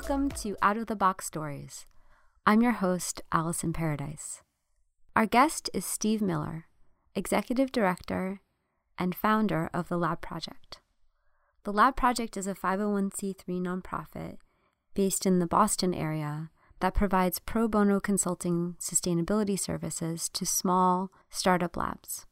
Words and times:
Welcome 0.00 0.30
to 0.42 0.56
Out 0.62 0.76
of 0.76 0.86
the 0.86 0.94
Box 0.94 1.26
Stories. 1.26 1.84
I'm 2.46 2.62
your 2.62 2.70
host, 2.70 3.20
Allison 3.32 3.72
Paradise. 3.72 4.42
Our 5.16 5.26
guest 5.26 5.68
is 5.74 5.84
Steve 5.84 6.22
Miller, 6.22 6.66
Executive 7.16 7.72
Director 7.72 8.40
and 8.96 9.12
founder 9.12 9.68
of 9.74 9.88
the 9.88 9.98
Lab 9.98 10.20
Project. 10.20 10.80
The 11.64 11.72
Lab 11.72 11.96
Project 11.96 12.36
is 12.36 12.46
a 12.46 12.54
501c3 12.54 13.44
nonprofit 13.60 14.36
based 14.94 15.26
in 15.26 15.40
the 15.40 15.48
Boston 15.48 15.92
area 15.92 16.50
that 16.78 16.94
provides 16.94 17.40
pro 17.40 17.66
bono 17.66 17.98
consulting 17.98 18.76
sustainability 18.78 19.58
services 19.58 20.28
to 20.28 20.46
small 20.46 21.10
startup 21.28 21.76
labs. 21.76 22.24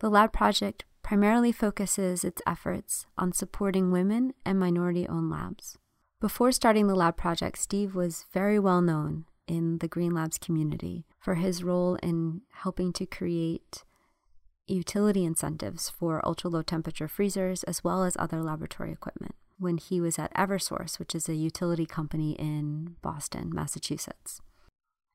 The 0.00 0.10
Lab 0.10 0.32
Project 0.32 0.84
primarily 1.04 1.52
focuses 1.52 2.24
its 2.24 2.42
efforts 2.48 3.06
on 3.16 3.32
supporting 3.32 3.92
women 3.92 4.34
and 4.44 4.58
minority 4.58 5.06
owned 5.06 5.30
labs. 5.30 5.78
Before 6.20 6.52
starting 6.52 6.86
the 6.86 6.94
Lab 6.94 7.16
Project, 7.16 7.56
Steve 7.56 7.94
was 7.94 8.26
very 8.30 8.58
well 8.58 8.82
known 8.82 9.24
in 9.48 9.78
the 9.78 9.88
Green 9.88 10.12
Labs 10.12 10.36
community 10.36 11.06
for 11.18 11.36
his 11.36 11.64
role 11.64 11.94
in 12.02 12.42
helping 12.52 12.92
to 12.92 13.06
create 13.06 13.84
utility 14.66 15.24
incentives 15.24 15.88
for 15.88 16.20
ultra 16.26 16.50
low 16.50 16.60
temperature 16.60 17.08
freezers 17.08 17.64
as 17.64 17.82
well 17.82 18.04
as 18.04 18.18
other 18.18 18.42
laboratory 18.42 18.92
equipment 18.92 19.34
when 19.58 19.78
he 19.78 19.98
was 19.98 20.18
at 20.18 20.32
Eversource, 20.34 20.98
which 20.98 21.14
is 21.14 21.26
a 21.26 21.34
utility 21.34 21.86
company 21.86 22.32
in 22.32 22.96
Boston, 23.00 23.50
Massachusetts. 23.52 24.42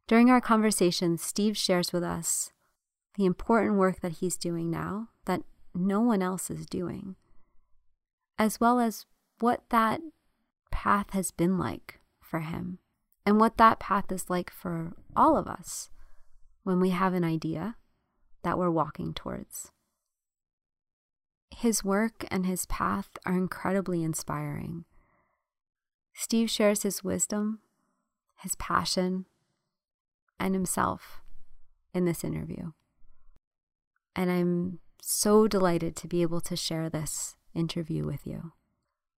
During 0.07 0.31
our 0.31 0.41
conversation, 0.41 1.19
Steve 1.19 1.55
shares 1.55 1.93
with 1.93 2.03
us 2.03 2.51
the 3.15 3.25
important 3.25 3.75
work 3.75 4.01
that 4.01 4.13
he's 4.13 4.37
doing 4.37 4.71
now 4.71 5.09
that 5.25 5.43
no 5.75 6.01
one 6.01 6.23
else 6.23 6.49
is 6.49 6.65
doing, 6.65 7.15
as 8.39 8.59
well 8.59 8.79
as 8.79 9.05
what 9.39 9.61
that 9.69 10.01
path 10.75 11.11
has 11.11 11.31
been 11.31 11.57
like 11.57 12.01
for 12.19 12.41
him 12.41 12.79
and 13.25 13.39
what 13.39 13.55
that 13.55 13.79
path 13.79 14.11
is 14.11 14.29
like 14.29 14.51
for 14.51 14.91
all 15.15 15.37
of 15.37 15.47
us 15.47 15.89
when 16.63 16.81
we 16.81 16.89
have 16.89 17.13
an 17.13 17.23
idea 17.23 17.77
that 18.43 18.57
we're 18.57 18.69
walking 18.69 19.13
towards. 19.13 19.71
His 21.55 21.81
work 21.81 22.25
and 22.29 22.45
his 22.45 22.65
path 22.65 23.07
are 23.25 23.37
incredibly 23.37 24.03
inspiring. 24.03 24.83
Steve 26.13 26.49
shares 26.49 26.83
his 26.83 27.05
wisdom, 27.05 27.59
his 28.41 28.55
passion, 28.55 29.27
and 30.37 30.53
himself 30.53 31.21
in 31.93 32.03
this 32.03 32.21
interview. 32.21 32.73
And 34.13 34.29
I'm 34.29 34.79
so 35.01 35.47
delighted 35.47 35.95
to 35.95 36.07
be 36.09 36.21
able 36.21 36.41
to 36.41 36.57
share 36.57 36.89
this 36.89 37.37
interview 37.53 38.05
with 38.05 38.27
you. 38.27 38.51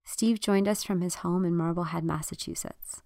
Steve 0.08 0.40
joined 0.40 0.70
us 0.70 0.86
from 0.86 1.02
his 1.02 1.16
home 1.16 1.44
in 1.44 1.54
Marblehead, 1.54 2.06
Massachusetts. 2.06 3.02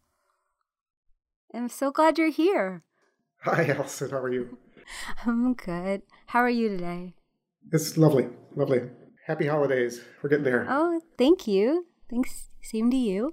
I'm 1.52 1.68
so 1.68 1.90
glad 1.90 2.20
you're 2.20 2.30
here. 2.30 2.84
Hi, 3.44 3.66
Allison. 3.66 4.12
How 4.12 4.20
are 4.20 4.32
you? 4.32 4.60
I'm 5.26 5.56
good. 5.56 6.04
How 6.28 6.40
are 6.42 6.50
you 6.50 6.70
today? 6.70 7.16
It's 7.72 7.98
lovely. 7.98 8.28
Lovely. 8.56 8.82
Happy 9.26 9.48
holidays. 9.48 10.02
We're 10.22 10.30
getting 10.30 10.46
there. 10.46 10.68
Oh, 10.70 11.02
thank 11.18 11.48
you. 11.48 11.88
Thanks. 12.08 12.50
Same 12.62 12.92
to 12.92 12.98
you. 12.98 13.32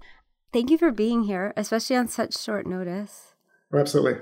Thank 0.51 0.71
you 0.71 0.79
for 0.79 0.91
being 0.91 1.25
here, 1.25 1.53
especially 1.55 1.97
on 1.97 2.09
such 2.09 2.39
short 2.39 2.67
notice. 2.67 3.35
Oh, 3.71 3.79
absolutely. 3.79 4.19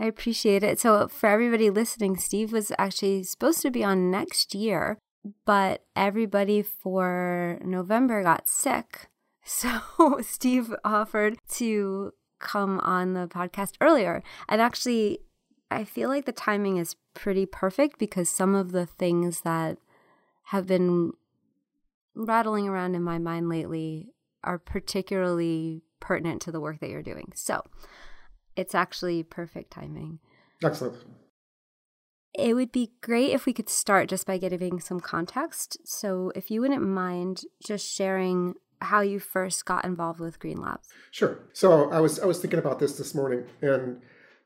I 0.00 0.06
appreciate 0.06 0.64
it. 0.64 0.80
So, 0.80 1.06
for 1.06 1.28
everybody 1.28 1.70
listening, 1.70 2.16
Steve 2.16 2.52
was 2.52 2.72
actually 2.78 3.22
supposed 3.22 3.62
to 3.62 3.70
be 3.70 3.84
on 3.84 4.10
next 4.10 4.56
year, 4.56 4.98
but 5.44 5.84
everybody 5.96 6.62
for 6.62 7.58
November 7.64 8.22
got 8.22 8.48
sick. 8.48 9.08
So, 9.50 9.80
Steve 10.20 10.74
offered 10.84 11.38
to 11.52 12.12
come 12.38 12.80
on 12.80 13.14
the 13.14 13.26
podcast 13.26 13.76
earlier. 13.80 14.22
And 14.46 14.60
actually, 14.60 15.20
I 15.70 15.84
feel 15.84 16.10
like 16.10 16.26
the 16.26 16.32
timing 16.32 16.76
is 16.76 16.96
pretty 17.14 17.46
perfect 17.46 17.98
because 17.98 18.28
some 18.28 18.54
of 18.54 18.72
the 18.72 18.84
things 18.84 19.40
that 19.42 19.78
have 20.44 20.66
been 20.66 21.12
rattling 22.14 22.68
around 22.68 22.94
in 22.94 23.02
my 23.02 23.18
mind 23.18 23.48
lately 23.48 24.08
are 24.44 24.58
particularly 24.58 25.82
pertinent 26.00 26.42
to 26.42 26.52
the 26.52 26.60
work 26.60 26.80
that 26.80 26.90
you're 26.90 27.02
doing. 27.02 27.32
So 27.34 27.62
it's 28.56 28.74
actually 28.74 29.22
perfect 29.22 29.70
timing. 29.70 30.18
Excellent. 30.62 30.96
It 32.38 32.54
would 32.54 32.70
be 32.70 32.92
great 33.00 33.32
if 33.32 33.46
we 33.46 33.52
could 33.52 33.68
start 33.68 34.08
just 34.08 34.24
by 34.24 34.38
giving 34.38 34.78
some 34.78 35.00
context. 35.00 35.76
So, 35.84 36.32
if 36.36 36.50
you 36.50 36.60
wouldn't 36.60 36.82
mind 36.82 37.42
just 37.66 37.86
sharing 37.86 38.54
how 38.80 39.00
you 39.00 39.18
first 39.18 39.64
got 39.64 39.84
involved 39.84 40.20
with 40.20 40.38
Green 40.38 40.60
Labs. 40.60 40.88
Sure. 41.10 41.40
So, 41.52 41.90
I 41.90 41.98
was 41.98 42.20
I 42.20 42.26
was 42.26 42.40
thinking 42.40 42.60
about 42.60 42.78
this 42.78 42.96
this 42.96 43.12
morning, 43.12 43.44
and 43.60 44.00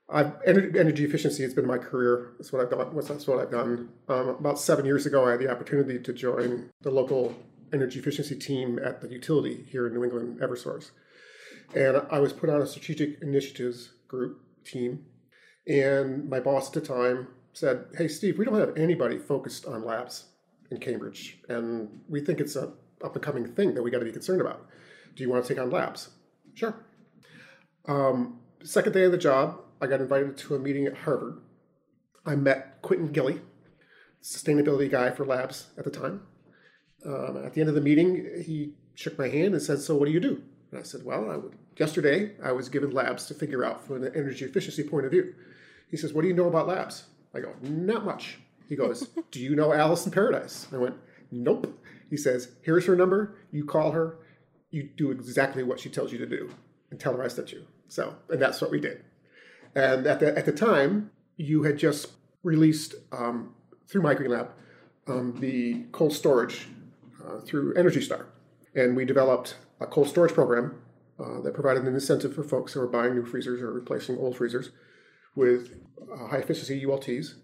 I've 0.08 0.32
energy 0.46 1.04
efficiency 1.04 1.42
has 1.42 1.52
been 1.52 1.66
my 1.66 1.76
career. 1.76 2.32
That's 2.38 2.50
what 2.50 2.62
I've 2.62 2.70
done. 2.70 2.94
That's 2.94 3.26
what 3.26 3.38
I've 3.38 3.50
done. 3.50 3.90
Um, 4.08 4.28
about 4.30 4.58
seven 4.58 4.86
years 4.86 5.04
ago, 5.04 5.26
I 5.26 5.32
had 5.32 5.40
the 5.40 5.50
opportunity 5.50 5.98
to 5.98 6.12
join 6.14 6.70
the 6.80 6.90
local 6.90 7.34
energy 7.74 7.98
efficiency 7.98 8.38
team 8.38 8.78
at 8.82 9.02
the 9.02 9.08
utility 9.08 9.66
here 9.70 9.86
in 9.86 9.92
New 9.92 10.04
England, 10.04 10.40
Eversource, 10.40 10.92
and 11.74 12.02
I 12.10 12.20
was 12.20 12.32
put 12.32 12.48
on 12.48 12.62
a 12.62 12.66
strategic 12.66 13.20
initiatives 13.20 13.90
group 14.08 14.40
team. 14.64 15.04
And 15.66 16.28
my 16.28 16.40
boss 16.40 16.68
at 16.68 16.74
the 16.74 16.80
time 16.80 17.28
said, 17.52 17.86
"Hey, 17.96 18.08
Steve, 18.08 18.38
we 18.38 18.44
don't 18.44 18.58
have 18.58 18.76
anybody 18.76 19.18
focused 19.18 19.66
on 19.66 19.84
labs 19.84 20.26
in 20.70 20.78
Cambridge, 20.78 21.38
and 21.48 22.00
we 22.08 22.20
think 22.20 22.40
it's 22.40 22.56
a 22.56 22.72
up 23.02 23.14
and 23.14 23.22
coming 23.22 23.46
thing 23.46 23.74
that 23.74 23.82
we 23.82 23.90
got 23.90 23.98
to 23.98 24.04
be 24.04 24.12
concerned 24.12 24.40
about. 24.40 24.66
Do 25.14 25.22
you 25.22 25.30
want 25.30 25.44
to 25.44 25.48
take 25.48 25.62
on 25.62 25.70
labs?" 25.70 26.10
Sure. 26.54 26.74
Um, 27.86 28.40
second 28.62 28.92
day 28.92 29.04
of 29.04 29.12
the 29.12 29.18
job, 29.18 29.60
I 29.80 29.86
got 29.86 30.00
invited 30.00 30.36
to 30.38 30.54
a 30.54 30.58
meeting 30.58 30.86
at 30.86 30.98
Harvard. 30.98 31.38
I 32.24 32.36
met 32.36 32.80
Quentin 32.82 33.08
Gilly, 33.08 33.40
sustainability 34.22 34.90
guy 34.90 35.10
for 35.10 35.24
labs 35.24 35.70
at 35.76 35.84
the 35.84 35.90
time. 35.90 36.22
Um, 37.04 37.42
at 37.44 37.54
the 37.54 37.60
end 37.60 37.68
of 37.68 37.74
the 37.74 37.80
meeting, 37.80 38.42
he 38.44 38.74
shook 38.94 39.18
my 39.18 39.28
hand 39.28 39.54
and 39.54 39.62
said, 39.62 39.80
"So, 39.80 39.96
what 39.96 40.06
do 40.06 40.12
you 40.12 40.20
do?" 40.20 40.42
And 40.70 40.80
I 40.80 40.82
said, 40.84 41.04
"Well, 41.04 41.30
I 41.30 41.36
would, 41.36 41.56
yesterday 41.76 42.36
I 42.42 42.52
was 42.52 42.68
given 42.68 42.90
labs 42.90 43.26
to 43.26 43.34
figure 43.34 43.64
out 43.64 43.84
from 43.84 44.04
an 44.04 44.12
energy 44.14 44.44
efficiency 44.44 44.84
point 44.84 45.06
of 45.06 45.10
view." 45.10 45.34
He 45.90 45.96
says, 45.96 46.12
"What 46.12 46.22
do 46.22 46.28
you 46.28 46.34
know 46.34 46.48
about 46.48 46.68
labs?" 46.68 47.04
I 47.34 47.40
go, 47.40 47.54
"Not 47.62 48.04
much." 48.04 48.38
He 48.68 48.76
goes, 48.76 49.08
"Do 49.30 49.40
you 49.40 49.54
know 49.54 49.72
Allison 49.72 50.12
Paradise?" 50.12 50.66
I 50.72 50.76
went, 50.76 50.96
"Nope." 51.30 51.66
He 52.10 52.16
says, 52.16 52.52
"Here's 52.62 52.86
her 52.86 52.96
number. 52.96 53.36
You 53.50 53.64
call 53.64 53.92
her. 53.92 54.18
You 54.70 54.88
do 54.96 55.10
exactly 55.10 55.62
what 55.62 55.80
she 55.80 55.90
tells 55.90 56.12
you 56.12 56.18
to 56.18 56.26
do, 56.26 56.50
and 56.90 56.98
tell 56.98 57.16
her 57.16 57.22
I 57.22 57.28
sent 57.28 57.52
you." 57.52 57.64
So, 57.88 58.14
and 58.30 58.40
that's 58.40 58.60
what 58.60 58.70
we 58.70 58.80
did. 58.80 59.04
And 59.74 60.06
at 60.06 60.20
the, 60.20 60.36
at 60.36 60.44
the 60.44 60.52
time, 60.52 61.10
you 61.36 61.62
had 61.62 61.78
just 61.78 62.12
released 62.42 62.94
um, 63.12 63.54
through 63.88 64.02
MyGreenLab 64.02 64.48
um, 65.06 65.36
the 65.40 65.84
cold 65.92 66.12
storage 66.12 66.68
uh, 67.24 67.40
through 67.40 67.74
Energy 67.74 68.00
Star. 68.00 68.26
And 68.74 68.96
we 68.96 69.04
developed 69.04 69.56
a 69.80 69.86
cold 69.86 70.08
storage 70.08 70.32
program 70.32 70.80
uh, 71.18 71.40
that 71.40 71.54
provided 71.54 71.84
an 71.84 71.94
incentive 71.94 72.34
for 72.34 72.42
folks 72.42 72.72
who 72.72 72.80
are 72.80 72.86
buying 72.86 73.14
new 73.14 73.24
freezers 73.24 73.60
or 73.60 73.72
replacing 73.72 74.18
old 74.18 74.36
freezers 74.36 74.70
with 75.34 75.74
uh, 76.12 76.28
high 76.28 76.38
efficiency 76.38 76.84
ULTs. 76.84 77.34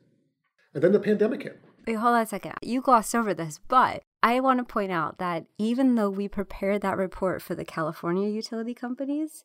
And 0.75 0.82
then 0.82 0.93
the 0.93 1.00
pandemic 1.00 1.43
hit. 1.43 1.60
Wait, 1.87 1.94
hold 1.94 2.15
on 2.15 2.22
a 2.22 2.26
second. 2.26 2.54
You 2.62 2.81
glossed 2.82 3.15
over 3.15 3.32
this, 3.32 3.60
but 3.69 4.03
I 4.22 4.41
want 4.41 4.58
to 4.58 4.64
point 4.64 4.93
out 4.93 5.19
that 5.19 5.46
even 5.56 5.94
though 5.94 6.11
we 6.11 6.29
prepared 6.29 6.82
that 6.82 6.99
report 6.99 7.40
for 7.40 7.55
the 7.55 7.64
California 7.64 8.29
utility 8.29 8.75
companies, 8.75 9.44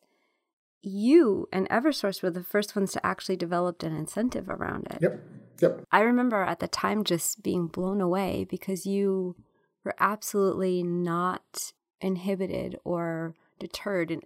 you 0.82 1.48
and 1.52 1.68
Eversource 1.70 2.22
were 2.22 2.30
the 2.30 2.42
first 2.42 2.76
ones 2.76 2.92
to 2.92 3.06
actually 3.06 3.36
develop 3.36 3.82
an 3.82 3.96
incentive 3.96 4.50
around 4.50 4.88
it. 4.90 4.98
Yep. 5.00 5.20
Yep. 5.62 5.84
I 5.90 6.00
remember 6.00 6.42
at 6.42 6.60
the 6.60 6.68
time 6.68 7.04
just 7.04 7.42
being 7.42 7.68
blown 7.68 8.00
away 8.00 8.44
because 8.48 8.84
you 8.84 9.36
were 9.84 9.94
absolutely 9.98 10.82
not 10.82 11.72
inhibited 12.00 12.76
or 12.84 13.34
deterred 13.58 14.10
in, 14.10 14.20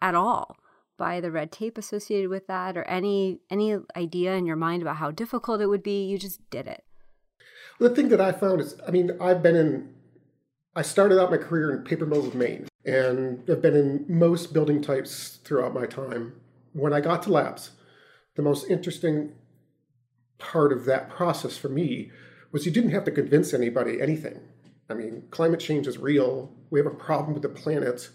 at 0.00 0.14
all 0.14 0.56
by 0.96 1.20
the 1.20 1.30
red 1.30 1.52
tape 1.52 1.78
associated 1.78 2.30
with 2.30 2.46
that 2.46 2.76
or 2.76 2.84
any 2.84 3.40
any 3.50 3.76
idea 3.96 4.34
in 4.34 4.46
your 4.46 4.56
mind 4.56 4.82
about 4.82 4.96
how 4.96 5.10
difficult 5.10 5.60
it 5.60 5.66
would 5.66 5.82
be. 5.82 6.04
You 6.04 6.18
just 6.18 6.40
did 6.50 6.66
it. 6.66 6.84
The 7.80 7.90
thing 7.90 8.08
that 8.10 8.20
I 8.20 8.32
found 8.32 8.60
is, 8.60 8.76
I 8.86 8.90
mean, 8.90 9.12
I've 9.20 9.42
been 9.42 9.56
in. 9.56 9.94
I 10.76 10.82
started 10.82 11.20
out 11.20 11.30
my 11.30 11.36
career 11.36 11.72
in 11.76 11.84
paper 11.84 12.06
mills 12.06 12.26
of 12.26 12.34
Maine 12.34 12.66
and 12.84 13.42
I've 13.48 13.62
been 13.62 13.76
in 13.76 14.04
most 14.08 14.52
building 14.52 14.82
types 14.82 15.38
throughout 15.44 15.74
my 15.74 15.86
time. 15.86 16.34
When 16.72 16.92
I 16.92 17.00
got 17.00 17.22
to 17.24 17.32
labs, 17.32 17.70
the 18.36 18.42
most 18.42 18.68
interesting 18.68 19.32
part 20.38 20.72
of 20.72 20.84
that 20.84 21.08
process 21.08 21.56
for 21.56 21.68
me 21.68 22.10
was 22.52 22.66
you 22.66 22.72
didn't 22.72 22.90
have 22.90 23.04
to 23.04 23.10
convince 23.10 23.54
anybody 23.54 24.00
anything. 24.00 24.40
I 24.90 24.94
mean, 24.94 25.24
climate 25.30 25.60
change 25.60 25.86
is 25.86 25.98
real. 25.98 26.52
We 26.70 26.78
have 26.78 26.86
a 26.86 26.90
problem 26.90 27.32
with 27.32 27.42
the 27.42 27.48
planet. 27.48 28.10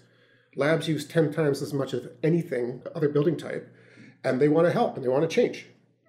Labs 0.59 0.87
use 0.87 1.05
10 1.07 1.33
times 1.33 1.61
as 1.61 1.73
much 1.73 1.93
of 1.93 2.09
anything, 2.21 2.81
other 2.93 3.09
building 3.09 3.37
type, 3.37 3.73
and 4.23 4.39
they 4.39 4.49
want 4.49 4.67
to 4.67 4.73
help 4.73 4.95
and 4.95 5.03
they 5.03 5.09
want 5.09 5.27
to 5.27 5.33
change. 5.33 5.65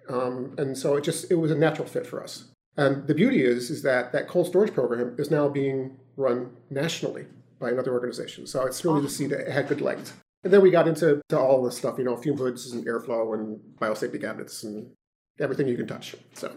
Um, 0.09 0.53
and 0.57 0.77
so 0.77 0.95
it 0.97 1.03
just 1.03 1.31
it 1.31 1.35
was 1.35 1.51
a 1.51 1.55
natural 1.55 1.87
fit 1.87 2.05
for 2.05 2.21
us. 2.21 2.45
And 2.77 3.07
the 3.07 3.15
beauty 3.15 3.43
is 3.43 3.69
is 3.69 3.81
that 3.83 4.11
that 4.11 4.27
cold 4.27 4.47
storage 4.47 4.73
program 4.73 5.15
is 5.17 5.31
now 5.31 5.47
being 5.47 5.97
run 6.17 6.51
nationally 6.69 7.25
by 7.59 7.69
another 7.69 7.93
organization. 7.93 8.45
So 8.45 8.65
it's 8.65 8.83
really 8.83 8.97
awesome. 8.97 9.07
to 9.07 9.13
see 9.13 9.27
that 9.27 9.39
it 9.41 9.51
had 9.51 9.67
good 9.67 9.81
legs. 9.81 10.13
And 10.43 10.51
then 10.51 10.61
we 10.61 10.71
got 10.71 10.87
into 10.87 11.21
to 11.29 11.39
all 11.39 11.63
this 11.63 11.77
stuff, 11.77 11.97
you 11.97 12.03
know, 12.03 12.17
fume 12.17 12.37
hoods 12.37 12.71
and 12.71 12.85
airflow 12.85 13.33
and 13.35 13.59
biosafety 13.79 14.19
cabinets 14.19 14.63
and 14.63 14.91
everything 15.39 15.67
you 15.67 15.77
can 15.77 15.87
touch. 15.87 16.15
So 16.33 16.51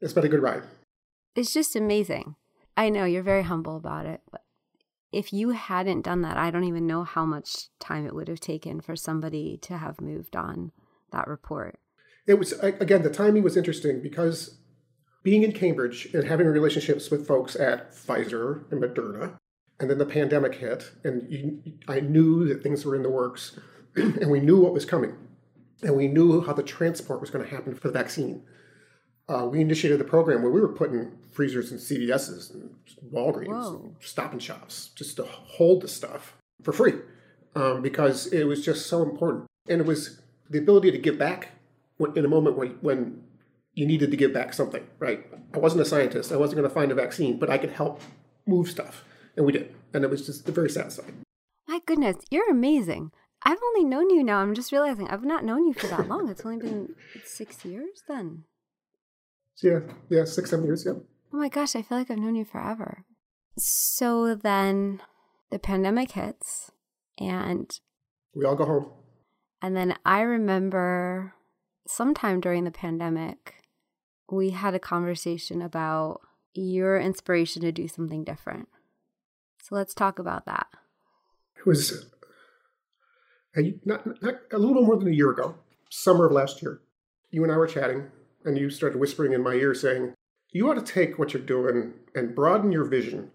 it's 0.00 0.12
been 0.12 0.24
a 0.24 0.28
good 0.28 0.42
ride. 0.42 0.64
It's 1.34 1.52
just 1.52 1.76
amazing. 1.76 2.34
I 2.76 2.88
know 2.88 3.04
you're 3.04 3.22
very 3.22 3.44
humble 3.44 3.76
about 3.76 4.06
it. 4.06 4.20
But 4.30 4.42
if 5.12 5.32
you 5.32 5.50
hadn't 5.50 6.02
done 6.02 6.22
that, 6.22 6.36
I 6.36 6.50
don't 6.50 6.64
even 6.64 6.86
know 6.86 7.04
how 7.04 7.24
much 7.26 7.68
time 7.78 8.06
it 8.06 8.14
would 8.14 8.28
have 8.28 8.40
taken 8.40 8.80
for 8.80 8.96
somebody 8.96 9.58
to 9.58 9.76
have 9.76 10.00
moved 10.00 10.34
on 10.34 10.72
that 11.12 11.28
report. 11.28 11.78
It 12.26 12.34
was, 12.34 12.52
again, 12.52 13.02
the 13.02 13.10
timing 13.10 13.42
was 13.42 13.56
interesting 13.56 14.00
because 14.00 14.58
being 15.22 15.42
in 15.42 15.52
Cambridge 15.52 16.08
and 16.14 16.26
having 16.26 16.46
relationships 16.46 17.10
with 17.10 17.26
folks 17.26 17.54
at 17.56 17.92
Pfizer 17.92 18.70
and 18.72 18.82
Moderna, 18.82 19.38
and 19.78 19.90
then 19.90 19.98
the 19.98 20.06
pandemic 20.06 20.54
hit, 20.54 20.92
and 21.04 21.30
you, 21.30 21.60
I 21.88 22.00
knew 22.00 22.46
that 22.48 22.62
things 22.62 22.84
were 22.84 22.96
in 22.96 23.02
the 23.02 23.10
works, 23.10 23.58
and 23.96 24.30
we 24.30 24.40
knew 24.40 24.60
what 24.60 24.72
was 24.72 24.84
coming, 24.84 25.16
and 25.82 25.96
we 25.96 26.08
knew 26.08 26.40
how 26.40 26.52
the 26.52 26.62
transport 26.62 27.20
was 27.20 27.30
going 27.30 27.44
to 27.44 27.50
happen 27.50 27.74
for 27.74 27.88
the 27.88 27.98
vaccine. 27.98 28.44
Uh, 29.32 29.46
we 29.46 29.60
initiated 29.60 29.98
the 29.98 30.04
program 30.04 30.42
where 30.42 30.50
we 30.50 30.60
were 30.60 30.68
putting 30.68 31.10
freezers 31.30 31.72
in 31.72 31.78
CVS's 31.78 32.50
and 32.50 32.74
Walgreens, 33.10 33.82
and 33.82 33.96
Stop 34.00 34.32
and 34.32 34.42
Shops, 34.42 34.90
just 34.94 35.16
to 35.16 35.24
hold 35.24 35.80
the 35.80 35.88
stuff 35.88 36.36
for 36.62 36.72
free, 36.72 36.94
um, 37.54 37.80
because 37.80 38.26
it 38.26 38.44
was 38.44 38.62
just 38.62 38.86
so 38.88 39.02
important, 39.02 39.46
and 39.68 39.80
it 39.80 39.86
was 39.86 40.20
the 40.50 40.58
ability 40.58 40.90
to 40.90 40.98
give 40.98 41.18
back 41.18 41.48
in 42.14 42.24
a 42.24 42.28
moment 42.28 42.58
when 42.58 42.70
when 42.82 43.22
you 43.74 43.86
needed 43.86 44.10
to 44.10 44.18
give 44.18 44.34
back 44.34 44.52
something, 44.52 44.86
right? 44.98 45.24
I 45.54 45.58
wasn't 45.58 45.80
a 45.80 45.86
scientist. 45.86 46.30
I 46.30 46.36
wasn't 46.36 46.58
going 46.58 46.68
to 46.68 46.74
find 46.74 46.92
a 46.92 46.94
vaccine, 46.94 47.38
but 47.38 47.48
I 47.48 47.56
could 47.56 47.70
help 47.70 48.02
move 48.46 48.68
stuff. 48.68 49.02
And 49.34 49.46
we 49.46 49.52
did. 49.52 49.74
And 49.94 50.04
it 50.04 50.10
was 50.10 50.26
just 50.26 50.46
very 50.46 50.68
satisfying. 50.68 51.22
My 51.66 51.80
goodness, 51.86 52.16
you're 52.30 52.50
amazing. 52.50 53.12
I've 53.44 53.62
only 53.62 53.84
known 53.84 54.10
you 54.10 54.22
now. 54.22 54.40
I'm 54.40 54.54
just 54.54 54.72
realizing 54.72 55.08
I've 55.08 55.24
not 55.24 55.42
known 55.42 55.66
you 55.66 55.72
for 55.72 55.86
that 55.86 56.06
long. 56.06 56.28
It's 56.28 56.44
only 56.44 56.58
been 56.58 56.94
six 57.24 57.64
years 57.64 58.02
then. 58.06 58.44
Yeah, 59.62 59.80
yeah, 60.08 60.24
six, 60.24 60.50
seven 60.50 60.64
years, 60.64 60.84
yeah. 60.86 60.94
Oh 61.32 61.38
my 61.38 61.48
gosh, 61.48 61.76
I 61.76 61.82
feel 61.82 61.98
like 61.98 62.10
I've 62.10 62.18
known 62.18 62.34
you 62.34 62.44
forever. 62.44 63.04
So 63.58 64.34
then 64.34 65.02
the 65.50 65.58
pandemic 65.58 66.12
hits 66.12 66.70
and 67.18 67.78
we 68.34 68.44
all 68.44 68.56
go 68.56 68.64
home. 68.64 68.90
And 69.60 69.76
then 69.76 69.96
I 70.04 70.22
remember 70.22 71.34
sometime 71.86 72.40
during 72.40 72.64
the 72.64 72.70
pandemic, 72.70 73.62
we 74.30 74.50
had 74.50 74.74
a 74.74 74.78
conversation 74.78 75.62
about 75.62 76.20
your 76.54 76.98
inspiration 76.98 77.62
to 77.62 77.72
do 77.72 77.88
something 77.88 78.24
different. 78.24 78.68
So 79.62 79.74
let's 79.74 79.94
talk 79.94 80.18
about 80.18 80.46
that. 80.46 80.66
It 81.56 81.66
was 81.66 82.06
a, 83.56 83.74
not, 83.84 84.22
not, 84.22 84.34
a 84.52 84.58
little 84.58 84.82
more 84.82 84.96
than 84.96 85.08
a 85.08 85.14
year 85.14 85.30
ago, 85.30 85.54
summer 85.90 86.26
of 86.26 86.32
last 86.32 86.62
year. 86.62 86.80
You 87.30 87.44
and 87.44 87.52
I 87.52 87.56
were 87.56 87.66
chatting, 87.66 88.08
and 88.44 88.58
you 88.58 88.70
started 88.70 88.98
whispering 88.98 89.32
in 89.32 89.42
my 89.42 89.54
ear 89.54 89.74
saying, 89.74 90.14
You 90.50 90.70
ought 90.70 90.74
to 90.74 90.92
take 90.92 91.18
what 91.18 91.32
you're 91.32 91.42
doing 91.42 91.94
and 92.14 92.34
broaden 92.34 92.72
your 92.72 92.84
vision, 92.84 93.30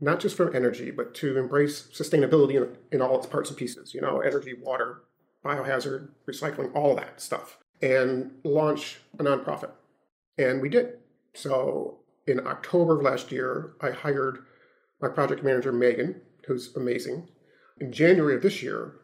not 0.00 0.20
just 0.20 0.36
from 0.36 0.54
energy, 0.54 0.90
but 0.90 1.14
to 1.16 1.38
embrace 1.38 1.88
sustainability 1.92 2.54
in, 2.54 2.76
in 2.92 3.02
all 3.02 3.18
its 3.18 3.26
parts 3.26 3.50
and 3.50 3.58
pieces. 3.58 3.94
You 3.94 4.00
know, 4.00 4.20
energy, 4.20 4.54
water, 4.54 5.02
biohazard, 5.44 6.08
recycling, 6.28 6.74
all 6.74 6.94
that 6.96 7.20
stuff, 7.20 7.58
and 7.82 8.32
launch 8.44 8.98
a 9.18 9.24
nonprofit. 9.24 9.70
And 10.38 10.60
we 10.60 10.68
did. 10.68 10.98
So 11.34 11.98
in 12.26 12.46
October 12.46 12.96
of 12.96 13.02
last 13.02 13.32
year, 13.32 13.72
I 13.80 13.90
hired 13.90 14.38
my 15.00 15.08
project 15.08 15.42
manager, 15.42 15.72
Megan, 15.72 16.20
who's 16.46 16.74
amazing. 16.76 17.28
In 17.80 17.92
January 17.92 18.34
of 18.36 18.42
this 18.42 18.62
year, 18.62 18.96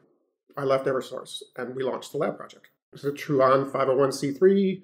I 0.56 0.64
left 0.64 0.86
Eversource 0.86 1.42
and 1.56 1.74
we 1.74 1.82
launched 1.82 2.12
the 2.12 2.18
lab 2.18 2.36
project. 2.36 2.68
It's 2.92 3.04
a 3.04 3.12
true 3.12 3.42
on 3.42 3.70
501c3, 3.70 4.82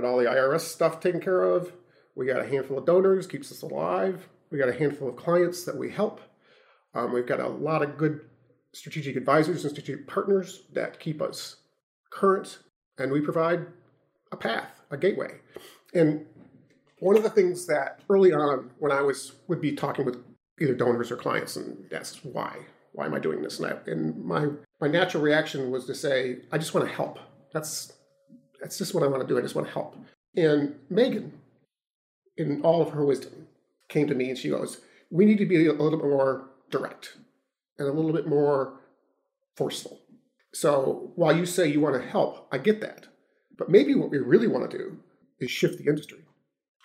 got 0.00 0.08
all 0.08 0.18
the 0.18 0.24
IRS 0.24 0.60
stuff 0.60 1.00
taken 1.00 1.20
care 1.20 1.42
of. 1.42 1.72
We 2.16 2.26
got 2.26 2.40
a 2.40 2.48
handful 2.48 2.78
of 2.78 2.86
donors, 2.86 3.26
keeps 3.26 3.52
us 3.52 3.62
alive. 3.62 4.28
We 4.50 4.58
got 4.58 4.68
a 4.68 4.74
handful 4.74 5.08
of 5.08 5.16
clients 5.16 5.64
that 5.64 5.76
we 5.76 5.90
help. 5.90 6.20
Um, 6.94 7.12
we've 7.12 7.26
got 7.26 7.40
a 7.40 7.48
lot 7.48 7.82
of 7.82 7.96
good 7.96 8.20
strategic 8.72 9.16
advisors 9.16 9.64
and 9.64 9.70
strategic 9.70 10.06
partners 10.06 10.62
that 10.72 10.98
keep 10.98 11.22
us 11.22 11.56
current, 12.10 12.58
and 12.98 13.12
we 13.12 13.20
provide 13.20 13.66
a 14.32 14.36
path, 14.36 14.80
a 14.90 14.96
gateway. 14.96 15.38
And 15.94 16.26
one 16.98 17.16
of 17.16 17.22
the 17.22 17.30
things 17.30 17.66
that 17.66 18.00
early 18.08 18.32
on, 18.32 18.70
when 18.78 18.92
I 18.92 19.02
was 19.02 19.32
would 19.48 19.60
be 19.60 19.72
talking 19.72 20.04
with 20.04 20.22
either 20.60 20.74
donors 20.74 21.10
or 21.10 21.16
clients 21.16 21.56
and 21.56 21.84
ask 21.92 22.18
why, 22.22 22.56
why 22.92 23.06
am 23.06 23.14
I 23.14 23.18
doing 23.18 23.42
this? 23.42 23.60
And, 23.60 23.72
I, 23.72 23.90
and 23.90 24.24
my 24.24 24.48
my 24.80 24.88
natural 24.88 25.22
reaction 25.22 25.70
was 25.70 25.86
to 25.86 25.94
say, 25.94 26.40
I 26.50 26.58
just 26.58 26.74
want 26.74 26.88
to 26.88 26.92
help. 26.92 27.18
That's 27.52 27.92
that's 28.60 28.78
just 28.78 28.94
what 28.94 29.02
I 29.02 29.06
want 29.06 29.22
to 29.22 29.28
do. 29.28 29.38
I 29.38 29.42
just 29.42 29.54
want 29.54 29.66
to 29.66 29.72
help. 29.72 29.96
And 30.36 30.76
Megan, 30.88 31.32
in 32.36 32.62
all 32.62 32.82
of 32.82 32.90
her 32.90 33.04
wisdom, 33.04 33.46
came 33.88 34.06
to 34.06 34.14
me 34.14 34.28
and 34.28 34.38
she 34.38 34.50
goes, 34.50 34.80
"We 35.10 35.24
need 35.24 35.38
to 35.38 35.46
be 35.46 35.66
a 35.66 35.72
little 35.72 35.98
bit 35.98 36.08
more 36.08 36.48
direct 36.70 37.16
and 37.78 37.88
a 37.88 37.92
little 37.92 38.12
bit 38.12 38.26
more 38.26 38.80
forceful." 39.56 40.00
So 40.52 41.12
while 41.14 41.36
you 41.36 41.46
say 41.46 41.68
you 41.68 41.80
want 41.80 42.00
to 42.00 42.08
help, 42.08 42.48
I 42.52 42.58
get 42.58 42.80
that. 42.80 43.06
But 43.56 43.68
maybe 43.68 43.94
what 43.94 44.10
we 44.10 44.18
really 44.18 44.48
want 44.48 44.70
to 44.70 44.78
do 44.78 44.98
is 45.38 45.50
shift 45.50 45.78
the 45.78 45.88
industry. 45.88 46.18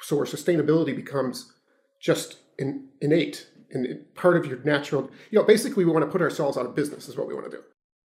So 0.02 0.18
where 0.18 0.26
sustainability 0.26 0.96
becomes 0.96 1.54
just 2.02 2.38
in, 2.60 2.90
innate 3.02 3.48
and 3.72 4.06
part 4.14 4.38
of 4.38 4.46
your 4.46 4.60
natural, 4.60 5.10
you 5.32 5.40
know, 5.40 5.46
basically 5.46 5.84
we 5.84 5.92
want 5.92 6.06
to 6.06 6.12
put 6.12 6.22
ourselves 6.22 6.58
out 6.58 6.66
of 6.66 6.76
business 6.76 7.08
is 7.08 7.18
what 7.18 7.28
we 7.28 7.34
want 7.34 7.50
to 7.50 7.58
do. 7.58 7.64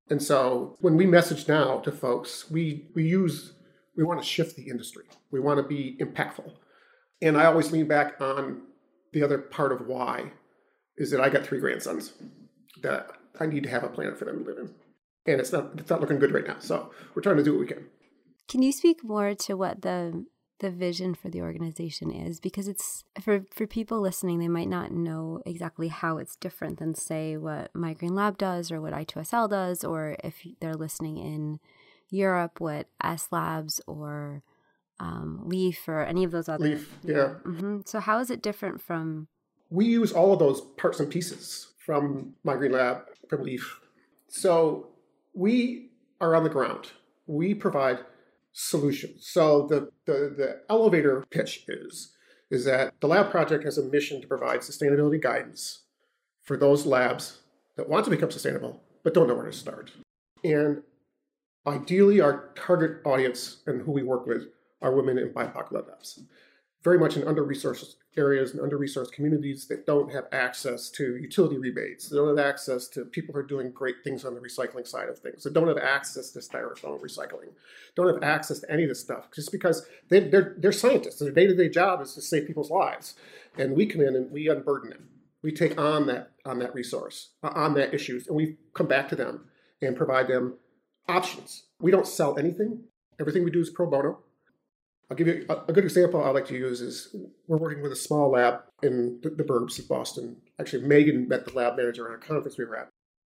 And 0.09 0.23
so 0.23 0.77
when 0.79 0.95
we 0.95 1.05
message 1.05 1.47
now 1.47 1.79
to 1.79 1.91
folks, 1.91 2.49
we, 2.49 2.87
we 2.95 3.03
use, 3.03 3.53
we 3.99 4.05
want 4.05 4.21
to 4.21 4.25
shift 4.25 4.55
the 4.55 4.69
industry. 4.69 5.03
We 5.29 5.41
want 5.41 5.57
to 5.57 5.63
be 5.63 5.97
impactful. 5.99 6.53
And 7.21 7.37
I 7.37 7.45
always 7.47 7.73
lean 7.73 7.85
back 7.85 8.15
on 8.21 8.61
the 9.11 9.21
other 9.23 9.37
part 9.37 9.73
of 9.73 9.87
why 9.87 10.31
is 10.95 11.11
that 11.11 11.19
I 11.19 11.27
got 11.27 11.43
three 11.43 11.59
grandsons 11.59 12.13
that 12.81 13.11
I 13.41 13.45
need 13.45 13.63
to 13.63 13.69
have 13.69 13.83
a 13.83 13.89
planet 13.89 14.17
for 14.17 14.23
them 14.23 14.45
to 14.45 14.49
live 14.49 14.57
in. 14.57 14.73
And 15.25 15.41
it's 15.41 15.51
not, 15.51 15.71
it's 15.77 15.89
not 15.89 15.99
looking 15.99 16.17
good 16.17 16.31
right 16.31 16.47
now. 16.47 16.55
So 16.59 16.91
we're 17.13 17.21
trying 17.21 17.35
to 17.37 17.43
do 17.43 17.51
what 17.51 17.59
we 17.59 17.67
can. 17.67 17.87
Can 18.47 18.61
you 18.61 18.71
speak 18.71 19.03
more 19.03 19.35
to 19.35 19.55
what 19.55 19.81
the 19.81 20.25
the 20.59 20.69
vision 20.69 21.15
for 21.15 21.29
the 21.29 21.41
organization 21.41 22.11
is 22.11 22.41
because 22.41 22.67
it's 22.67 23.05
for 23.21 23.45
for 23.49 23.65
people 23.65 24.01
listening 24.01 24.39
they 24.39 24.49
might 24.49 24.67
not 24.67 24.91
know 24.91 25.41
exactly 25.45 25.87
how 25.87 26.17
it's 26.17 26.35
different 26.35 26.79
than 26.79 26.93
say 26.93 27.37
what 27.37 27.73
my 27.73 27.93
green 27.93 28.13
lab 28.13 28.37
does 28.37 28.69
or 28.69 28.81
what 28.81 28.91
i2sl 28.91 29.49
does 29.49 29.85
or 29.85 30.17
if 30.21 30.45
they're 30.59 30.75
listening 30.75 31.17
in 31.17 31.61
europe 32.09 32.59
what 32.59 32.87
s 33.03 33.27
labs 33.31 33.81
or 33.87 34.43
um, 35.01 35.41
leaf 35.45 35.87
or 35.87 36.03
any 36.03 36.23
of 36.23 36.31
those 36.31 36.49
other 36.49 36.65
leaf 36.65 36.93
yeah 37.03 37.35
mm-hmm. 37.45 37.79
so 37.85 37.99
how 37.99 38.19
is 38.19 38.29
it 38.29 38.41
different 38.41 38.81
from 38.81 39.27
we 39.69 39.85
use 39.85 40.11
all 40.11 40.33
of 40.33 40.39
those 40.39 40.61
parts 40.77 40.99
and 40.99 41.09
pieces 41.09 41.73
from 41.77 42.33
my 42.43 42.55
green 42.55 42.71
lab 42.71 43.03
from 43.29 43.43
leaf 43.43 43.79
so 44.27 44.87
we 45.33 45.89
are 46.19 46.35
on 46.35 46.43
the 46.43 46.49
ground 46.49 46.91
we 47.27 47.53
provide 47.53 47.99
solutions. 48.53 49.27
So 49.27 49.67
the, 49.67 49.89
the, 50.05 50.33
the 50.35 50.61
elevator 50.69 51.23
pitch 51.29 51.63
is, 51.67 52.15
is 52.49 52.65
that 52.65 52.93
the 52.99 53.07
lab 53.07 53.31
project 53.31 53.63
has 53.63 53.77
a 53.77 53.83
mission 53.83 54.21
to 54.21 54.27
provide 54.27 54.61
sustainability 54.61 55.21
guidance 55.21 55.83
for 56.43 56.57
those 56.57 56.85
labs 56.85 57.39
that 57.77 57.87
want 57.87 58.05
to 58.05 58.11
become 58.11 58.31
sustainable 58.31 58.81
but 59.03 59.13
don't 59.13 59.27
know 59.27 59.35
where 59.35 59.45
to 59.45 59.53
start. 59.53 59.91
And 60.43 60.81
ideally, 61.69 62.21
our 62.21 62.49
target 62.55 63.01
audience 63.05 63.61
and 63.67 63.81
who 63.81 63.91
we 63.91 64.03
work 64.03 64.25
with 64.25 64.47
are 64.81 64.95
women 64.95 65.17
in 65.17 65.29
BIPOC 65.29 65.71
labs 65.71 66.19
very 66.83 66.97
much 66.97 67.17
in 67.17 67.27
under-resourced 67.27 67.95
areas 68.17 68.51
and 68.51 68.61
under-resourced 68.61 69.11
communities 69.11 69.67
that 69.67 69.85
don't 69.85 70.11
have 70.11 70.25
access 70.31 70.89
to 70.89 71.17
utility 71.17 71.57
rebates. 71.57 72.09
They 72.09 72.17
don't 72.17 72.35
have 72.35 72.45
access 72.45 72.87
to 72.89 73.05
people 73.05 73.33
who 73.33 73.39
are 73.39 73.43
doing 73.45 73.71
great 73.71 73.97
things 74.03 74.23
on 74.23 74.33
the 74.33 74.39
recycling 74.39 74.87
side 74.87 75.09
of 75.09 75.19
things. 75.19 75.43
They 75.43 75.51
don't 75.51 75.67
have 75.67 75.77
access 75.77 76.31
to 76.31 76.39
styrofoam 76.39 77.01
recycling. 77.01 77.49
Don't 77.95 78.13
have 78.13 78.23
access 78.23 78.59
to 78.59 78.71
any 78.71 78.83
of 78.83 78.89
this 78.89 79.01
stuff 79.01 79.29
just 79.33 79.51
because 79.51 79.85
they, 80.09 80.21
they're, 80.21 80.55
they're 80.57 80.71
scientists. 80.71 81.19
Their 81.19 81.31
day-to-day 81.31 81.69
job 81.69 82.01
is 82.01 82.13
to 82.15 82.21
save 82.21 82.47
people's 82.47 82.71
lives. 82.71 83.15
And 83.57 83.75
we 83.75 83.85
come 83.85 84.01
in 84.01 84.15
and 84.15 84.31
we 84.31 84.47
unburden 84.47 84.91
them. 84.91 85.09
We 85.41 85.51
take 85.51 85.79
on 85.79 86.07
that 86.07 86.31
on 86.45 86.59
that 86.59 86.73
resource, 86.73 87.29
on 87.43 87.73
that 87.75 87.93
issues, 87.93 88.27
and 88.27 88.35
we 88.35 88.57
come 88.73 88.87
back 88.87 89.07
to 89.09 89.15
them 89.15 89.45
and 89.81 89.95
provide 89.95 90.27
them 90.27 90.55
options. 91.09 91.63
We 91.79 91.91
don't 91.91 92.07
sell 92.07 92.37
anything. 92.37 92.83
Everything 93.19 93.43
we 93.43 93.51
do 93.51 93.59
is 93.59 93.69
pro 93.69 93.89
bono 93.89 94.19
I'll 95.09 95.17
give 95.17 95.27
you 95.27 95.45
a, 95.49 95.53
a, 95.67 95.73
good 95.73 95.83
example 95.83 96.23
I 96.23 96.29
like 96.29 96.45
to 96.47 96.53
use 96.53 96.81
is 96.81 97.15
we're 97.47 97.57
working 97.57 97.81
with 97.81 97.91
a 97.91 97.95
small 97.95 98.29
lab 98.31 98.61
in 98.83 99.19
the, 99.23 99.31
the 99.31 99.43
burbs 99.43 99.79
of 99.79 99.87
Boston. 99.87 100.37
Actually, 100.59 100.83
Megan 100.83 101.27
met 101.27 101.45
the 101.45 101.53
lab 101.53 101.77
manager 101.77 102.07
at 102.07 102.15
a 102.15 102.17
conference 102.19 102.57
we 102.57 102.65
were 102.65 102.77
at. 102.77 102.89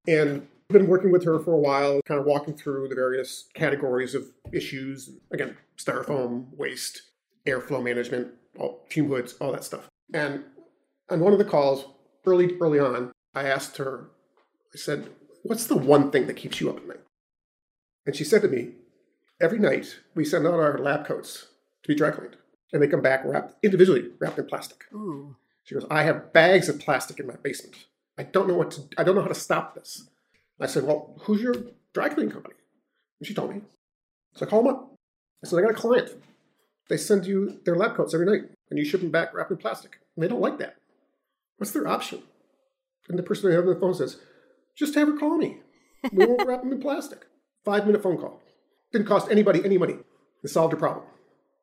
And 0.07 0.47
I've 0.71 0.75
been 0.75 0.87
working 0.87 1.11
with 1.11 1.25
her 1.25 1.40
for 1.40 1.52
a 1.52 1.59
while, 1.59 2.00
kind 2.07 2.21
of 2.21 2.26
walking 2.26 2.54
through 2.54 2.88
the 2.88 2.95
various 2.95 3.49
categories 3.54 4.14
of 4.14 4.25
issues. 4.52 5.11
Again, 5.33 5.57
styrofoam, 5.76 6.47
waste, 6.57 7.02
airflow 7.45 7.83
management, 7.83 8.28
all, 8.57 8.87
fume 8.88 9.09
hoods, 9.09 9.35
all 9.40 9.50
that 9.50 9.64
stuff. 9.64 9.88
And 10.12 10.45
on 11.11 11.21
one 11.21 11.33
of 11.33 11.40
the 11.40 11.45
calls, 11.45 11.87
early 12.25 12.57
early 12.61 12.78
on, 12.78 13.11
I 13.35 13.49
asked 13.49 13.78
her, 13.78 14.11
I 14.73 14.78
said, 14.78 15.09
What's 15.43 15.66
the 15.66 15.76
one 15.76 16.11
thing 16.11 16.28
that 16.28 16.37
keeps 16.37 16.61
you 16.61 16.71
up 16.71 16.76
at 16.76 16.87
night? 16.87 17.00
And 18.06 18.14
she 18.14 18.25
said 18.25 18.42
to 18.42 18.49
me, 18.49 18.73
Every 19.40 19.58
night 19.58 19.99
we 20.14 20.25
send 20.25 20.46
out 20.46 20.54
our 20.54 20.78
lab 20.78 21.06
coats 21.06 21.49
to 21.82 21.88
be 21.88 21.94
dry 21.94 22.11
cleaned, 22.11 22.37
and 22.73 22.80
they 22.80 22.87
come 22.87 23.02
back 23.02 23.25
wrapped 23.25 23.54
individually 23.64 24.11
wrapped 24.20 24.38
in 24.38 24.46
plastic. 24.46 24.84
Ooh. 24.92 25.37
She 25.64 25.75
goes, 25.75 25.87
I 25.90 26.02
have 26.04 26.32
bags 26.32 26.68
of 26.68 26.78
plastic 26.78 27.18
in 27.18 27.26
my 27.26 27.37
basement. 27.42 27.87
I 28.16 28.23
don't 28.23 28.46
know 28.46 28.54
what 28.54 28.70
to 28.73 28.82
I 28.96 29.02
don't 29.02 29.16
know 29.16 29.23
how 29.23 29.28
to 29.28 29.34
stop 29.34 29.75
this. 29.75 30.08
I 30.61 30.66
said, 30.66 30.84
Well, 30.84 31.14
who's 31.23 31.42
your 31.42 31.54
dry 31.92 32.08
cleaning 32.08 32.32
company? 32.32 32.54
And 33.18 33.26
she 33.26 33.34
told 33.34 33.54
me. 33.54 33.62
So 34.34 34.46
I 34.46 34.49
call 34.49 34.62
them 34.62 34.75
up. 34.75 34.94
I 35.42 35.49
said, 35.49 35.58
I 35.58 35.62
got 35.62 35.73
a 35.73 35.75
client. 35.75 36.11
They 36.88 36.96
send 36.96 37.26
you 37.26 37.61
their 37.64 37.76
lab 37.76 37.96
coats 37.96 38.14
every 38.14 38.26
night, 38.26 38.50
and 38.70 38.78
you 38.78 38.84
ship 38.84 39.00
them 39.00 39.11
back 39.11 39.34
wrapped 39.34 39.50
in 39.50 39.56
plastic. 39.56 39.99
And 40.14 40.23
they 40.23 40.28
don't 40.28 40.40
like 40.40 40.58
that. 40.58 40.76
What's 41.56 41.73
their 41.73 41.88
option? 41.88 42.23
And 43.08 43.18
the 43.18 43.23
person 43.23 43.49
they 43.49 43.56
have 43.56 43.66
on 43.66 43.75
the 43.75 43.80
phone 43.80 43.94
says, 43.94 44.18
just 44.75 44.94
have 44.94 45.08
her 45.08 45.16
call 45.16 45.37
me. 45.37 45.61
We 46.12 46.26
won't 46.26 46.46
wrap 46.46 46.62
them 46.62 46.73
in 46.73 46.80
plastic. 46.80 47.26
Five 47.64 47.87
minute 47.87 48.02
phone 48.02 48.18
call. 48.18 48.42
Didn't 48.92 49.09
cost 49.09 49.30
anybody 49.30 49.64
any 49.64 49.78
money. 49.78 49.97
It 50.42 50.49
solved 50.49 50.73
her 50.73 50.78
problem. 50.78 51.06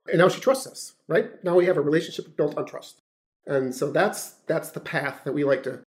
And 0.08 0.18
now 0.18 0.30
she 0.30 0.42
trusts 0.42 0.68
us, 0.68 0.94
right? 1.08 1.44
Now 1.44 1.56
we 1.56 1.66
have 1.66 1.78
a 1.78 1.82
relationship 1.82 2.36
built 2.36 2.58
on 2.58 2.66
trust. 2.66 3.02
And 3.46 3.74
so 3.74 3.92
that's 3.92 4.32
that's 4.48 4.72
the 4.72 4.80
path 4.80 5.22
that 5.24 5.34
we 5.34 5.44
like 5.44 5.64
to, 5.64 5.82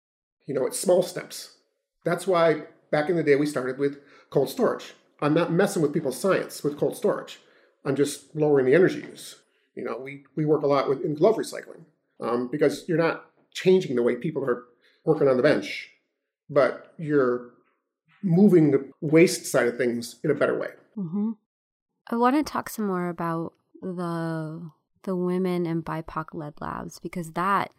you 0.47 0.55
know, 0.55 0.67
it's 0.67 0.79
small 0.79 1.03
steps. 1.03 1.57
That's 2.05 2.27
why 2.27 2.63
back 2.91 3.09
in 3.09 3.17
the 3.17 3.23
day 3.23 3.35
we 3.35 3.47
started 3.47 3.79
with 3.79 3.99
cold 4.31 4.49
storage. 4.49 4.95
I'm 5.21 5.35
not 5.35 5.53
messing 5.53 5.83
with 5.83 5.93
people's 5.93 6.21
science 6.21 6.63
with 6.63 6.79
cold 6.79 6.97
storage. 6.97 7.41
I'm 7.85 7.97
just 7.97 8.35
lowering 8.35 8.67
the 8.67 8.75
energy 8.75 9.01
use. 9.01 9.37
You 9.75 9.85
know, 9.85 9.99
we, 9.99 10.25
we 10.37 10.45
work 10.45 10.63
a 10.63 10.67
lot 10.67 10.89
with 10.89 11.05
in 11.05 11.15
glove 11.15 11.37
recycling 11.37 11.85
um, 12.21 12.49
because 12.49 12.89
you're 12.89 12.99
not 12.99 13.27
changing 13.53 13.97
the 13.97 14.03
way 14.03 14.17
people 14.17 14.45
are 14.45 14.65
working 15.05 15.29
on 15.29 15.37
the 15.37 15.43
bench, 15.43 15.91
but 16.49 16.95
you're 16.99 17.54
moving 18.25 18.71
the 18.71 18.91
waste 19.01 19.47
side 19.47 19.67
of 19.67 19.77
things 19.77 20.17
in 20.25 20.31
a 20.31 20.35
better 20.35 20.59
way. 20.59 20.71
Mm-hmm. 20.97 21.33
I 22.09 22.17
want 22.17 22.37
to 22.37 22.43
talk 22.43 22.69
some 22.69 22.87
more 22.87 23.09
about 23.09 23.53
the 23.81 24.71
the 25.03 25.15
women 25.15 25.67
and 25.67 25.85
BIPOC 25.85 26.29
led 26.33 26.55
labs 26.61 26.99
because 26.99 27.33
that 27.33 27.73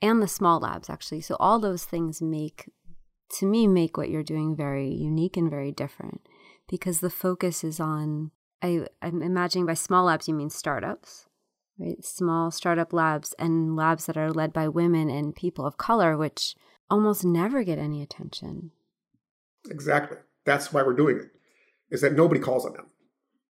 and 0.00 0.22
the 0.22 0.28
small 0.28 0.60
labs 0.60 0.88
actually. 0.88 1.20
So 1.20 1.36
all 1.38 1.58
those 1.58 1.84
things 1.84 2.22
make 2.22 2.70
to 3.38 3.46
me 3.46 3.66
make 3.66 3.96
what 3.96 4.08
you're 4.08 4.22
doing 4.22 4.56
very 4.56 4.88
unique 4.88 5.36
and 5.36 5.50
very 5.50 5.70
different 5.70 6.22
because 6.68 7.00
the 7.00 7.10
focus 7.10 7.62
is 7.62 7.78
on 7.78 8.30
I, 8.62 8.86
I'm 9.02 9.22
imagining 9.22 9.66
by 9.66 9.74
small 9.74 10.06
labs 10.06 10.26
you 10.26 10.34
mean 10.34 10.50
startups, 10.50 11.26
right? 11.78 12.02
Small 12.04 12.50
startup 12.50 12.92
labs 12.92 13.34
and 13.38 13.76
labs 13.76 14.06
that 14.06 14.16
are 14.16 14.32
led 14.32 14.52
by 14.52 14.68
women 14.68 15.10
and 15.10 15.36
people 15.36 15.64
of 15.64 15.76
color, 15.76 16.16
which 16.16 16.56
almost 16.90 17.24
never 17.24 17.62
get 17.62 17.78
any 17.78 18.02
attention. 18.02 18.72
Exactly. 19.70 20.18
That's 20.44 20.72
why 20.72 20.82
we're 20.82 20.94
doing 20.94 21.18
it. 21.18 21.30
Is 21.90 22.00
that 22.02 22.14
nobody 22.14 22.40
calls 22.40 22.66
on 22.66 22.72
them. 22.72 22.86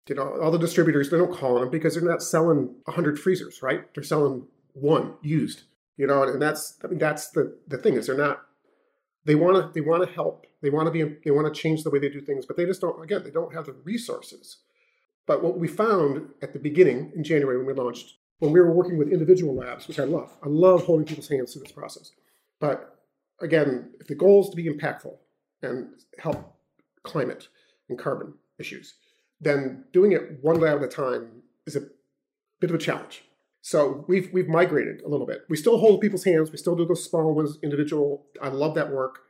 You 0.08 0.16
know, 0.16 0.40
all 0.40 0.50
the 0.50 0.58
distributors 0.58 1.10
they 1.10 1.18
don't 1.18 1.32
call 1.32 1.56
on 1.56 1.62
them 1.62 1.70
because 1.70 1.94
they're 1.94 2.02
not 2.02 2.22
selling 2.22 2.74
hundred 2.88 3.18
freezers, 3.18 3.62
right? 3.62 3.82
They're 3.94 4.02
selling 4.04 4.46
one 4.72 5.14
used. 5.22 5.62
You 5.96 6.06
know, 6.06 6.22
and 6.22 6.40
that's 6.40 6.78
I 6.84 6.88
mean 6.88 6.98
that's 6.98 7.30
the 7.30 7.56
the 7.68 7.78
thing 7.78 7.94
is 7.94 8.06
they're 8.06 8.16
not. 8.16 8.42
They 9.24 9.34
want 9.34 9.56
to 9.56 9.70
they 9.72 9.86
want 9.86 10.06
to 10.06 10.12
help. 10.12 10.46
They 10.60 10.70
want 10.70 10.86
to 10.86 10.90
be 10.90 11.16
they 11.24 11.30
want 11.30 11.52
to 11.52 11.60
change 11.60 11.84
the 11.84 11.90
way 11.90 11.98
they 11.98 12.08
do 12.08 12.20
things, 12.20 12.46
but 12.46 12.56
they 12.56 12.64
just 12.66 12.80
don't. 12.80 13.02
Again, 13.02 13.22
they 13.22 13.30
don't 13.30 13.54
have 13.54 13.66
the 13.66 13.72
resources. 13.84 14.58
But 15.26 15.42
what 15.42 15.58
we 15.58 15.68
found 15.68 16.30
at 16.42 16.52
the 16.52 16.58
beginning 16.58 17.12
in 17.14 17.22
January 17.22 17.56
when 17.58 17.66
we 17.66 17.74
launched, 17.74 18.14
when 18.40 18.50
we 18.50 18.60
were 18.60 18.72
working 18.72 18.98
with 18.98 19.12
individual 19.12 19.54
labs, 19.54 19.86
which 19.86 20.00
I 20.00 20.04
love, 20.04 20.36
I 20.42 20.48
love 20.48 20.84
holding 20.84 21.06
people's 21.06 21.28
hands 21.28 21.52
through 21.52 21.62
this 21.62 21.72
process. 21.72 22.10
But 22.58 22.98
again, 23.40 23.90
if 24.00 24.08
the 24.08 24.16
goal 24.16 24.42
is 24.42 24.50
to 24.50 24.56
be 24.56 24.64
impactful 24.64 25.14
and 25.62 25.88
help 26.18 26.56
climate 27.02 27.48
and 27.88 27.98
carbon 27.98 28.34
issues, 28.58 28.94
then 29.40 29.84
doing 29.92 30.12
it 30.12 30.38
one 30.42 30.60
lab 30.60 30.78
at 30.78 30.84
a 30.84 30.88
time 30.88 31.42
is 31.66 31.76
a 31.76 31.82
bit 32.60 32.70
of 32.70 32.76
a 32.76 32.78
challenge. 32.78 33.24
So 33.60 34.04
we've 34.08 34.28
we've 34.32 34.48
migrated 34.48 35.02
a 35.02 35.08
little 35.08 35.26
bit. 35.26 35.42
We 35.48 35.56
still 35.56 35.78
hold 35.78 36.00
people's 36.00 36.24
hands. 36.24 36.50
We 36.50 36.58
still 36.58 36.74
do 36.74 36.84
those 36.84 37.04
small 37.04 37.32
ones, 37.32 37.58
individual. 37.62 38.26
I 38.40 38.48
love 38.48 38.74
that 38.74 38.90
work, 38.90 39.20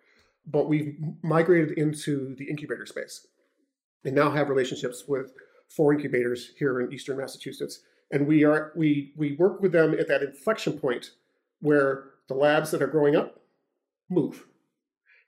but 0.46 0.68
we've 0.68 0.96
migrated 1.22 1.76
into 1.76 2.34
the 2.36 2.48
incubator 2.48 2.86
space, 2.86 3.26
and 4.04 4.14
now 4.14 4.30
have 4.30 4.48
relationships 4.48 5.04
with 5.06 5.32
four 5.68 5.92
incubators 5.92 6.52
here 6.58 6.80
in 6.80 6.92
Eastern 6.92 7.18
Massachusetts, 7.18 7.80
and 8.10 8.26
we 8.26 8.42
are 8.42 8.72
we 8.74 9.12
we 9.16 9.36
work 9.36 9.60
with 9.60 9.72
them 9.72 9.92
at 9.92 10.08
that 10.08 10.22
inflection 10.22 10.78
point 10.78 11.10
where 11.60 12.04
the 12.28 12.34
labs 12.34 12.70
that 12.70 12.82
are 12.82 12.86
growing 12.86 13.14
up 13.14 13.40
move. 14.08 14.46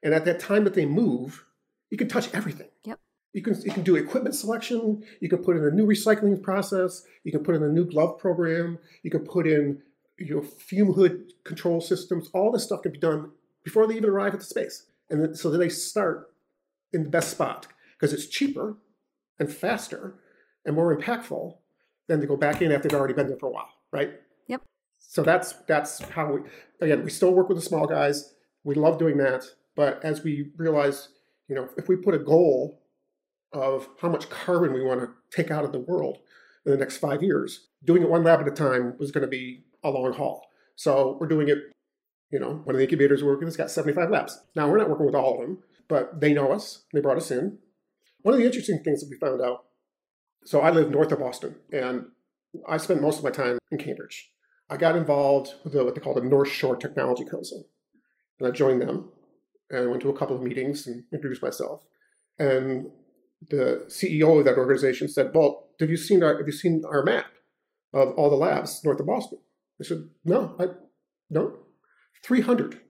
And 0.05 0.15
at 0.15 0.25
that 0.27 0.39
time 0.39 0.65
that 0.65 0.75
they 0.75 0.87
move, 0.87 1.45
you 1.91 1.99
can 1.99 2.09
touch 2.09 2.33
everything. 2.33 2.69
Yep. 2.85 3.01
You 3.33 3.43
can 3.43 3.61
you 3.63 3.73
can 3.73 3.83
do 3.83 3.97
equipment 3.97 4.37
selection. 4.37 5.03
You 5.21 5.29
can 5.29 5.39
put 5.43 5.57
in 5.57 5.65
a 5.65 5.71
new 5.71 5.87
recycling 5.87 6.41
process. 6.41 7.03
You 7.25 7.33
can 7.33 7.43
put 7.43 7.57
in 7.57 7.63
a 7.63 7.69
new 7.69 7.85
glove 7.85 8.19
program. 8.19 8.79
You 9.03 9.11
can 9.11 9.25
put 9.25 9.47
in 9.47 9.83
your 10.19 10.43
fume 10.43 10.93
hood 10.93 11.33
control 11.43 11.81
systems. 11.81 12.29
All 12.33 12.53
this 12.53 12.63
stuff 12.63 12.83
can 12.83 12.93
be 12.93 12.99
done 12.99 13.33
before 13.65 13.87
they 13.89 13.97
even 13.97 14.11
arrive 14.11 14.35
at 14.35 14.41
the 14.41 14.47
space, 14.47 14.87
and 15.11 15.21
then, 15.21 15.35
so 15.35 15.51
that 15.51 15.59
they 15.59 15.69
start 15.71 16.31
in 16.93 17.03
the 17.03 17.09
best 17.09 17.31
spot 17.31 17.67
because 17.99 18.13
it's 18.13 18.27
cheaper 18.27 18.77
and 19.41 19.53
faster 19.53 20.15
and 20.65 20.77
more 20.77 20.97
impactful 20.97 21.57
than 22.07 22.21
to 22.21 22.27
go 22.27 22.37
back 22.37 22.63
in 22.63 22.71
after 22.71 22.89
they've 22.89 22.99
already 22.99 23.15
been 23.15 23.27
there 23.27 23.39
for 23.39 23.47
a 23.47 23.53
while, 23.53 23.71
right? 23.91 24.13
Yep. 24.47 24.63
So 24.99 25.23
that's 25.23 25.53
that's 25.67 26.01
how 26.01 26.35
we 26.35 26.41
again 26.81 27.03
we 27.03 27.11
still 27.11 27.33
work 27.33 27.49
with 27.49 27.59
the 27.59 27.65
small 27.65 27.87
guys 27.87 28.35
we 28.65 28.75
love 28.75 28.99
doing 28.99 29.19
that. 29.19 29.45
But 29.76 30.04
as 30.04 30.23
we 30.23 30.50
realize, 30.57 31.09
you 31.49 31.54
know, 31.54 31.69
if 31.76 31.88
we 31.88 31.97
put 31.97 32.14
a 32.14 32.19
goal 32.19 32.81
of 33.52 33.88
how 34.00 34.09
much 34.09 34.31
carbon 34.31 34.73
we 34.73 34.83
want 34.83 35.00
to 35.00 35.11
take 35.35 35.50
out 35.50 35.64
of 35.64 35.73
the 35.73 35.78
world 35.78 36.19
in 36.66 36.73
the 36.73 36.78
next 36.78 36.99
five 36.99 37.23
years, 37.23 37.69
doing 37.85 38.02
it 38.02 38.11
one 38.11 38.25
lab 38.25 38.40
at 38.40 38.49
a 38.49 38.50
time 38.50 38.95
was 38.99 39.11
going 39.11 39.23
to 39.23 39.28
be 39.28 39.64
a 39.83 39.90
long 39.90 40.12
haul. 40.12 40.47
So 40.76 41.16
we're 41.21 41.28
doing 41.28 41.49
it, 41.49 41.59
you 42.31 42.40
know, 42.40 42.62
one 42.64 42.75
of 42.75 42.78
the 42.78 42.85
incubators 42.85 43.23
we're 43.23 43.31
working 43.31 43.47
with 43.47 43.54
has 43.54 43.64
got 43.64 43.71
75 43.71 44.11
labs. 44.11 44.40
Now 44.57 44.69
we're 44.69 44.78
not 44.78 44.90
working 44.90 45.07
with 45.07 45.14
all 45.14 45.35
of 45.35 45.40
them, 45.40 45.59
but 45.88 46.21
they 46.21 46.33
know 46.33 46.52
us. 46.52 46.85
They 46.93 47.00
brought 47.00 47.16
us 47.16 47.31
in. 47.31 47.59
One 48.23 48.35
of 48.35 48.40
the 48.40 48.47
interesting 48.47 48.83
things 48.83 49.00
that 49.00 49.11
we 49.11 49.16
found 49.16 49.43
out, 49.43 49.64
so 50.45 50.61
I 50.61 50.71
live 50.71 50.90
north 50.90 51.12
of 51.12 51.21
Boston 51.21 51.57
and 51.73 52.07
I 52.66 52.76
spent 52.76 53.02
most 53.02 53.19
of 53.19 53.25
my 53.25 53.31
time 53.31 53.59
in 53.71 53.78
Cambridge. 53.78 54.31
I 54.71 54.76
got 54.76 54.97
involved 54.97 55.54
with 55.62 55.75
what 55.75 55.95
they 55.95 56.00
call 56.00 56.14
the 56.14 56.23
North 56.23 56.49
Shore 56.49 56.76
Technology 56.76 57.25
Council. 57.25 57.66
And 58.38 58.49
I 58.49 58.50
joined 58.50 58.81
them 58.81 59.11
and 59.75 59.85
I 59.85 59.87
went 59.87 60.02
to 60.02 60.11
a 60.11 60.16
couple 60.16 60.37
of 60.37 60.43
meetings 60.43 60.87
and 60.87 61.04
introduced 61.12 61.43
myself. 61.43 61.85
And 62.38 62.90
the 63.49 63.85
CEO 63.88 64.38
of 64.38 64.45
that 64.45 64.57
organization 64.57 65.09
said, 65.09 65.33
"Well, 65.35 65.69
have 65.81 65.90
you 65.90 65.97
seen 65.97 66.23
our 66.23 66.38
have 66.38 66.47
you 66.47 66.52
seen 66.52 66.83
our 66.87 67.02
map 67.02 67.26
of 67.93 68.14
all 68.16 68.31
the 68.31 68.37
labs 68.37 68.83
north 68.85 69.00
of 69.00 69.07
Boston?" 69.07 69.38
I 69.81 69.85
said, 69.85 70.09
"No, 70.25 70.57
I 70.59 70.69
no, 71.31 71.59
three 72.23 72.40
hundred. 72.40 72.81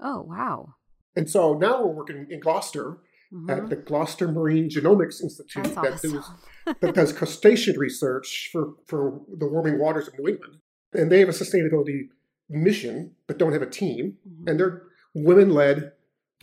Oh 0.00 0.22
wow! 0.22 0.74
And 1.16 1.28
so 1.28 1.54
now 1.54 1.84
we're 1.84 1.94
working 1.94 2.26
in 2.30 2.40
Gloucester 2.40 2.98
mm-hmm. 3.32 3.50
at 3.50 3.68
the 3.68 3.76
Gloucester 3.76 4.30
Marine 4.30 4.68
Genomics 4.68 5.22
Institute 5.22 5.74
that, 5.74 5.94
awesome. 5.94 6.12
does, 6.12 6.30
that 6.80 6.94
does 6.94 7.12
crustacean 7.12 7.78
research 7.78 8.48
for 8.52 8.74
for 8.86 9.20
the 9.38 9.46
warming 9.46 9.78
waters 9.78 10.08
of 10.08 10.18
New 10.18 10.28
England, 10.28 10.58
and 10.92 11.10
they 11.10 11.20
have 11.20 11.28
a 11.28 11.32
sustainability 11.32 12.08
mission 12.48 13.12
but 13.26 13.38
don't 13.38 13.52
have 13.52 13.62
a 13.62 13.70
team, 13.70 14.16
mm-hmm. 14.28 14.48
and 14.48 14.58
they're 14.58 14.82
women 15.14 15.50
led, 15.50 15.92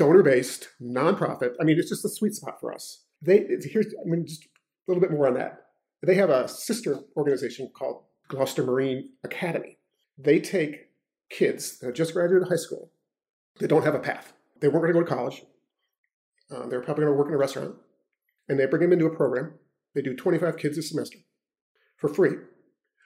donor 0.02 0.24
based, 0.24 0.70
nonprofit. 0.82 1.54
I 1.62 1.64
mean, 1.64 1.78
it's 1.78 1.90
just 1.90 2.04
a 2.04 2.10
sweet 2.10 2.34
spot 2.34 2.60
for 2.60 2.74
us. 2.74 3.06
They 3.22 3.46
here's 3.62 3.86
I 3.86 4.10
mean 4.10 4.26
just 4.26 4.44
a 4.44 4.48
little 4.88 5.02
bit 5.02 5.12
more 5.12 5.28
on 5.28 5.36
that. 5.36 5.66
They 6.02 6.16
have 6.16 6.32
a 6.32 6.48
sister 6.48 6.98
organization 7.16 7.70
called 7.78 8.06
Gloucester 8.28 8.64
Marine 8.64 9.12
Academy. 9.24 9.78
They 10.18 10.40
take 10.40 10.88
kids 11.30 11.78
that 11.80 11.94
just 11.94 12.14
graduated 12.14 12.48
high 12.48 12.56
school. 12.56 12.92
They 13.60 13.68
don't 13.68 13.84
have 13.84 13.94
a 13.94 14.00
path. 14.00 14.34
They 14.60 14.70
weren't 14.70 14.82
going 14.82 14.94
to 14.94 15.00
go 15.00 15.06
to 15.06 15.16
college. 15.16 15.44
Uh, 16.50 16.66
they're 16.66 16.82
probably 16.82 17.04
going 17.04 17.14
to 17.14 17.18
work 17.18 17.28
in 17.28 17.36
a 17.36 17.38
restaurant, 17.38 17.76
and 18.50 18.60
they 18.60 18.66
bring 18.66 18.82
them 18.82 18.94
into 18.94 19.06
a 19.06 19.16
program. 19.16 19.54
They 19.94 20.02
do 20.02 20.16
25 20.16 20.58
kids 20.58 20.80
a 20.80 20.82
semester 20.82 21.20
for 21.98 22.10
free, 22.12 22.38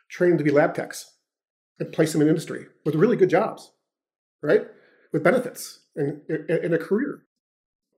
train 0.08 0.32
them 0.32 0.38
to 0.38 0.44
be 0.46 0.52
lab 0.52 0.74
techs 0.74 1.18
and 1.78 1.92
place 1.92 2.14
them 2.14 2.22
in 2.22 2.30
industry 2.30 2.68
with 2.86 2.96
really 2.96 3.18
good 3.18 3.30
jobs, 3.30 3.74
right? 4.42 4.62
With 5.12 5.24
benefits 5.24 5.82
and, 5.96 6.22
in 6.30 6.74
a 6.74 6.78
career. 6.78 7.24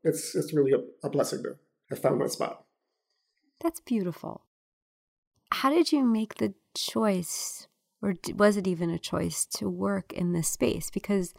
It's, 0.03 0.35
it's 0.35 0.53
really 0.53 0.71
a, 0.71 0.79
a 1.05 1.09
blessing 1.09 1.43
to 1.43 1.55
have 1.89 1.99
found 1.99 2.19
my 2.19 2.27
spot. 2.27 2.63
That's 3.59 3.79
beautiful. 3.79 4.43
How 5.51 5.69
did 5.69 5.91
you 5.91 6.03
make 6.03 6.35
the 6.35 6.53
choice, 6.75 7.67
or 8.01 8.15
was 8.35 8.57
it 8.57 8.67
even 8.67 8.89
a 8.89 8.99
choice, 8.99 9.45
to 9.45 9.69
work 9.69 10.13
in 10.13 10.33
this 10.33 10.49
space? 10.49 10.89
Because 10.89 11.33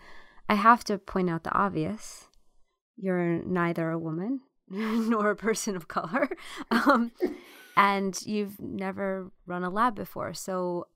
I 0.49 0.55
have 0.55 0.83
to 0.85 0.99
point 0.99 1.31
out 1.31 1.45
the 1.45 1.53
obvious. 1.53 2.27
You're 2.97 3.45
neither 3.45 3.91
a 3.91 3.99
woman 3.99 4.41
nor 4.69 5.31
a 5.31 5.37
person 5.37 5.77
of 5.77 5.89
color. 5.89 6.29
Um, 6.71 7.13
and 7.77 8.21
you've 8.27 8.61
never 8.61 9.31
run 9.47 9.63
a 9.63 9.71
lab 9.71 9.95
before. 9.95 10.35
So 10.35 10.89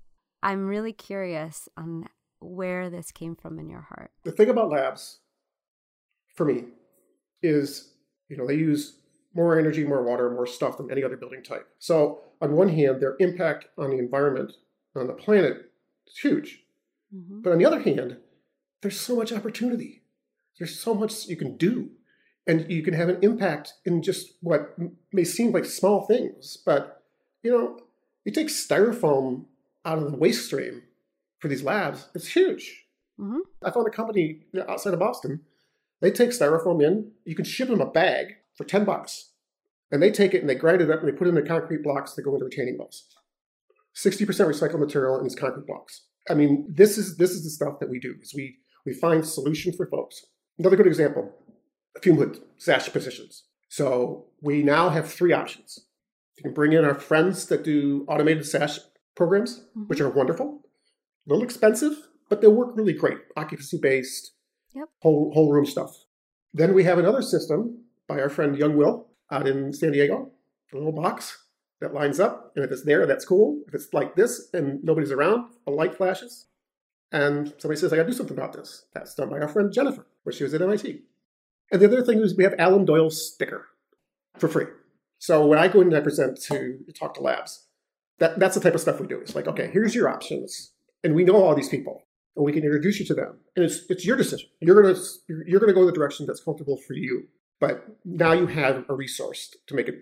I'm 0.43 0.67
really 0.67 0.93
curious 0.93 1.69
on 1.77 2.09
where 2.41 2.91
this 2.91 3.13
came 3.13 3.37
from 3.37 3.61
in 3.61 3.69
your 3.69 3.83
heart. 3.83 4.11
The 4.25 4.33
thing 4.33 4.49
about 4.49 4.71
labs, 4.71 5.21
for 6.35 6.45
me, 6.45 6.65
is, 7.43 7.93
you 8.29 8.37
know, 8.37 8.47
they 8.47 8.55
use 8.55 8.99
more 9.35 9.59
energy, 9.59 9.85
more 9.85 10.03
water, 10.03 10.31
more 10.31 10.47
stuff 10.47 10.77
than 10.77 10.91
any 10.91 11.03
other 11.03 11.17
building 11.17 11.43
type. 11.43 11.67
So 11.79 12.21
on 12.41 12.53
one 12.53 12.69
hand, 12.69 13.01
their 13.01 13.17
impact 13.19 13.67
on 13.79 13.91
the 13.91 13.99
environment, 13.99 14.53
on 14.95 15.07
the 15.07 15.15
planet, 15.15 15.71
is 16.07 16.19
huge. 16.19 16.61
Mm-hmm. 17.15 17.41
But 17.43 17.53
on 17.53 17.59
the 17.59 17.67
other 17.67 17.81
hand, 17.81 18.19
there's 18.83 19.01
so 19.01 19.17
much 19.17 19.33
opportunity. 19.33 20.03
There's 20.59 20.79
so 20.79 20.95
much 20.95 21.27
you 21.27 21.37
can 21.37 21.57
do. 21.57 21.91
And 22.47 22.71
you 22.71 22.83
can 22.83 22.95
have 22.95 23.09
an 23.09 23.19
impact 23.23 23.75
in 23.85 24.03
just 24.03 24.35
what 24.41 24.77
may 25.13 25.25
seem 25.25 25.53
like 25.53 25.65
small 25.65 26.07
things. 26.07 26.59
But, 26.67 27.03
you 27.43 27.53
know, 27.53 27.79
you 28.25 28.33
take 28.33 28.49
styrofoam 28.49 29.45
out 29.85 29.99
of 29.99 30.11
the 30.11 30.17
waste 30.17 30.47
stream 30.47 30.83
for 31.39 31.49
these 31.49 31.63
labs, 31.63 32.09
it's 32.15 32.29
huge. 32.29 32.85
Mm-hmm. 33.21 33.41
I 33.65 33.71
found 33.71 33.87
a 33.87 33.91
company 33.91 34.43
outside 34.69 34.95
of 34.95 35.01
Boston. 35.01 35.41
They 36.03 36.11
take 36.11 36.31
styrofoam 36.31 36.85
in, 36.85 37.13
you 37.25 37.37
can 37.37 37.45
ship 37.45 37.69
them 37.69 37.81
a 37.81 37.87
bag 37.87 38.35
for 38.57 38.65
10 38.65 38.85
bucks. 38.85 39.31
And 39.91 40.03
they 40.03 40.11
take 40.11 40.35
it 40.35 40.41
and 40.41 40.51
they 40.51 40.55
grind 40.55 40.83
it 40.83 40.91
up 40.91 41.01
and 41.01 41.09
they 41.09 41.17
put 41.17 41.29
it 41.29 41.31
in 41.31 41.37
the 41.37 41.43
concrete 41.43 41.83
blocks 41.83 42.15
that 42.15 42.23
go 42.23 42.35
into 42.35 42.45
retaining 42.45 42.77
walls. 42.77 43.05
60% 43.97 44.27
recycled 44.27 44.81
material 44.81 45.17
in 45.17 45.23
these 45.23 45.37
concrete 45.37 45.67
blocks. 45.67 46.07
I 46.29 46.35
mean, 46.35 46.67
this 46.69 46.99
is 46.99 47.17
this 47.17 47.31
is 47.31 47.45
the 47.45 47.51
stuff 47.51 47.79
that 47.81 47.91
we 47.91 47.99
do. 47.99 48.15
Is 48.23 48.33
we 48.35 48.57
we 48.87 48.95
find 48.95 49.27
solutions 49.27 49.77
for 49.77 49.87
folks. 49.87 50.25
Another 50.59 50.77
good 50.77 50.87
example, 50.87 51.33
fume 52.01 52.17
hood 52.17 52.41
sash 52.59 52.91
positions. 52.93 53.45
So 53.69 54.27
we 54.41 54.63
now 54.63 54.89
have 54.91 55.13
three 55.13 55.33
options. 55.33 55.79
You 56.37 56.43
can 56.43 56.55
bring 56.55 56.73
in 56.73 56.85
our 56.85 56.95
friends 56.95 57.47
that 57.47 57.65
do 57.65 58.07
automated 58.09 58.47
sash 58.47 58.79
programs, 59.15 59.61
mm-hmm. 59.61 59.83
which 59.83 60.01
are 60.01 60.09
wonderful. 60.09 60.63
A 61.27 61.31
little 61.31 61.45
expensive, 61.45 62.09
but 62.29 62.41
they 62.41 62.49
work 62.49 62.77
really 62.77 62.93
great. 62.93 63.19
Occupancy 63.37 63.79
based, 63.81 64.33
yep. 64.75 64.89
whole 65.01 65.33
whole 65.33 65.53
room 65.53 65.67
stuff. 65.67 66.05
Then 66.55 66.75
we 66.75 66.85
have 66.85 66.99
another 66.99 67.23
system 67.23 67.85
by 68.09 68.21
our 68.21 68.29
friend 68.29 68.57
Young 68.57 68.77
Will 68.77 69.09
out 69.31 69.47
in 69.47 69.73
San 69.73 69.93
Diego, 69.93 70.31
a 70.73 70.77
little 70.77 70.93
box 70.93 71.45
that 71.81 71.95
lines 71.95 72.21
up, 72.21 72.53
and 72.55 72.65
if 72.65 72.71
it's 72.71 72.85
there, 72.85 73.07
that's 73.07 73.25
cool. 73.25 73.61
If 73.67 73.75
it's 73.75 73.93
like 73.93 74.15
this 74.15 74.49
and 74.53 74.83
nobody's 74.85 75.11
around, 75.11 75.51
a 75.67 75.71
light 75.71 75.95
flashes, 75.95 76.47
and 77.11 77.53
somebody 77.59 77.81
says, 77.81 77.93
I 77.93 77.97
gotta 77.97 78.09
do 78.09 78.15
something 78.15 78.37
about 78.37 78.53
this. 78.53 78.85
That's 78.95 79.15
done 79.15 79.29
by 79.29 79.41
our 79.41 79.49
friend 79.49 79.73
Jennifer, 79.73 80.07
where 80.23 80.33
she 80.33 80.45
was 80.45 80.55
at 80.55 80.63
MIT. 80.63 81.03
And 81.71 81.81
the 81.81 81.87
other 81.87 82.03
thing 82.03 82.21
is 82.21 82.37
we 82.37 82.45
have 82.45 82.55
Alan 82.59 82.85
Doyle's 82.85 83.33
sticker 83.33 83.69
for 84.39 84.49
free. 84.49 84.67
So 85.19 85.47
when 85.47 85.59
I 85.59 85.69
go 85.69 85.81
in 85.81 85.89
and 85.89 85.97
I 85.97 86.01
present 86.01 86.41
to 86.43 86.79
talk 86.95 87.15
to 87.15 87.21
labs, 87.21 87.67
that, 88.19 88.39
that's 88.39 88.55
the 88.55 88.61
type 88.61 88.75
of 88.75 88.81
stuff 88.81 89.01
we 89.01 89.07
do. 89.07 89.19
It's 89.19 89.35
like, 89.35 89.47
okay, 89.49 89.71
here's 89.73 89.95
your 89.95 90.09
options. 90.09 90.73
And 91.03 91.15
we 91.15 91.25
know 91.25 91.43
all 91.43 91.55
these 91.55 91.69
people 91.69 92.05
and 92.37 92.45
we 92.45 92.53
can 92.53 92.65
introduce 92.65 92.99
you 92.99 93.07
to 93.07 93.15
them. 93.15 93.39
And 93.57 93.65
it's, 93.65 93.83
it's 93.89 94.05
your 94.05 94.17
decision. 94.17 94.49
You're 94.61 94.83
to, 94.83 95.01
you're 95.47 95.61
to 95.61 95.73
go 95.73 95.81
in 95.81 95.87
the 95.87 95.93
direction 95.93 96.27
that's 96.27 96.43
comfortable 96.43 96.77
for 96.77 96.95
you. 96.95 97.29
But 97.61 97.87
now 98.05 98.33
you 98.33 98.47
have 98.47 98.85
a 98.89 98.95
resource 98.95 99.55
to 99.67 99.75
make 99.75 99.89
a 99.89 99.93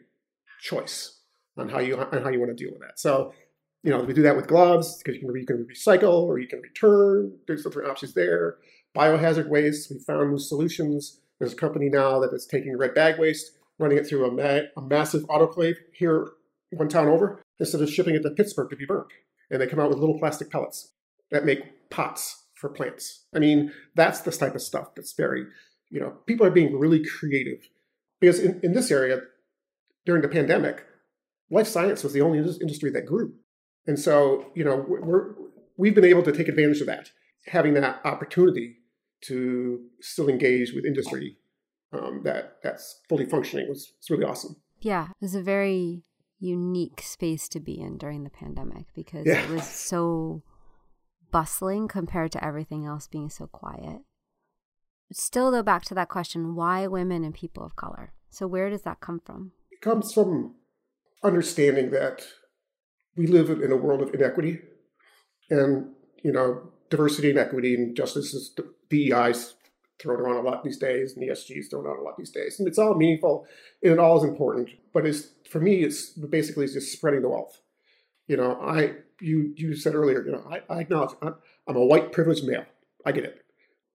choice 0.61 1.21
on 1.59 1.69
how 1.69 1.79
you, 1.81 1.97
on 1.97 2.23
how 2.23 2.31
you 2.31 2.39
want 2.39 2.57
to 2.57 2.65
deal 2.65 2.73
with 2.73 2.81
that. 2.81 2.99
So, 2.99 3.35
you 3.83 3.91
know, 3.91 4.03
we 4.03 4.15
do 4.15 4.23
that 4.23 4.37
with 4.37 4.47
gloves 4.47 4.99
because 4.99 5.21
you 5.21 5.27
can, 5.27 5.37
you 5.37 5.47
can 5.47 5.67
recycle 5.67 6.23
or 6.23 6.39
you 6.39 6.47
can 6.47 6.61
return. 6.61 7.37
There's 7.47 7.65
different 7.65 7.91
options 7.91 8.15
there. 8.15 8.57
Biohazard 8.97 9.49
waste, 9.49 9.91
we 9.91 9.99
found 9.99 10.31
new 10.31 10.39
solutions. 10.39 11.21
There's 11.39 11.53
a 11.53 11.57
company 11.57 11.89
now 11.89 12.21
that 12.21 12.33
is 12.33 12.47
taking 12.47 12.77
red 12.77 12.95
bag 12.95 13.19
waste, 13.19 13.53
running 13.79 13.99
it 13.99 14.07
through 14.07 14.27
a, 14.27 14.31
ma- 14.31 14.67
a 14.77 14.83
massive 14.83 15.23
autoclave 15.25 15.77
here 15.93 16.29
one 16.73 16.89
town 16.89 17.09
over, 17.09 17.43
instead 17.59 17.81
of 17.81 17.91
shipping 17.91 18.15
it 18.15 18.23
to 18.23 18.31
Pittsburgh 18.31 18.71
to 18.71 18.77
be 18.77 18.87
burnt. 18.87 19.09
And 19.51 19.61
they 19.61 19.67
come 19.67 19.81
out 19.81 19.89
with 19.89 19.99
little 19.99 20.19
plastic 20.19 20.51
pellets 20.51 20.93
that 21.31 21.45
make 21.45 21.65
pots 21.91 22.45
for 22.55 22.69
plants. 22.71 23.25
I 23.35 23.39
mean, 23.39 23.73
that's 23.95 24.21
the 24.21 24.31
type 24.31 24.55
of 24.55 24.63
stuff 24.63 24.95
that's 24.95 25.13
very, 25.13 25.45
you 25.91 26.01
know, 26.01 26.11
people 26.27 26.47
are 26.47 26.51
being 26.51 26.79
really 26.79 27.05
creative. 27.05 27.69
Because 28.21 28.39
in, 28.39 28.61
in 28.63 28.73
this 28.73 28.91
area, 28.91 29.21
during 30.05 30.23
the 30.23 30.29
pandemic, 30.29 30.85
life 31.51 31.67
science 31.67 32.05
was 32.05 32.13
the 32.13 32.21
only 32.21 32.39
industry 32.39 32.91
that 32.91 33.07
grew. 33.07 33.35
And 33.87 33.99
so, 33.99 34.51
you 34.55 34.63
know, 34.63 34.85
we're, 34.87 35.35
we've 35.77 35.95
been 35.95 36.05
able 36.05 36.23
to 36.23 36.33
take 36.33 36.49
advantage 36.49 36.81
of 36.81 36.87
that, 36.87 37.11
having 37.47 37.75
that 37.75 38.01
opportunity 38.05 38.77
to 39.23 39.81
still 40.01 40.29
engage 40.29 40.73
with 40.73 40.85
industry 40.85 41.37
um, 41.93 42.23
that 42.25 42.59
that's 42.63 43.01
fully 43.09 43.27
functioning 43.27 43.69
was, 43.69 43.93
was 43.99 44.11
really 44.11 44.25
awesome. 44.25 44.57
Yeah, 44.81 45.09
it 45.09 45.17
was 45.21 45.35
a 45.35 45.43
very 45.43 46.05
unique 46.39 47.03
space 47.03 47.49
to 47.51 47.61
be 47.61 47.79
in 47.81 47.99
during 47.99 48.25
the 48.25 48.31
pandemic 48.31 48.87
because 48.95 49.27
yeah. 49.27 49.43
it 49.43 49.51
was 49.51 49.67
so 49.67 50.43
bustling 51.31 51.89
compared 51.89 52.33
to 52.33 52.45
everything 52.45 52.85
else 52.85 53.07
being 53.07 53.31
so 53.31 53.47
quiet. 53.47 54.03
Still, 55.13 55.51
though, 55.51 55.63
back 55.63 55.85
to 55.85 55.95
that 55.95 56.09
question 56.09 56.55
why 56.55 56.87
women 56.87 57.25
and 57.25 57.35
people 57.35 57.65
of 57.65 57.77
color? 57.77 58.13
So, 58.31 58.47
where 58.47 58.71
does 58.71 58.83
that 58.83 59.01
come 59.01 59.21
from? 59.25 59.53
It 59.71 59.81
comes 59.81 60.13
from 60.13 60.55
understanding 61.25 61.91
that 61.91 62.25
we 63.17 63.27
live 63.27 63.51
in 63.51 63.73
a 63.73 63.77
world 63.77 64.03
of 64.03 64.15
inequity 64.15 64.61
and, 65.51 65.91
you 66.23 66.33
know, 66.33 66.71
diversity 66.91 67.31
and 67.31 67.39
equity 67.39 67.75
and 67.75 67.97
justice 67.97 68.35
is 68.35 68.53
the 68.57 68.73
DEI's 68.89 69.55
thrown 70.01 70.21
around 70.21 70.37
a 70.37 70.49
lot 70.49 70.65
these 70.65 70.79
days, 70.79 71.15
and 71.15 71.23
the 71.23 71.31
is 71.31 71.69
thrown 71.69 71.87
around 71.87 71.99
a 71.99 72.03
lot 72.03 72.17
these 72.17 72.31
days, 72.31 72.59
and 72.59 72.67
it's 72.67 72.79
all 72.79 72.95
meaningful 72.95 73.47
and 73.83 73.93
it 73.93 73.99
all 73.99 74.19
is 74.19 74.25
important. 74.25 74.71
But 74.93 75.07
it's 75.07 75.29
for 75.51 75.61
me, 75.61 75.83
it's 75.83 76.11
basically 76.11 76.65
it's 76.65 76.75
just 76.75 76.93
spreading 76.93 77.23
the 77.23 77.29
wealth. 77.29 77.61
You 78.31 78.37
know, 78.37 78.53
I 78.63 78.95
you 79.21 79.53
you 79.57 79.75
said 79.75 79.97
earlier, 79.97 80.25
you 80.25 80.31
know, 80.31 80.45
I, 80.49 80.61
I 80.73 80.81
acknowledge 80.83 81.17
I'm, 81.21 81.35
I'm 81.67 81.75
a 81.75 81.85
white 81.85 82.13
privileged 82.13 82.45
male. 82.45 82.65
I 83.05 83.11
get 83.11 83.25
it, 83.25 83.45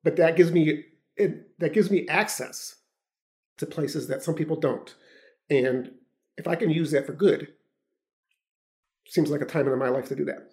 but 0.04 0.18
that 0.18 0.36
gives 0.36 0.52
me 0.52 0.84
it, 1.16 1.58
that 1.60 1.72
gives 1.72 1.90
me 1.90 2.06
access 2.10 2.76
to 3.60 3.66
places 3.66 4.10
that 4.10 4.24
some 4.24 4.36
people 4.36 4.58
don't, 4.58 4.94
and 5.50 5.92
if 6.36 6.50
I 6.50 6.56
can 6.56 6.70
use 6.70 6.92
that 6.92 7.06
for 7.06 7.14
good, 7.14 7.54
seems 9.08 9.30
like 9.30 9.40
a 9.40 9.46
time 9.46 9.70
in 9.70 9.80
my 9.80 9.88
life 9.88 10.10
to 10.10 10.18
do 10.18 10.26
that. 10.26 10.50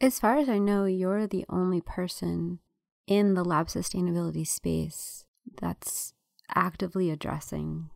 As 0.00 0.18
far 0.18 0.38
as 0.38 0.48
I 0.48 0.58
know, 0.58 0.84
you're 0.86 1.28
the 1.28 1.46
only 1.48 1.80
person 1.80 2.58
in 3.06 3.34
the 3.34 3.44
lab 3.44 3.68
sustainability 3.68 4.44
space 4.44 5.26
that's 5.60 6.12
actively 6.56 7.08
addressing 7.08 7.90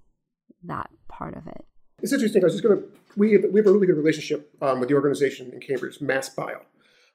that 0.63 0.89
part 1.09 1.37
of 1.37 1.49
it. 1.49 1.65
It's 2.01 2.13
interesting. 2.13 2.45
I 2.45 2.47
was 2.47 2.55
just 2.55 2.63
going 2.63 2.79
to, 2.81 2.89
we 3.17 3.33
have, 3.33 3.45
we 3.51 3.61
have 3.61 3.67
a 3.67 3.73
really 3.73 3.87
good 3.87 3.97
relationship 3.97 4.51
um, 4.63 4.81
with 4.81 4.89
the 4.89 4.95
organization 4.95 5.51
in 5.53 5.61
Cambridge, 5.61 5.99
MassBio. 5.99 6.61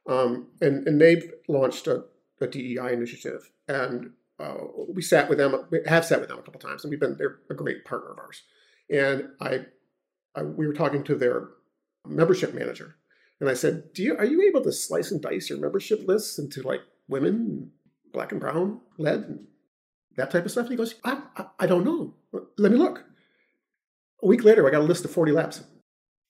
Um, 0.08 0.48
and, 0.62 0.88
and 0.88 1.00
they've 1.00 1.32
launched 1.48 1.88
a, 1.88 2.06
a 2.40 2.48
DEI 2.48 2.94
initiative. 2.94 3.52
And 3.68 4.12
uh, 4.40 4.56
we 4.90 5.02
sat 5.02 5.30
with 5.30 5.38
them, 5.38 5.68
we 5.70 5.80
have 5.86 6.06
sat 6.06 6.20
with 6.20 6.30
them 6.30 6.40
a 6.40 6.42
couple 6.42 6.60
times, 6.60 6.84
and 6.84 6.90
we've 6.90 7.00
been, 7.00 7.16
they're 7.18 7.40
a 7.50 7.54
great 7.54 7.86
partner 7.86 8.12
of 8.12 8.20
ours. 8.20 8.44
And 8.90 9.30
I, 9.40 9.66
I 10.36 10.44
we 10.44 10.68
were 10.68 10.74
talking 10.74 11.04
to 11.04 11.16
their 11.16 11.50
membership 12.06 12.54
manager. 12.54 12.96
And 13.40 13.50
I 13.50 13.54
said, 13.54 13.94
"Do 13.94 14.04
you 14.04 14.18
are 14.18 14.26
you 14.26 14.42
able 14.48 14.62
to 14.64 14.72
slice 14.72 15.12
and 15.12 15.22
dice 15.22 15.50
your 15.50 15.60
membership 15.60 16.08
lists 16.08 16.38
into 16.38 16.62
like 16.62 16.82
women, 17.08 17.72
black 18.12 18.32
and 18.32 18.42
brown, 18.42 18.82
lead, 18.98 19.20
and 19.20 19.48
that 20.16 20.32
type 20.32 20.46
of 20.46 20.52
stuff. 20.52 20.64
And 20.64 20.72
he 20.72 20.78
goes, 20.78 20.96
I, 21.04 21.22
I, 21.38 21.46
I 21.60 21.68
don't 21.68 21.86
know. 21.86 22.14
Let 22.58 22.72
me 22.72 22.78
look. 22.78 23.04
A 24.24 24.28
week 24.28 24.44
later, 24.44 24.68
I 24.68 24.72
got 24.72 24.82
a 24.82 24.86
list 24.86 25.06
of 25.06 25.12
40 25.12 25.32
labs. 25.32 25.64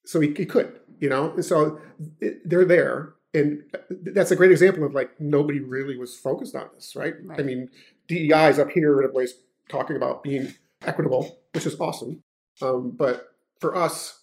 So 0.06 0.20
he, 0.20 0.34
he 0.34 0.46
could, 0.46 0.80
you 1.00 1.10
know? 1.10 1.32
And 1.32 1.46
so 1.46 1.80
it, 2.20 2.48
they're 2.48 2.66
there. 2.66 3.14
And 3.34 3.64
that's 3.90 4.32
a 4.32 4.36
great 4.36 4.52
example 4.52 4.84
of 4.84 4.94
like 4.94 5.20
nobody 5.20 5.60
really 5.60 5.98
was 5.98 6.18
focused 6.18 6.56
on 6.56 6.70
this, 6.74 6.96
right? 6.96 7.14
right. 7.24 7.40
I 7.40 7.44
mean, 7.44 7.70
DEI 8.08 8.50
is 8.50 8.60
up 8.60 8.72
here 8.72 9.00
in 9.00 9.06
a 9.06 9.12
place 9.12 9.34
talking 9.70 9.96
about 9.96 10.22
being 10.24 10.54
equitable, 10.86 11.40
which 11.54 11.66
is 11.66 11.80
awesome. 11.80 12.24
Um, 12.62 12.92
but 12.92 13.30
for 13.60 13.76
us, 13.76 14.20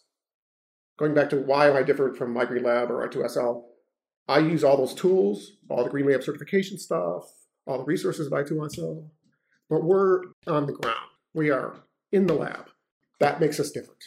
going 0.99 1.15
back 1.15 1.31
to 1.31 1.37
why 1.37 1.69
am 1.69 1.77
I 1.77 1.83
different 1.83 2.19
from 2.19 2.33
my 2.33 2.45
Green 2.45 2.65
Lab 2.65 2.91
or 2.91 3.09
I2SL, 3.09 3.65
I 4.29 4.41
use 4.41 4.63
all 4.63 4.77
those 4.77 4.95
tools, 4.95 5.53
all 5.71 5.85
the 5.85 5.91
Green 5.91 6.07
Lab 6.07 6.23
certification 6.23 6.79
stuff, 6.79 7.25
all 7.67 7.79
the 7.79 7.85
resources 7.85 8.27
of 8.27 8.33
I2SL, 8.33 9.09
but 9.71 9.85
we're 9.85 10.23
on 10.47 10.67
the 10.67 10.73
ground. 10.73 10.97
We 11.35 11.51
are 11.51 11.77
in 12.13 12.27
the 12.27 12.35
lab. 12.35 12.69
That 13.21 13.41
makes 13.41 13.61
us 13.61 13.71
different. 13.71 14.03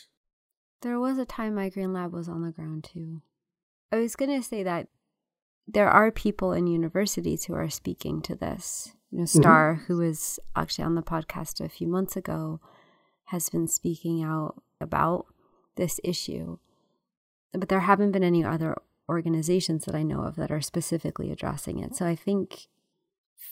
There 0.82 1.00
was 1.00 1.18
a 1.18 1.26
time 1.26 1.56
my 1.56 1.70
Green 1.70 1.94
Lab 1.94 2.12
was 2.12 2.28
on 2.28 2.42
the 2.44 2.52
ground 2.52 2.84
too. 2.84 3.22
I 3.92 3.98
was 3.98 4.16
going 4.16 4.32
to 4.32 4.48
say 4.48 4.64
that 4.64 4.88
there 5.68 5.90
are 5.90 6.12
people 6.12 6.54
in 6.54 6.68
universities 6.68 7.46
who 7.46 7.54
are 7.54 7.70
speaking 7.70 8.22
to 8.24 8.36
this. 8.36 8.94
You 9.12 9.20
know, 9.20 9.24
mm-hmm. 9.26 9.40
Star, 9.40 9.76
mm-hmm. 9.76 9.86
who 9.86 9.98
was 9.98 10.40
actually 10.56 10.86
on 10.86 10.96
the 10.96 11.02
podcast 11.02 11.64
a 11.64 11.70
few 11.70 11.88
months 11.88 12.16
ago, 12.16 12.60
has 13.26 13.50
been 13.50 13.68
speaking 13.68 14.24
out 14.24 14.62
about 14.80 15.28
this 15.76 16.00
issue. 16.04 16.58
But 17.54 17.70
there 17.70 17.82
haven't 17.82 18.12
been 18.12 18.24
any 18.24 18.44
other 18.44 18.76
organizations 19.10 19.86
that 19.86 19.96
I 19.96 20.04
know 20.04 20.22
of 20.22 20.36
that 20.38 20.52
are 20.52 20.62
specifically 20.62 21.32
addressing 21.32 21.80
it. 21.80 21.96
So 21.96 22.06
I 22.06 22.16
think 22.16 22.68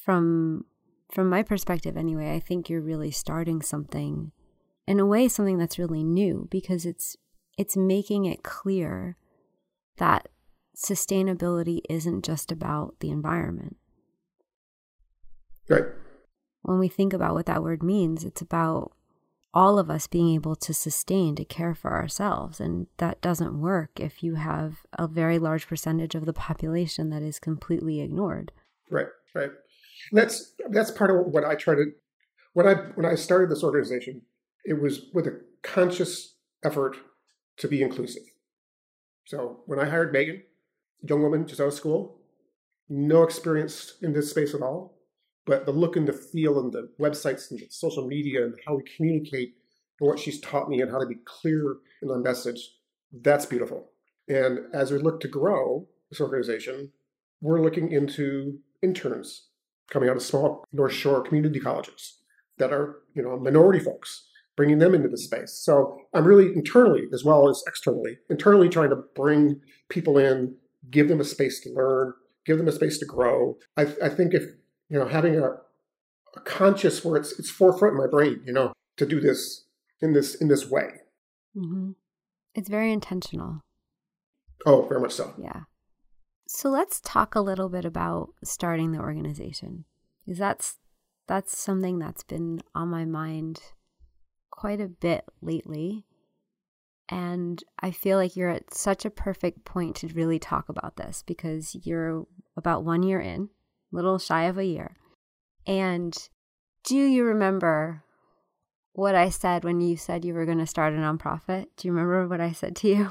from 0.04 0.66
from 1.12 1.30
my 1.30 1.44
perspective 1.44 1.98
anyway, 1.98 2.34
I 2.34 2.40
think 2.40 2.70
you're 2.70 2.82
really 2.82 3.12
starting 3.12 3.62
something 3.62 4.32
in 4.90 5.00
a 5.00 5.06
way 5.06 5.28
something 5.28 5.60
that's 5.60 5.78
really 5.78 6.04
new 6.04 6.48
because 6.50 6.84
it's 6.84 7.16
it's 7.60 7.78
making 7.78 8.26
it 8.26 8.42
clear 8.42 9.16
that 9.98 10.30
sustainability 10.76 11.82
isn't 11.88 12.26
just 12.26 12.52
about 12.52 12.96
the 13.00 13.12
environment. 13.12 13.78
Right. 15.70 15.84
when 16.64 16.80
we 16.80 16.88
think 16.88 17.14
about 17.14 17.36
what 17.36 17.46
that 17.46 17.62
word 17.62 17.84
means, 17.84 18.24
it's 18.24 18.42
about 18.42 18.94
all 19.54 19.78
of 19.78 19.92
us 19.92 20.08
being 20.08 20.34
able 20.34 20.56
to 20.56 20.74
sustain, 20.74 21.36
to 21.36 21.46
care 21.46 21.76
for 21.76 21.94
ourselves. 21.94 22.60
And 22.60 22.88
that 22.98 23.22
doesn't 23.22 23.62
work 23.62 24.00
if 24.00 24.24
you 24.24 24.36
have 24.36 24.78
a 24.94 25.08
very 25.08 25.38
large 25.38 25.68
percentage 25.68 26.16
of 26.16 26.26
the 26.26 26.34
population 26.34 27.12
that 27.12 27.22
is 27.22 27.38
completely 27.38 28.02
ignored. 28.02 28.52
Right, 28.90 29.08
right. 29.36 29.52
And 30.10 30.20
that's 30.20 30.56
that's 30.72 30.90
part 30.90 31.12
of 31.12 31.28
what 31.28 31.46
I 31.46 31.54
try 31.54 31.76
to 31.76 31.92
when 32.54 32.68
I 32.68 32.74
when 32.96 33.06
I 33.06 33.14
started 33.14 33.52
this 33.52 33.64
organization, 33.64 34.24
it 34.70 34.80
was 34.80 35.08
with 35.14 35.26
a 35.26 35.40
conscious 35.64 36.36
effort 36.64 36.96
to 37.58 37.68
be 37.68 37.82
inclusive. 37.82 38.24
So 39.26 39.64
when 39.66 39.80
I 39.80 39.90
hired 39.90 40.14
Megan, 40.14 40.44
young 41.02 41.24
woman 41.24 41.48
just 41.48 41.60
out 41.60 41.68
of 41.68 41.74
school, 41.74 42.20
no 42.88 43.24
experience 43.24 43.96
in 44.04 44.14
this 44.14 44.30
space 44.30 44.54
at 44.54 44.62
all, 44.62 45.00
but 45.48 45.66
the 45.66 45.72
look 45.72 45.96
and 45.96 46.08
the 46.08 46.14
feel 46.14 46.60
and 46.60 46.72
the 46.72 46.90
websites 47.00 47.50
and 47.50 47.60
the 47.60 47.66
social 47.70 48.08
media 48.08 48.46
and 48.46 48.54
how 48.66 48.76
we 48.76 48.84
communicate 48.96 49.56
and 50.00 50.08
what 50.08 50.20
she's 50.20 50.40
taught 50.40 50.70
me 50.70 50.82
and 50.82 50.92
how 50.92 51.00
to 51.00 51.08
be 51.08 51.18
clear 51.26 51.78
in 52.04 52.12
our 52.12 52.20
message, 52.20 52.60
that's 53.24 53.48
beautiful. 53.48 53.90
And 54.28 54.60
as 54.74 54.92
we 54.92 55.00
look 55.00 55.20
to 55.22 55.28
grow 55.28 55.88
this 56.12 56.22
organization, 56.22 56.92
we're 57.42 57.62
looking 57.64 57.92
into 57.92 58.60
interns 58.84 59.48
coming 59.90 60.10
out 60.10 60.18
of 60.18 60.22
small 60.22 60.64
North 60.72 60.94
Shore 60.94 61.22
community 61.22 61.60
colleges 61.60 62.20
that 62.60 62.72
are, 62.72 63.00
you 63.16 63.24
know, 63.24 63.40
minority 63.40 63.80
folks, 63.80 64.29
bringing 64.60 64.80
them 64.80 64.94
into 64.94 65.08
the 65.08 65.18
space. 65.18 65.54
So 65.54 66.02
I'm 66.14 66.26
really 66.26 66.48
internally 66.54 67.04
as 67.14 67.24
well 67.24 67.48
as 67.48 67.64
externally, 67.66 68.18
internally 68.30 68.68
trying 68.68 68.90
to 68.90 68.98
bring 69.16 69.62
people 69.88 70.18
in, 70.18 70.56
give 70.90 71.08
them 71.08 71.22
a 71.22 71.24
space 71.24 71.62
to 71.62 71.70
learn, 71.74 72.14
give 72.46 72.58
them 72.58 72.68
a 72.68 72.74
space 72.74 73.00
to 73.00 73.06
grow. 73.06 73.58
I, 73.78 73.84
I 74.04 74.10
think 74.10 74.34
if 74.34 74.44
you 74.90 75.00
know, 75.00 75.08
having 75.08 75.38
a, 75.38 75.52
a 76.36 76.42
conscious 76.44 77.06
where 77.06 77.16
it's 77.16 77.32
it's 77.40 77.50
forefront 77.50 77.94
in 77.94 78.00
my 78.00 78.08
brain, 78.08 78.42
you 78.46 78.52
know, 78.52 78.74
to 78.98 79.06
do 79.06 79.22
this 79.22 79.66
in 80.02 80.12
this 80.12 80.36
in 80.36 80.50
this 80.50 80.70
way. 80.70 80.90
Mm-hmm. 81.56 81.92
It's 82.54 82.70
very 82.70 82.92
intentional. 82.92 83.62
Oh, 84.66 84.86
very 84.90 85.00
much 85.00 85.14
so. 85.14 85.34
Yeah. 85.42 85.62
So 86.48 86.68
let's 86.70 87.00
talk 87.00 87.34
a 87.34 87.42
little 87.42 87.70
bit 87.70 87.86
about 87.86 88.34
starting 88.44 88.92
the 88.92 89.00
organization, 89.00 89.86
because 90.26 90.40
that's 90.40 90.80
that's 91.28 91.58
something 91.58 92.00
that's 92.00 92.24
been 92.24 92.62
on 92.74 92.90
my 92.90 93.06
mind 93.06 93.62
quite 94.60 94.82
a 94.82 94.90
bit 94.90 95.24
lately. 95.42 96.04
And 97.08 97.64
I 97.80 97.92
feel 97.92 98.18
like 98.18 98.36
you're 98.36 98.50
at 98.50 98.74
such 98.74 99.06
a 99.06 99.10
perfect 99.10 99.64
point 99.64 99.96
to 99.98 100.08
really 100.10 100.38
talk 100.38 100.68
about 100.68 100.98
this 100.98 101.24
because 101.26 101.78
you're 101.84 102.26
about 102.58 102.84
one 102.84 103.02
year 103.02 103.22
in 103.22 103.50
little 103.94 104.20
shy 104.20 104.44
of 104.44 104.58
a 104.58 104.66
year. 104.66 104.98
And 105.66 106.14
do 106.84 106.98
you 106.98 107.24
remember 107.24 108.04
what 108.92 109.16
I 109.16 109.30
said 109.30 109.64
when 109.64 109.80
you 109.80 109.96
said 109.96 110.26
you 110.26 110.34
were 110.34 110.46
going 110.46 110.58
to 110.58 110.68
start 110.68 110.94
a 110.94 110.98
nonprofit? 110.98 111.68
Do 111.78 111.88
you 111.88 111.94
remember 111.94 112.28
what 112.28 112.42
I 112.42 112.52
said 112.52 112.76
to 112.78 112.90
you? 112.90 113.10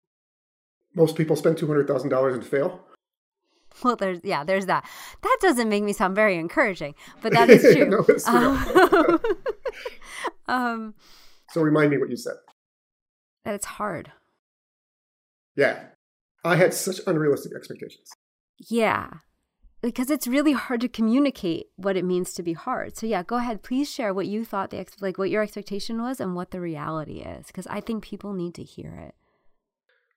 Most 0.94 1.14
people 1.14 1.36
spend 1.36 1.58
$200,000 1.58 2.32
and 2.32 2.44
fail. 2.44 2.80
Well, 3.82 3.96
there's 3.96 4.20
yeah, 4.22 4.44
there's 4.44 4.66
that. 4.66 4.88
That 5.22 5.38
doesn't 5.40 5.68
make 5.68 5.82
me 5.82 5.92
sound 5.92 6.14
very 6.14 6.36
encouraging, 6.36 6.94
but 7.22 7.32
that 7.34 7.50
is 7.50 7.62
true. 7.62 7.86
no, 7.86 8.02
true. 8.02 8.18
Um, 8.26 9.20
um, 10.46 10.94
so 11.50 11.60
remind 11.60 11.90
me 11.90 11.98
what 11.98 12.10
you 12.10 12.16
said. 12.16 12.34
That 13.44 13.54
it's 13.54 13.66
hard. 13.66 14.12
Yeah, 15.56 15.84
I 16.44 16.56
had 16.56 16.74
such 16.74 17.00
unrealistic 17.06 17.52
expectations. 17.54 18.10
Yeah, 18.58 19.10
because 19.84 20.10
it's 20.10 20.26
really 20.26 20.52
hard 20.52 20.80
to 20.80 20.88
communicate 20.88 21.66
what 21.76 21.96
it 21.96 22.04
means 22.04 22.32
to 22.34 22.42
be 22.42 22.54
hard. 22.54 22.96
So 22.96 23.06
yeah, 23.06 23.22
go 23.22 23.36
ahead. 23.36 23.62
Please 23.62 23.90
share 23.90 24.14
what 24.14 24.26
you 24.26 24.44
thought 24.44 24.70
the 24.70 24.78
ex- 24.78 25.00
like 25.00 25.18
what 25.18 25.30
your 25.30 25.42
expectation 25.42 26.00
was 26.00 26.20
and 26.20 26.34
what 26.34 26.50
the 26.50 26.60
reality 26.60 27.20
is, 27.20 27.48
because 27.48 27.66
I 27.66 27.80
think 27.80 28.02
people 28.02 28.32
need 28.32 28.54
to 28.54 28.62
hear 28.62 28.94
it. 28.94 29.14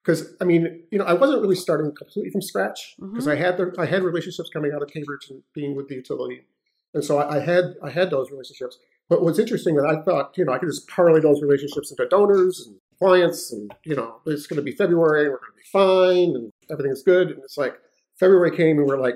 Because 0.02 0.34
I 0.40 0.46
mean, 0.46 0.84
you 0.90 0.98
know, 0.98 1.04
I 1.04 1.14
wasn't 1.14 1.42
really 1.42 1.56
starting 1.56 1.94
completely 1.94 2.32
from 2.32 2.42
scratch 2.42 2.96
because 2.98 3.28
mm-hmm. 3.28 3.30
I 3.30 3.36
had 3.36 3.58
the 3.58 3.76
I 3.78 3.86
had 3.86 4.04
relationships 4.04 4.50
coming 4.54 4.72
out 4.74 4.82
of 4.82 4.90
Cambridge 4.90 5.30
and 5.30 5.44
being 5.54 5.76
with 5.76 5.90
the 5.90 5.96
utility, 5.96 6.46
and 6.94 7.04
so 7.04 7.18
I, 7.18 7.36
I 7.36 7.40
had 7.40 7.76
I 7.84 7.90
had 7.90 8.10
those 8.10 8.32
relationships. 8.32 8.80
But 9.10 9.24
what's 9.24 9.40
interesting 9.40 9.76
that 9.76 9.86
I 9.86 10.02
thought, 10.04 10.38
you 10.38 10.44
know, 10.44 10.52
I 10.52 10.58
could 10.58 10.70
just 10.70 10.88
parlay 10.88 11.22
those 11.22 11.42
relationships 11.42 11.92
into 11.92 12.08
donors 12.08 12.66
and 12.68 12.76
clients, 13.00 13.54
and 13.54 13.74
you 13.86 13.96
know, 13.96 14.20
it's 14.26 14.48
going 14.48 14.58
to 14.58 14.64
be 14.64 14.72
February, 14.72 15.30
we're 15.30 15.38
going 15.38 15.52
to 15.52 15.58
be 15.58 15.70
fine, 15.72 16.36
and 16.36 16.52
everything's 16.70 17.04
good. 17.04 17.30
And 17.30 17.40
it's 17.44 17.58
like 17.58 17.76
February 18.20 18.56
came, 18.56 18.78
and 18.78 18.88
we're 18.88 19.00
like, 19.00 19.16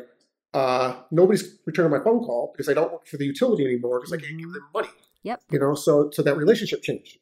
uh, 0.54 0.95
nobody's 1.12 1.58
returning 1.65 1.91
my 1.91 2.04
phone 2.04 2.23
call 2.23 2.54
because 2.54 2.69
I 2.69 2.73
don't 2.73 2.91
work 2.91 3.08
for 3.08 3.17
the 3.17 3.25
utility 3.25 3.65
anymore 3.65 3.99
because 3.99 4.13
mm-hmm. 4.13 4.25
I 4.25 4.27
can't 4.27 4.39
give 4.39 4.54
them 4.54 4.67
money. 4.73 4.89
Yep. 5.23 5.41
You 5.51 5.60
know, 5.60 5.75
so 5.75 6.10
so 6.12 6.21
that 6.21 6.38
relationship 6.38 6.82
changed. 6.82 7.17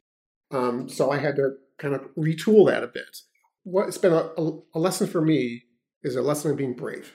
Um, 0.51 0.89
so 0.89 1.11
I 1.11 1.17
had 1.17 1.35
to 1.35 1.55
kind 1.77 1.95
of 1.95 2.01
retool 2.15 2.67
that 2.67 2.83
a 2.83 2.87
bit. 2.87 3.21
What's 3.63 3.97
been 3.97 4.13
a, 4.13 4.29
a, 4.37 4.59
a 4.75 4.79
lesson 4.79 5.07
for 5.07 5.21
me 5.21 5.63
is 6.03 6.15
a 6.15 6.21
lesson 6.21 6.51
in 6.51 6.57
being 6.57 6.73
brave. 6.73 7.13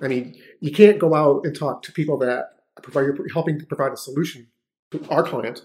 I 0.00 0.08
mean, 0.08 0.40
you 0.60 0.72
can't 0.72 0.98
go 0.98 1.14
out 1.14 1.44
and 1.44 1.56
talk 1.56 1.82
to 1.84 1.92
people 1.92 2.18
that 2.18 2.53
provide 2.82 3.02
you're 3.02 3.16
helping 3.32 3.58
to 3.58 3.66
provide 3.66 3.92
a 3.92 3.96
solution 3.96 4.48
to 4.90 5.04
our 5.10 5.22
client 5.22 5.62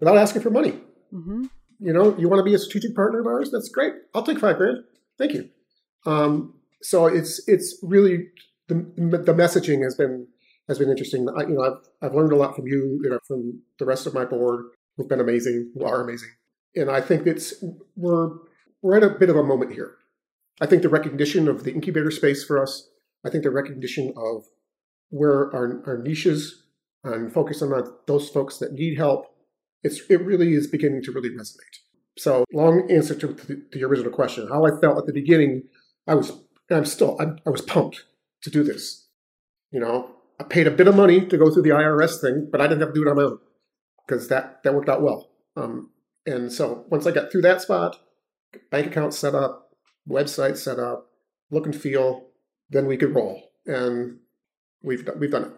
without 0.00 0.16
asking 0.16 0.42
for 0.42 0.50
money. 0.50 0.72
Mm-hmm. 1.12 1.44
You 1.80 1.92
know, 1.92 2.16
you 2.18 2.28
want 2.28 2.40
to 2.40 2.44
be 2.44 2.54
a 2.54 2.58
strategic 2.58 2.96
partner 2.96 3.20
of 3.20 3.26
ours? 3.26 3.50
That's 3.50 3.68
great. 3.68 3.94
I'll 4.14 4.22
take 4.22 4.38
five 4.38 4.56
grand. 4.56 4.78
Thank 5.16 5.32
you. 5.32 5.48
Um, 6.06 6.54
so 6.82 7.06
it's 7.06 7.46
it's 7.48 7.78
really 7.82 8.28
the, 8.68 8.74
the 8.76 9.34
messaging 9.34 9.82
has 9.82 9.94
been 9.94 10.26
has 10.68 10.78
been 10.78 10.90
interesting. 10.90 11.28
I, 11.36 11.42
you 11.42 11.54
know, 11.54 11.62
I've 11.62 11.88
I've 12.02 12.14
learned 12.14 12.32
a 12.32 12.36
lot 12.36 12.56
from 12.56 12.66
you, 12.66 13.00
you 13.02 13.10
know, 13.10 13.18
from 13.26 13.62
the 13.78 13.84
rest 13.84 14.06
of 14.06 14.14
my 14.14 14.24
board 14.24 14.66
who've 14.96 15.08
been 15.08 15.20
amazing, 15.20 15.72
who 15.74 15.84
are 15.84 16.02
amazing, 16.02 16.30
and 16.74 16.90
I 16.90 17.00
think 17.00 17.26
it's 17.26 17.64
we're 17.96 18.30
we're 18.82 18.96
at 18.96 19.02
a 19.02 19.10
bit 19.10 19.30
of 19.30 19.36
a 19.36 19.42
moment 19.42 19.72
here. 19.72 19.94
I 20.60 20.66
think 20.66 20.82
the 20.82 20.88
recognition 20.88 21.48
of 21.48 21.64
the 21.64 21.72
incubator 21.72 22.10
space 22.10 22.44
for 22.44 22.60
us. 22.60 22.88
I 23.24 23.30
think 23.30 23.44
the 23.44 23.50
recognition 23.50 24.12
of 24.16 24.44
where 25.10 25.54
our, 25.54 25.82
our 25.86 25.98
niches 25.98 26.62
and 27.04 27.32
focus 27.32 27.62
on 27.62 27.72
those 28.06 28.28
folks 28.28 28.58
that 28.58 28.72
need 28.72 28.98
help. 28.98 29.26
It's 29.82 30.00
it 30.10 30.20
really 30.22 30.54
is 30.54 30.66
beginning 30.66 31.02
to 31.04 31.12
really 31.12 31.30
resonate. 31.30 31.78
So, 32.18 32.44
long 32.52 32.90
answer 32.90 33.14
to, 33.14 33.28
the, 33.28 33.84
original 33.84 34.10
question. 34.10 34.48
How 34.48 34.66
I 34.66 34.70
felt 34.80 34.98
at 34.98 35.06
the 35.06 35.12
beginning, 35.12 35.62
I 36.08 36.14
was 36.14 36.32
I'm 36.70 36.84
still, 36.84 37.16
I, 37.20 37.26
I 37.46 37.50
was 37.50 37.62
pumped 37.62 38.04
to 38.42 38.50
do 38.50 38.62
this. 38.62 39.06
You 39.70 39.80
know, 39.80 40.10
I 40.38 40.44
paid 40.44 40.66
a 40.66 40.72
bit 40.72 40.88
of 40.88 40.96
money 40.96 41.26
to 41.26 41.38
go 41.38 41.50
through 41.50 41.62
the 41.62 41.70
IRS 41.70 42.20
thing, 42.20 42.48
but 42.50 42.60
I 42.60 42.66
didn't 42.66 42.80
have 42.80 42.90
to 42.90 42.94
do 42.94 43.06
it 43.06 43.10
on 43.10 43.16
my 43.16 43.22
own 43.22 43.38
because 44.06 44.28
that, 44.28 44.62
that 44.62 44.74
worked 44.74 44.88
out 44.88 45.02
well. 45.02 45.30
Um, 45.56 45.90
and 46.26 46.52
so 46.52 46.84
once 46.88 47.06
I 47.06 47.10
got 47.10 47.30
through 47.30 47.42
that 47.42 47.62
spot, 47.62 47.96
bank 48.70 48.86
account 48.86 49.14
set 49.14 49.34
up, 49.34 49.70
website 50.08 50.56
set 50.56 50.78
up, 50.78 51.10
look 51.50 51.66
and 51.66 51.76
feel, 51.76 52.28
then 52.70 52.86
we 52.86 52.96
could 52.96 53.14
roll. 53.14 53.50
And 53.66 54.18
we've 54.82 55.04
done, 55.04 55.18
we've 55.18 55.30
done 55.30 55.44
it. 55.44 55.52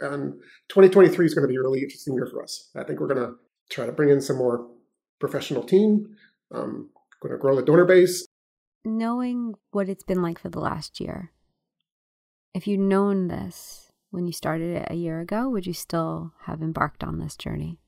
And 0.00 0.34
2023 0.68 1.26
is 1.26 1.34
going 1.34 1.42
to 1.42 1.48
be 1.48 1.56
a 1.56 1.60
really 1.60 1.80
interesting 1.80 2.14
year 2.14 2.28
for 2.30 2.42
us. 2.42 2.70
I 2.76 2.84
think 2.84 3.00
we're 3.00 3.12
going 3.12 3.26
to 3.26 3.34
try 3.70 3.86
to 3.86 3.92
bring 3.92 4.10
in 4.10 4.20
some 4.20 4.36
more 4.36 4.68
professional 5.18 5.64
team. 5.64 6.16
Um, 6.54 6.90
going 7.20 7.32
to 7.32 7.38
grow 7.38 7.56
the 7.56 7.62
donor 7.62 7.84
base 7.84 8.26
knowing 8.84 9.54
what 9.70 9.88
it's 9.88 10.04
been 10.04 10.22
like 10.22 10.38
for 10.38 10.48
the 10.48 10.60
last 10.60 11.00
year, 11.00 11.32
if 12.54 12.66
you'd 12.66 12.80
known 12.80 13.28
this 13.28 13.92
when 14.10 14.26
you 14.26 14.32
started 14.32 14.76
it 14.76 14.88
a 14.90 14.96
year 14.96 15.20
ago, 15.20 15.48
would 15.48 15.66
you 15.66 15.72
still 15.72 16.32
have 16.44 16.62
embarked 16.62 17.04
on 17.04 17.18
this 17.18 17.36
journey? 17.36 17.78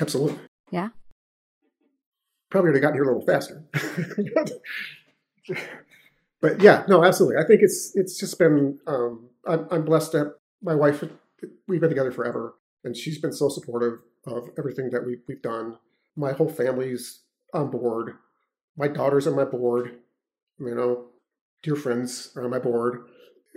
Absolutely. 0.00 0.38
Yeah. 0.70 0.88
Probably 2.50 2.70
would 2.70 2.76
have 2.76 2.82
gotten 2.82 2.96
here 2.96 3.04
a 3.04 3.18
little 3.18 3.26
faster. 3.26 3.64
but 6.40 6.60
yeah, 6.60 6.84
no, 6.88 7.04
absolutely. 7.04 7.42
I 7.42 7.46
think 7.46 7.62
it's 7.62 7.92
it's 7.94 8.18
just 8.18 8.38
been. 8.38 8.78
Um, 8.86 9.28
I'm, 9.46 9.66
I'm 9.70 9.84
blessed 9.84 10.12
to 10.12 10.18
have 10.18 10.28
my 10.62 10.74
wife. 10.74 11.02
We've 11.66 11.80
been 11.80 11.90
together 11.90 12.12
forever, 12.12 12.54
and 12.84 12.96
she's 12.96 13.18
been 13.18 13.32
so 13.32 13.48
supportive 13.48 14.00
of 14.26 14.48
everything 14.58 14.90
that 14.90 15.06
we, 15.06 15.18
we've 15.28 15.42
done. 15.42 15.78
My 16.16 16.32
whole 16.32 16.48
family's 16.48 17.20
on 17.54 17.70
board 17.70 18.14
my 18.78 18.88
daughter's 18.88 19.26
on 19.26 19.34
my 19.34 19.44
board, 19.44 19.98
you 20.58 20.74
know, 20.74 21.06
dear 21.62 21.74
friends 21.74 22.32
are 22.36 22.44
on 22.44 22.50
my 22.50 22.60
board 22.60 23.08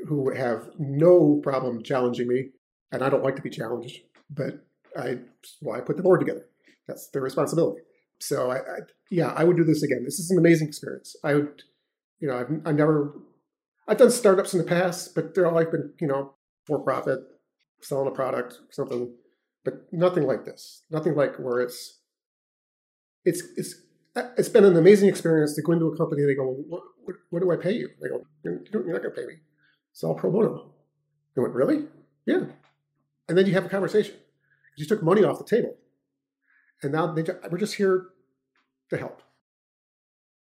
who 0.07 0.33
have 0.33 0.71
no 0.79 1.39
problem 1.43 1.83
challenging 1.83 2.27
me, 2.27 2.49
and 2.91 3.03
I 3.03 3.09
don't 3.09 3.23
like 3.23 3.35
to 3.35 3.41
be 3.41 3.51
challenged, 3.51 4.01
but 4.31 4.65
I 4.97 5.19
well, 5.61 5.77
I 5.77 5.81
put 5.81 5.95
the 5.95 6.03
board 6.03 6.19
together. 6.19 6.47
That's 6.87 7.07
their 7.09 7.21
responsibility. 7.21 7.81
So 8.19 8.49
I, 8.49 8.57
I 8.57 8.79
yeah, 9.11 9.33
I 9.35 9.43
would 9.43 9.57
do 9.57 9.63
this 9.63 9.83
again. 9.83 10.03
This 10.03 10.19
is 10.19 10.31
an 10.31 10.39
amazing 10.39 10.67
experience. 10.67 11.15
I 11.23 11.35
would, 11.35 11.63
you 12.21 12.27
know, 12.27 12.37
I've, 12.37 12.49
I've 12.65 12.75
never, 12.75 13.19
I've 13.87 13.97
done 13.97 14.11
startups 14.11 14.53
in 14.53 14.59
the 14.59 14.65
past, 14.65 15.13
but 15.15 15.35
they're 15.35 15.47
all 15.47 15.55
like 15.55 15.71
been, 15.71 15.93
you 15.99 16.07
know, 16.07 16.35
for 16.65 16.79
profit, 16.79 17.19
selling 17.81 18.07
a 18.07 18.11
product, 18.11 18.59
something, 18.69 19.13
but 19.65 19.73
nothing 19.91 20.25
like 20.25 20.45
this. 20.45 20.83
Nothing 20.89 21.15
like 21.15 21.35
where 21.37 21.59
it's, 21.59 21.99
it's, 23.25 23.43
it's 23.57 23.75
it's 24.37 24.49
been 24.49 24.65
an 24.65 24.75
amazing 24.75 25.09
experience 25.09 25.55
to 25.55 25.61
go 25.61 25.71
into 25.71 25.85
a 25.85 25.97
company. 25.97 26.23
They 26.23 26.35
go, 26.35 26.45
what, 26.67 26.83
what, 27.05 27.15
what 27.29 27.41
do 27.41 27.51
I 27.51 27.55
pay 27.55 27.71
you? 27.71 27.89
They 28.01 28.09
go, 28.09 28.21
you're, 28.43 28.61
you're 28.71 28.93
not 28.93 29.01
going 29.01 29.15
to 29.15 29.21
pay 29.21 29.25
me. 29.25 29.35
It's 29.91 30.03
all 30.03 30.15
pro 30.15 30.31
bono. 30.31 30.73
I 31.37 31.41
went, 31.41 31.53
really? 31.53 31.85
Yeah. 32.25 32.45
And 33.29 33.37
then 33.37 33.45
you 33.45 33.53
have 33.53 33.65
a 33.65 33.69
conversation. 33.69 34.15
You 34.77 34.85
took 34.85 35.01
money 35.01 35.23
off 35.23 35.37
the 35.37 35.45
table. 35.45 35.77
And 36.83 36.91
now 36.91 37.13
they, 37.13 37.23
we're 37.49 37.57
just 37.57 37.75
here 37.75 38.07
to 38.89 38.97
help 38.97 39.21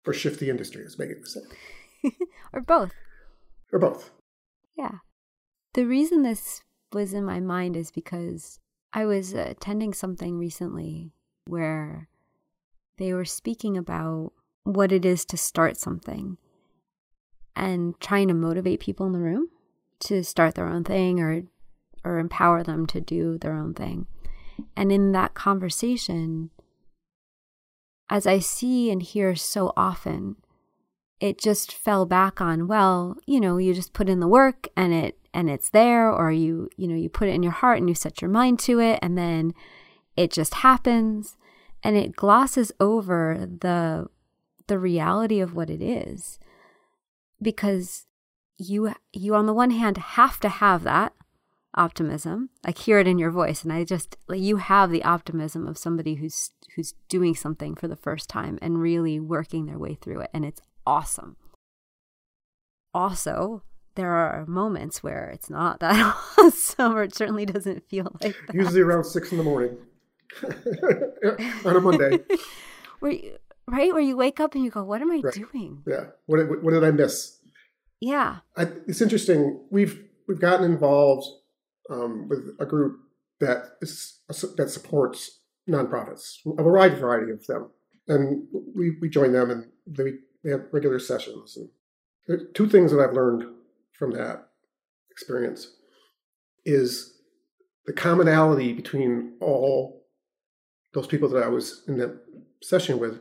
or 0.06 0.12
shift 0.12 0.40
the 0.40 0.50
industry, 0.50 0.82
is 0.82 0.98
making 0.98 1.20
the 1.20 1.26
same. 1.26 2.12
or 2.52 2.60
both. 2.60 2.92
Or 3.72 3.78
both. 3.78 4.10
Yeah. 4.76 4.98
The 5.74 5.86
reason 5.86 6.22
this 6.22 6.62
was 6.92 7.12
in 7.12 7.24
my 7.24 7.40
mind 7.40 7.76
is 7.76 7.90
because 7.90 8.60
I 8.92 9.04
was 9.06 9.32
attending 9.32 9.92
something 9.92 10.38
recently 10.38 11.12
where 11.46 12.08
they 12.98 13.12
were 13.12 13.24
speaking 13.24 13.76
about 13.76 14.32
what 14.62 14.92
it 14.92 15.04
is 15.04 15.24
to 15.26 15.36
start 15.36 15.76
something 15.76 16.38
and 17.56 17.98
trying 18.00 18.28
to 18.28 18.34
motivate 18.34 18.80
people 18.80 19.06
in 19.06 19.12
the 19.12 19.18
room 19.18 19.48
to 20.00 20.22
start 20.22 20.54
their 20.54 20.68
own 20.68 20.84
thing 20.84 21.20
or 21.20 21.42
or 22.04 22.18
empower 22.18 22.62
them 22.62 22.86
to 22.86 23.00
do 23.00 23.38
their 23.38 23.54
own 23.54 23.72
thing. 23.72 24.06
And 24.76 24.92
in 24.92 25.12
that 25.12 25.34
conversation, 25.34 26.50
as 28.10 28.26
I 28.26 28.38
see 28.38 28.90
and 28.90 29.02
hear 29.02 29.34
so 29.34 29.72
often, 29.76 30.36
it 31.20 31.38
just 31.38 31.72
fell 31.72 32.06
back 32.06 32.40
on, 32.40 32.66
well, 32.66 33.16
you 33.26 33.40
know, 33.40 33.56
you 33.56 33.72
just 33.72 33.92
put 33.92 34.08
in 34.08 34.20
the 34.20 34.28
work 34.28 34.68
and 34.76 34.92
it 34.92 35.18
and 35.32 35.50
it's 35.50 35.70
there 35.70 36.12
or 36.12 36.30
you, 36.30 36.68
you 36.76 36.86
know, 36.86 36.94
you 36.94 37.08
put 37.08 37.28
it 37.28 37.34
in 37.34 37.42
your 37.42 37.52
heart 37.52 37.78
and 37.78 37.88
you 37.88 37.94
set 37.94 38.22
your 38.22 38.30
mind 38.30 38.58
to 38.60 38.78
it 38.78 38.98
and 39.02 39.18
then 39.18 39.52
it 40.16 40.30
just 40.30 40.54
happens. 40.54 41.36
And 41.82 41.96
it 41.96 42.16
glosses 42.16 42.72
over 42.80 43.46
the 43.46 44.06
the 44.66 44.78
reality 44.78 45.40
of 45.40 45.54
what 45.54 45.70
it 45.70 45.82
is. 45.82 46.38
Because 47.42 48.06
you 48.56 48.94
you 49.12 49.34
on 49.34 49.46
the 49.46 49.52
one 49.52 49.70
hand 49.70 49.98
have 49.98 50.40
to 50.40 50.48
have 50.48 50.82
that 50.84 51.12
optimism. 51.76 52.50
I 52.64 52.70
hear 52.72 52.98
it 52.98 53.06
in 53.06 53.18
your 53.18 53.30
voice 53.30 53.62
and 53.62 53.72
i 53.72 53.84
just 53.84 54.16
like 54.28 54.40
you 54.40 54.56
have 54.56 54.90
the 54.90 55.04
optimism 55.04 55.66
of 55.66 55.78
somebody 55.78 56.14
who's 56.16 56.50
who's 56.76 56.94
doing 57.08 57.34
something 57.34 57.74
for 57.74 57.88
the 57.88 57.96
first 57.96 58.28
time 58.28 58.58
and 58.62 58.80
really 58.80 59.20
working 59.20 59.66
their 59.66 59.78
way 59.78 59.94
through 59.94 60.20
it 60.20 60.30
and 60.32 60.44
it's 60.44 60.60
awesome. 60.86 61.36
Also 62.92 63.62
there 63.96 64.12
are 64.12 64.44
moments 64.46 65.02
where 65.02 65.30
it's 65.30 65.50
not 65.50 65.80
that 65.80 66.16
awesome 66.38 66.96
or 66.96 67.04
it 67.04 67.14
certainly 67.14 67.46
doesn't 67.46 67.88
feel 67.88 68.16
like 68.22 68.36
that. 68.46 68.54
usually 68.54 68.80
around 68.80 69.04
six 69.04 69.30
in 69.32 69.38
the 69.38 69.44
morning. 69.44 69.76
On 71.64 71.76
a 71.76 71.80
monday. 71.80 72.18
Where 73.00 73.12
you, 73.12 73.36
right? 73.68 73.92
Where 73.92 74.02
you 74.02 74.16
wake 74.16 74.40
up 74.40 74.54
and 74.54 74.64
you 74.64 74.70
go 74.70 74.82
what 74.82 75.02
am 75.02 75.10
i 75.10 75.20
right. 75.22 75.34
doing? 75.34 75.82
Yeah. 75.86 76.06
What, 76.26 76.62
what 76.62 76.72
did 76.72 76.82
i 76.82 76.90
miss? 76.90 77.38
Yeah. 78.00 78.38
I, 78.56 78.68
it's 78.86 79.00
interesting. 79.00 79.60
We've 79.70 80.02
we've 80.28 80.40
gotten 80.40 80.64
involved 80.64 81.26
um, 81.90 82.28
with 82.28 82.56
a 82.58 82.66
group 82.66 82.98
that 83.40 83.76
is 83.80 84.20
that 84.56 84.70
supports 84.70 85.40
nonprofits 85.68 86.38
a 86.58 86.62
wide 86.62 86.98
variety 86.98 87.32
of 87.32 87.46
them 87.46 87.70
and 88.08 88.46
we 88.74 88.96
we 89.00 89.08
join 89.08 89.32
them 89.32 89.50
and 89.50 89.66
they, 89.86 90.12
they 90.42 90.50
have 90.50 90.66
regular 90.72 90.98
sessions 90.98 91.58
and 92.28 92.40
two 92.54 92.68
things 92.68 92.92
that 92.92 93.00
i've 93.00 93.14
learned 93.14 93.44
from 93.92 94.10
that 94.12 94.48
experience 95.10 95.76
is 96.64 97.18
the 97.86 97.92
commonality 97.92 98.72
between 98.72 99.34
all 99.40 100.06
those 100.92 101.06
people 101.06 101.28
that 101.28 101.42
i 101.42 101.48
was 101.48 101.82
in 101.88 101.96
that 101.98 102.14
session 102.62 102.98
with 102.98 103.20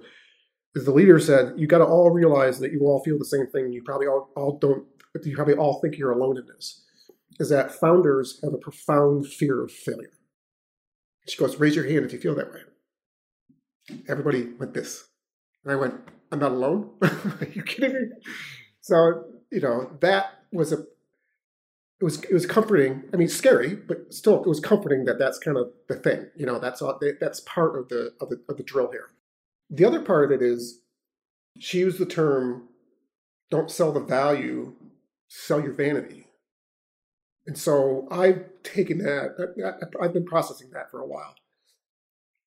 is 0.76 0.86
the 0.86 0.92
leader 0.92 1.20
said, 1.20 1.54
you 1.56 1.68
got 1.68 1.80
to 1.80 1.86
all 1.86 2.10
realize 2.10 2.60
that 2.60 2.72
you 2.72 2.82
all 2.82 3.04
feel 3.04 3.18
the 3.18 3.26
same 3.26 3.48
thing. 3.48 3.72
You 3.72 3.84
probably 3.84 4.08
all, 4.08 4.30
all 4.36 4.58
don't, 4.58 4.86
you 5.24 5.36
probably 5.36 5.54
all 5.56 5.80
think 5.80 5.98
you're 5.98 6.12
alone 6.12 6.38
in 6.38 6.46
this. 6.48 6.83
Is 7.40 7.50
that 7.50 7.74
founders 7.74 8.40
have 8.44 8.54
a 8.54 8.58
profound 8.58 9.28
fear 9.28 9.64
of 9.64 9.72
failure. 9.72 10.12
She 11.28 11.38
goes, 11.38 11.60
raise 11.60 11.76
your 11.76 11.90
hand 11.90 12.06
if 12.06 12.14
you 12.14 12.20
feel 12.20 12.36
that 12.36 12.52
way. 12.52 12.62
Everybody 14.08 14.50
went 14.60 14.74
this. 14.74 15.06
And 15.64 15.72
I 15.72 15.76
went, 15.76 15.96
I'm 16.32 16.40
not 16.40 16.52
alone. 16.52 16.92
Are 17.02 17.48
you 17.54 17.64
kidding 17.64 17.94
me? 17.94 18.00
So, 18.82 19.26
you 19.52 19.62
know, 19.62 19.92
that 20.02 20.44
was 20.52 20.74
a, 20.74 20.80
it 20.80 22.04
was, 22.04 22.22
it 22.24 22.34
was 22.34 22.46
comforting. 22.46 23.04
I 23.14 23.18
mean, 23.18 23.30
scary, 23.30 23.76
but 23.76 24.14
still, 24.14 24.44
it 24.44 24.48
was 24.48 24.60
comforting 24.60 25.06
that 25.06 25.20
that's 25.20 25.40
kind 25.40 25.58
of 25.58 25.72
the 25.88 25.96
thing. 25.96 26.28
You 26.36 26.46
know, 26.46 26.60
that's 26.60 26.82
all, 26.82 27.00
that's 27.20 27.40
part 27.42 27.78
of 27.80 27.88
the, 27.90 28.14
of 28.20 28.30
the, 28.30 28.42
of 28.50 28.58
the 28.58 28.64
drill 28.64 28.92
here. 28.92 29.10
The 29.70 29.86
other 29.86 30.02
part 30.02 30.26
of 30.26 30.32
it 30.32 30.46
is 30.46 30.82
she 31.58 31.80
used 31.80 32.00
the 32.00 32.06
term 32.06 32.68
don't 33.50 33.70
sell 33.70 33.92
the 33.92 34.00
value, 34.00 34.74
sell 35.28 35.62
your 35.62 35.74
vanity. 35.74 36.26
And 37.46 37.58
so 37.58 38.08
I've 38.10 38.44
taken 38.64 39.00
that, 39.00 39.82
I've 40.02 40.14
been 40.14 40.26
processing 40.26 40.70
that 40.74 40.90
for 40.90 41.02
a 41.02 41.08
while. 41.08 41.36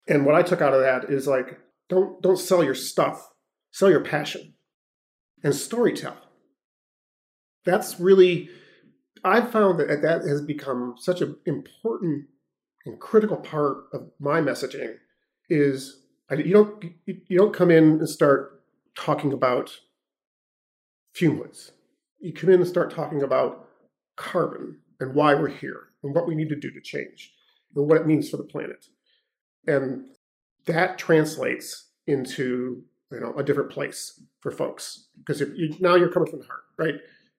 And 0.08 0.24
what 0.24 0.34
I 0.34 0.42
took 0.42 0.62
out 0.62 0.72
of 0.72 0.80
that 0.80 1.10
is 1.10 1.26
like, 1.26 1.58
don't, 1.88 2.22
don't 2.22 2.38
sell 2.38 2.64
your 2.64 2.74
stuff, 2.74 3.28
sell 3.72 3.90
your 3.90 4.04
passion 4.04 4.54
and 5.42 5.52
storytell. 5.52 6.16
That's 7.64 8.00
really, 8.00 8.48
I've 9.24 9.50
found 9.50 9.78
that 9.80 10.02
that 10.02 10.22
has 10.22 10.40
become 10.40 10.94
such 10.98 11.20
an 11.20 11.36
important 11.44 12.26
and 12.86 13.00
critical 13.00 13.36
part 13.36 13.84
of 13.92 14.10
my 14.18 14.40
messaging 14.40 14.94
is 15.48 16.00
you 16.30 16.52
don't 16.52 16.84
you 17.04 17.38
don't 17.38 17.54
come 17.54 17.70
in 17.70 17.84
and 17.84 18.08
start 18.08 18.62
talking 18.96 19.32
about 19.32 19.80
fume 21.12 21.38
hoods. 21.38 21.72
You 22.18 22.32
come 22.32 22.50
in 22.50 22.60
and 22.60 22.68
start 22.68 22.90
talking 22.90 23.22
about 23.22 23.68
carbon 24.16 24.78
and 25.00 25.14
why 25.14 25.34
we're 25.34 25.48
here 25.48 25.88
and 26.02 26.14
what 26.14 26.26
we 26.26 26.34
need 26.34 26.48
to 26.48 26.56
do 26.56 26.70
to 26.70 26.80
change 26.80 27.32
and 27.74 27.88
what 27.88 28.00
it 28.00 28.06
means 28.06 28.30
for 28.30 28.36
the 28.36 28.44
planet. 28.44 28.86
And 29.66 30.06
that 30.66 30.98
translates 30.98 31.90
into 32.06 32.82
you 33.10 33.20
know 33.20 33.34
a 33.36 33.42
different 33.42 33.70
place 33.70 34.20
for 34.40 34.50
folks 34.50 35.06
because 35.18 35.40
you, 35.40 35.74
now 35.80 35.94
you're 35.94 36.10
coming 36.10 36.30
from 36.30 36.40
the 36.40 36.46
heart, 36.46 36.64
right? 36.78 36.94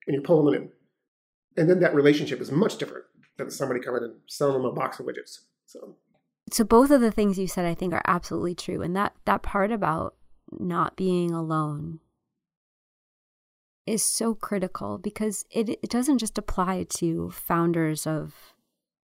And 0.07 0.13
you're 0.13 0.21
pulling 0.21 0.53
them 0.53 0.63
in, 0.63 1.61
and 1.61 1.69
then 1.69 1.79
that 1.81 1.95
relationship 1.95 2.39
is 2.41 2.51
much 2.51 2.77
different 2.77 3.05
than 3.37 3.49
somebody 3.51 3.79
coming 3.79 4.03
and 4.03 4.15
selling 4.27 4.53
them 4.53 4.65
a 4.65 4.71
box 4.71 4.99
of 4.99 5.05
widgets. 5.05 5.39
So 5.65 5.95
so 6.51 6.63
both 6.63 6.91
of 6.91 7.01
the 7.01 7.11
things 7.11 7.37
you 7.37 7.47
said 7.47 7.65
I 7.65 7.73
think 7.73 7.93
are 7.93 8.01
absolutely 8.05 8.55
true 8.55 8.81
and 8.81 8.95
that 8.95 9.13
that 9.25 9.43
part 9.43 9.71
about 9.71 10.15
not 10.51 10.95
being 10.95 11.31
alone 11.31 11.99
is 13.87 14.03
so 14.03 14.35
critical 14.35 14.97
because 14.97 15.45
it 15.49 15.69
it 15.69 15.89
doesn't 15.89 16.19
just 16.19 16.37
apply 16.37 16.85
to 16.97 17.31
founders 17.31 18.05
of 18.05 18.53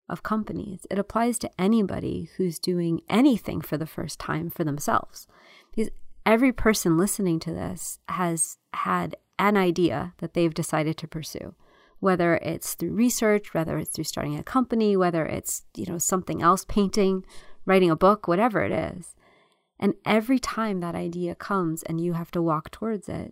of 0.09 0.23
companies. 0.23 0.85
It 0.91 0.99
applies 0.99 1.39
to 1.39 1.51
anybody 1.57 2.29
who's 2.35 2.59
doing 2.59 3.01
anything 3.09 3.61
for 3.61 3.77
the 3.77 3.85
first 3.85 4.19
time 4.19 4.49
for 4.49 4.65
themselves. 4.65 5.27
Because 5.73 5.91
every 6.25 6.51
person 6.51 6.97
listening 6.97 7.39
to 7.39 7.53
this 7.53 7.99
has 8.09 8.57
had 8.73 9.15
an 9.39 9.55
idea 9.55 10.13
that 10.17 10.33
they've 10.33 10.53
decided 10.53 10.97
to 10.97 11.07
pursue 11.07 11.55
whether 12.03 12.35
it's 12.35 12.73
through 12.73 12.91
research, 12.91 13.53
whether 13.53 13.77
it's 13.77 13.91
through 13.91 14.03
starting 14.03 14.37
a 14.37 14.43
company, 14.43 14.97
whether 14.97 15.25
it's, 15.25 15.63
you 15.73 15.85
know, 15.85 15.97
something 15.97 16.41
else, 16.41 16.65
painting, 16.65 17.25
writing 17.65 17.89
a 17.89 17.95
book, 17.95 18.27
whatever 18.27 18.61
it 18.61 18.73
is. 18.73 19.15
And 19.79 19.93
every 20.05 20.37
time 20.37 20.81
that 20.81 20.95
idea 20.95 21.33
comes 21.33 21.81
and 21.83 22.01
you 22.01 22.11
have 22.11 22.29
to 22.31 22.41
walk 22.41 22.71
towards 22.71 23.07
it, 23.07 23.31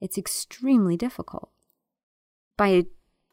it's 0.00 0.18
extremely 0.18 0.96
difficult. 0.96 1.50
By 2.56 2.86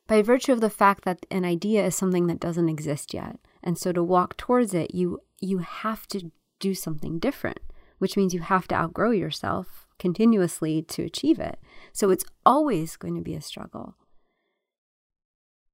by 0.08 0.22
virtue 0.22 0.54
of 0.54 0.62
the 0.62 0.70
fact 0.70 1.04
that 1.04 1.26
an 1.30 1.44
idea 1.44 1.86
is 1.86 1.96
something 1.96 2.28
that 2.28 2.40
doesn't 2.40 2.70
exist 2.70 3.14
yet. 3.14 3.40
And 3.62 3.78
so 3.78 3.92
to 3.92 4.02
walk 4.02 4.38
towards 4.38 4.74
it, 4.74 4.94
you 4.96 5.20
you 5.40 5.60
have 5.60 6.08
to 6.08 6.32
do 6.60 6.74
something 6.74 7.20
different, 7.20 7.60
which 8.00 8.18
means 8.18 8.34
you 8.34 8.42
have 8.42 8.68
to 8.70 8.76
outgrow 8.76 9.12
yourself 9.12 9.88
continuously 10.00 10.82
to 10.82 11.04
achieve 11.04 11.40
it. 11.40 11.60
So 11.92 12.10
it's 12.10 12.26
always 12.46 12.96
going 12.96 13.16
to 13.16 13.22
be 13.22 13.36
a 13.36 13.42
struggle 13.42 13.96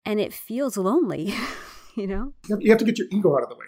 and 0.06 0.20
it 0.20 0.34
feels 0.34 0.78
lonely, 0.78 1.34
you 1.96 2.08
know? 2.08 2.34
You 2.48 2.70
have 2.72 2.80
to 2.80 2.86
get 2.86 2.98
your 2.98 3.08
ego 3.12 3.36
out 3.36 3.44
of 3.44 3.50
the 3.50 3.56
way. 3.56 3.66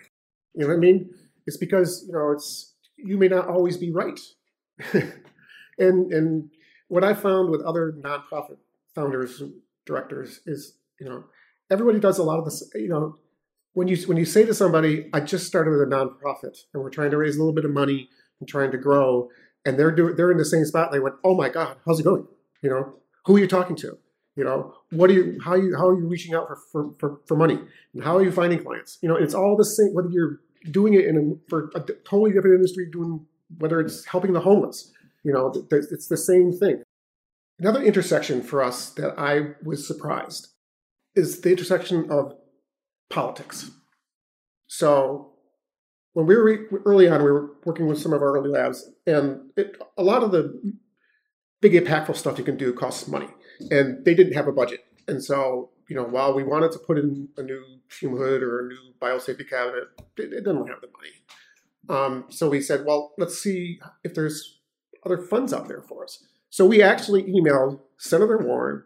You 0.54 0.62
know 0.62 0.68
what 0.68 0.76
I 0.76 0.80
mean? 0.80 1.10
It's 1.46 1.58
because, 1.58 2.06
you 2.08 2.14
know, 2.14 2.32
it's 2.32 2.74
you 2.98 3.18
may 3.18 3.28
not 3.28 3.48
always 3.48 3.78
be 3.78 3.92
right. 3.92 4.20
and 4.94 6.12
and 6.12 6.50
what 6.88 7.04
I 7.04 7.13
found 7.13 7.50
with 7.50 7.62
other 7.62 7.91
nonprofit 7.91 8.58
founders 8.93 9.41
and 9.41 9.54
directors 9.86 10.41
is, 10.45 10.78
you 11.00 11.08
know, 11.08 11.26
everybody 11.69 12.00
does 12.00 12.17
a 12.17 12.24
lot 12.24 12.39
of 12.39 12.45
this, 12.45 12.69
you 12.76 12.88
know, 12.88 13.17
when 13.74 13.88
you 13.89 13.98
when 14.08 14.17
you 14.17 14.26
say 14.26 14.45
to 14.45 14.54
somebody, 14.54 15.10
I 15.13 15.19
just 15.19 15.45
started 15.45 15.71
with 15.71 15.82
a 15.82 15.86
nonprofit 15.86 16.58
and 16.74 16.82
we're 16.82 16.89
trying 16.89 17.12
to 17.12 17.17
raise 17.17 17.36
a 17.36 17.39
little 17.39 17.54
bit 17.54 17.65
of 17.65 17.71
money 17.71 18.10
and 18.39 18.48
trying 18.48 18.71
to 18.71 18.78
grow, 18.78 19.30
and 19.65 19.78
they're 19.78 19.91
doing 19.91 20.15
they're 20.15 20.32
in 20.32 20.38
the 20.38 20.45
same 20.45 20.63
spot, 20.65 20.91
they 20.91 21.00
went, 21.00 21.15
Oh 21.24 21.36
my 21.36 21.50
God, 21.50 21.78
how's 21.86 22.00
it 22.00 22.04
going? 22.04 22.26
You 22.62 22.69
know, 22.69 22.93
who 23.26 23.36
are 23.36 23.39
you 23.39 23.48
talking 23.48 23.76
to? 23.78 23.98
You 24.36 24.43
know, 24.43 24.76
what 24.91 25.10
are 25.10 25.13
you? 25.13 25.39
How 25.43 25.52
are 25.52 25.58
you? 25.58 25.76
How 25.78 25.88
are 25.88 26.00
you 26.00 26.08
reaching 26.08 26.34
out 26.34 26.48
for 26.48 26.58
for, 26.71 26.93
for, 27.00 27.19
for 27.26 27.36
money? 27.38 27.60
And 27.93 28.04
how 28.04 28.17
are 28.17 28.24
you 28.24 28.32
finding 28.32 28.63
clients? 28.63 28.98
You 29.02 29.10
know, 29.10 29.15
it's 29.15 29.34
all 29.34 29.58
the 29.58 29.65
same. 29.65 29.93
Whether 29.93 30.10
you're 30.10 30.39
doing 30.71 30.93
it 30.93 31.06
in 31.06 31.17
a, 31.17 31.50
for 31.50 31.69
a 31.76 31.82
totally 31.82 32.32
different 32.32 32.56
industry, 32.56 32.88
doing 32.89 33.26
whether 33.60 33.80
it's 33.80 34.06
helping 34.06 34.34
the 34.34 34.39
homeless, 34.39 34.91
you 35.26 35.34
know, 35.34 35.52
it's 35.72 36.08
the 36.08 36.16
same 36.16 36.52
thing. 36.54 36.84
Another 37.60 37.82
intersection 37.82 38.44
for 38.44 38.62
us 38.62 38.92
that 38.92 39.18
I 39.18 39.56
was 39.64 39.88
surprised 39.88 40.50
is 41.16 41.42
the 41.42 41.50
intersection 41.50 42.12
of 42.12 42.36
politics. 43.10 43.72
So 44.68 45.32
when 46.14 46.28
we 46.28 46.36
were 46.36 46.70
early 46.86 47.10
on, 47.10 47.24
we 47.24 47.32
were 47.32 47.56
working 47.66 47.88
with 47.88 48.00
some 48.00 48.14
of 48.14 48.22
our 48.22 48.38
early 48.38 48.50
labs, 48.50 48.90
and 49.08 49.50
it, 49.58 49.78
a 49.98 50.04
lot 50.04 50.22
of 50.22 50.32
the 50.32 50.62
big 51.60 51.74
impactful 51.74 52.16
stuff 52.16 52.38
you 52.38 52.44
can 52.44 52.58
do 52.58 52.72
costs 52.72 53.08
money, 53.08 53.30
and 53.72 54.06
they 54.06 54.14
didn't 54.14 54.34
have 54.34 54.48
a 54.48 54.52
budget. 54.52 54.86
And 55.08 55.24
so, 55.24 55.72
you 55.90 55.96
know, 55.96 56.04
while 56.04 56.36
we 56.36 56.44
wanted 56.44 56.72
to 56.74 56.80
put 56.80 57.00
in 57.00 57.30
a 57.38 57.42
new 57.42 57.64
fume 57.88 58.18
hood 58.18 58.44
or 58.44 58.60
a 58.60 58.68
new 58.68 58.94
biosafety 59.02 59.50
cabinet, 59.50 59.86
it, 60.18 60.34
it 60.34 60.44
didn't 60.44 60.68
have 60.68 60.82
the 60.82 60.90
money. 60.94 61.14
Um, 61.88 62.26
so 62.30 62.50
we 62.50 62.62
said, 62.62 62.86
well, 62.86 63.14
let's 63.18 63.38
see 63.40 63.80
if 64.04 64.14
there's 64.14 64.55
other 65.06 65.18
funds 65.18 65.54
out 65.54 65.68
there 65.68 65.82
for 65.82 66.04
us. 66.04 66.24
So 66.50 66.65
we 66.65 66.82
actually 66.82 67.24
emailed 67.24 67.80
Senator 67.98 68.38
Warren, 68.38 68.84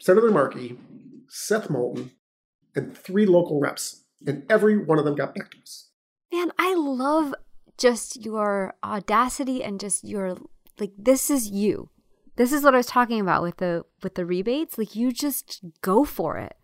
Senator 0.00 0.30
Markey, 0.30 0.78
Seth 1.28 1.68
Moulton, 1.68 2.12
and 2.74 2.96
three 2.96 3.26
local 3.26 3.60
reps, 3.60 4.04
and 4.26 4.44
every 4.50 4.78
one 4.78 4.98
of 4.98 5.04
them 5.04 5.16
got 5.16 5.34
back 5.34 5.50
to 5.50 5.58
us. 5.58 5.90
Man, 6.32 6.52
I 6.58 6.74
love 6.74 7.34
just 7.76 8.24
your 8.24 8.74
audacity 8.84 9.64
and 9.64 9.80
just 9.80 10.04
your 10.04 10.36
like 10.78 10.92
this 10.96 11.30
is 11.30 11.48
you. 11.48 11.90
This 12.36 12.52
is 12.52 12.62
what 12.62 12.74
I 12.74 12.78
was 12.78 12.86
talking 12.86 13.20
about 13.20 13.42
with 13.42 13.56
the 13.56 13.84
with 14.02 14.14
the 14.14 14.24
rebates. 14.24 14.78
Like 14.78 14.94
you 14.94 15.12
just 15.12 15.60
go 15.82 16.04
for 16.04 16.38
it. 16.38 16.56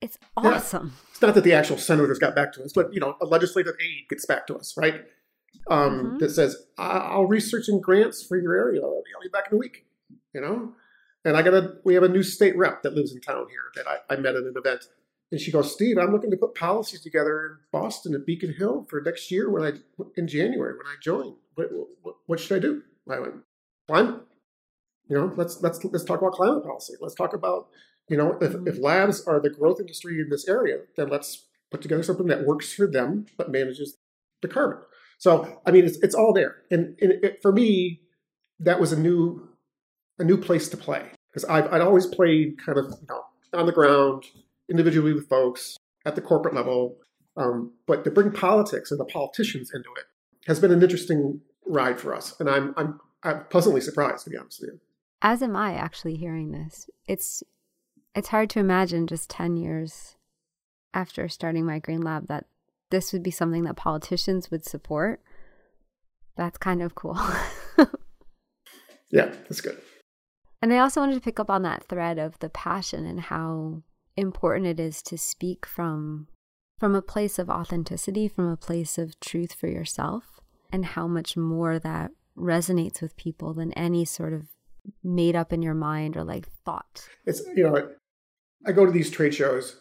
It's 0.00 0.18
awesome. 0.36 0.86
Yeah. 0.86 1.10
It's 1.10 1.22
not 1.22 1.34
that 1.34 1.44
the 1.44 1.52
actual 1.52 1.78
senators 1.78 2.18
got 2.18 2.34
back 2.34 2.52
to 2.54 2.64
us, 2.64 2.72
but 2.72 2.92
you 2.92 3.00
know, 3.00 3.16
a 3.20 3.26
legislative 3.26 3.74
aide 3.80 4.08
gets 4.08 4.24
back 4.26 4.46
to 4.46 4.56
us, 4.56 4.76
right? 4.76 5.02
Um, 5.68 5.92
mm-hmm. 5.92 6.18
That 6.18 6.30
says, 6.30 6.56
"I'll 6.78 7.26
research 7.26 7.68
in 7.68 7.80
grants 7.80 8.24
for 8.24 8.36
your 8.36 8.54
area. 8.54 8.82
I'll 8.82 9.02
be 9.22 9.28
back 9.28 9.48
in 9.50 9.56
a 9.56 9.58
week." 9.58 9.86
You 10.34 10.40
know, 10.40 10.72
and 11.24 11.36
I 11.36 11.42
got 11.42 11.54
a 11.54 11.74
we 11.84 11.94
have 11.94 12.02
a 12.02 12.08
new 12.08 12.22
state 12.22 12.56
rep 12.56 12.82
that 12.82 12.94
lives 12.94 13.12
in 13.12 13.20
town 13.20 13.46
here 13.50 13.72
that 13.76 13.86
I, 13.86 14.14
I 14.14 14.16
met 14.16 14.36
at 14.36 14.44
an 14.44 14.54
event, 14.56 14.84
and 15.30 15.40
she 15.40 15.52
goes, 15.52 15.72
"Steve, 15.72 15.98
I'm 15.98 16.12
looking 16.12 16.30
to 16.30 16.36
put 16.36 16.54
policies 16.54 17.02
together 17.02 17.46
in 17.46 17.56
Boston 17.72 18.14
at 18.14 18.26
Beacon 18.26 18.54
Hill 18.54 18.86
for 18.88 19.00
next 19.00 19.30
year 19.30 19.50
when 19.50 19.62
I 19.62 19.72
in 20.16 20.26
January 20.26 20.72
when 20.76 20.86
I 20.86 20.96
join. 21.00 21.34
What, 21.54 21.68
what, 22.02 22.14
what 22.26 22.40
should 22.40 22.56
I 22.56 22.60
do?" 22.60 22.82
I 23.08 23.18
went, 23.18 23.34
"Fine, 23.88 24.20
you 25.08 25.16
know, 25.16 25.32
let's 25.36 25.60
let's 25.62 25.84
let's 25.84 26.04
talk 26.04 26.20
about 26.20 26.32
climate 26.32 26.64
policy. 26.64 26.94
Let's 27.00 27.14
talk 27.14 27.34
about 27.34 27.68
you 28.10 28.16
know, 28.16 28.36
if, 28.40 28.54
if 28.66 28.82
labs 28.82 29.24
are 29.26 29.40
the 29.40 29.48
growth 29.48 29.80
industry 29.80 30.20
in 30.20 30.28
this 30.28 30.48
area, 30.48 30.78
then 30.96 31.08
let's 31.08 31.46
put 31.70 31.80
together 31.80 32.02
something 32.02 32.26
that 32.26 32.44
works 32.44 32.72
for 32.72 32.88
them 32.88 33.26
but 33.38 33.52
manages 33.52 33.96
the 34.42 34.48
carbon. 34.48 34.80
So, 35.20 35.60
I 35.66 35.70
mean, 35.70 35.84
it's, 35.84 35.98
it's 35.98 36.14
all 36.14 36.32
there. 36.32 36.56
And, 36.70 36.96
and 37.00 37.12
it, 37.22 37.42
for 37.42 37.52
me, 37.52 38.00
that 38.58 38.80
was 38.80 38.92
a 38.92 38.98
new 38.98 39.48
a 40.18 40.24
new 40.24 40.36
place 40.36 40.68
to 40.68 40.76
play 40.76 41.10
because 41.30 41.44
I've 41.46 41.72
I'd 41.72 41.80
always 41.80 42.06
played 42.06 42.58
kind 42.64 42.78
of 42.78 42.86
you 42.86 43.06
know 43.08 43.22
on 43.52 43.66
the 43.66 43.72
ground, 43.72 44.24
individually 44.68 45.12
with 45.12 45.28
folks 45.28 45.76
at 46.04 46.14
the 46.14 46.20
corporate 46.20 46.54
level. 46.54 46.96
Um, 47.36 47.72
but 47.86 48.04
to 48.04 48.10
bring 48.10 48.32
politics 48.32 48.90
and 48.90 49.00
the 49.00 49.04
politicians 49.04 49.70
into 49.74 49.88
it 49.96 50.04
has 50.46 50.60
been 50.60 50.72
an 50.72 50.82
interesting 50.82 51.40
ride 51.66 52.00
for 52.00 52.14
us, 52.14 52.38
and 52.40 52.48
I'm 52.48 52.74
I'm 52.76 53.00
I'm 53.22 53.44
pleasantly 53.46 53.80
surprised 53.80 54.24
to 54.24 54.30
be 54.30 54.36
honest 54.36 54.60
with 54.60 54.70
you. 54.72 54.80
As 55.22 55.42
am 55.42 55.54
I 55.54 55.74
actually 55.74 56.16
hearing 56.16 56.52
this. 56.52 56.88
It's 57.06 57.42
it's 58.14 58.28
hard 58.28 58.50
to 58.50 58.58
imagine 58.58 59.06
just 59.06 59.30
10 59.30 59.56
years 59.56 60.16
after 60.92 61.28
starting 61.28 61.64
my 61.64 61.78
green 61.78 62.02
lab 62.02 62.26
that 62.26 62.46
this 62.90 63.12
would 63.12 63.22
be 63.22 63.30
something 63.30 63.64
that 63.64 63.76
politicians 63.76 64.50
would 64.50 64.64
support. 64.64 65.20
That's 66.36 66.58
kind 66.58 66.82
of 66.82 66.94
cool. 66.94 67.18
yeah, 69.10 69.26
that's 69.26 69.60
good. 69.60 69.80
And 70.62 70.72
I 70.72 70.78
also 70.78 71.00
wanted 71.00 71.14
to 71.14 71.20
pick 71.20 71.40
up 71.40 71.50
on 71.50 71.62
that 71.62 71.84
thread 71.84 72.18
of 72.18 72.38
the 72.40 72.50
passion 72.50 73.06
and 73.06 73.20
how 73.20 73.82
important 74.16 74.66
it 74.66 74.80
is 74.80 75.02
to 75.02 75.16
speak 75.16 75.64
from 75.64 76.28
from 76.78 76.94
a 76.94 77.02
place 77.02 77.38
of 77.38 77.50
authenticity, 77.50 78.26
from 78.26 78.48
a 78.48 78.56
place 78.56 78.96
of 78.96 79.20
truth 79.20 79.52
for 79.52 79.68
yourself, 79.68 80.40
and 80.72 80.86
how 80.86 81.06
much 81.06 81.36
more 81.36 81.78
that 81.78 82.10
resonates 82.36 83.02
with 83.02 83.16
people 83.16 83.52
than 83.52 83.70
any 83.74 84.02
sort 84.04 84.32
of 84.32 84.46
made 85.04 85.36
up 85.36 85.52
in 85.52 85.60
your 85.60 85.74
mind 85.74 86.16
or 86.16 86.24
like 86.24 86.48
thought. 86.64 87.06
It's 87.26 87.42
you 87.54 87.64
know, 87.64 87.90
I 88.66 88.72
go 88.72 88.86
to 88.86 88.92
these 88.92 89.10
trade 89.10 89.34
shows 89.34 89.76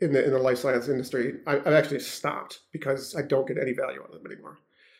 in 0.00 0.12
the 0.12 0.24
in 0.24 0.32
the 0.32 0.38
life 0.38 0.58
science 0.58 0.88
industry. 0.88 1.34
I, 1.46 1.54
have 1.54 1.66
actually 1.68 2.00
stopped 2.00 2.60
because 2.72 3.14
I 3.16 3.22
don't 3.22 3.46
get 3.46 3.58
any 3.58 3.72
value 3.72 4.00
out 4.00 4.14
of 4.14 4.22
them 4.22 4.30
anymore. 4.30 4.58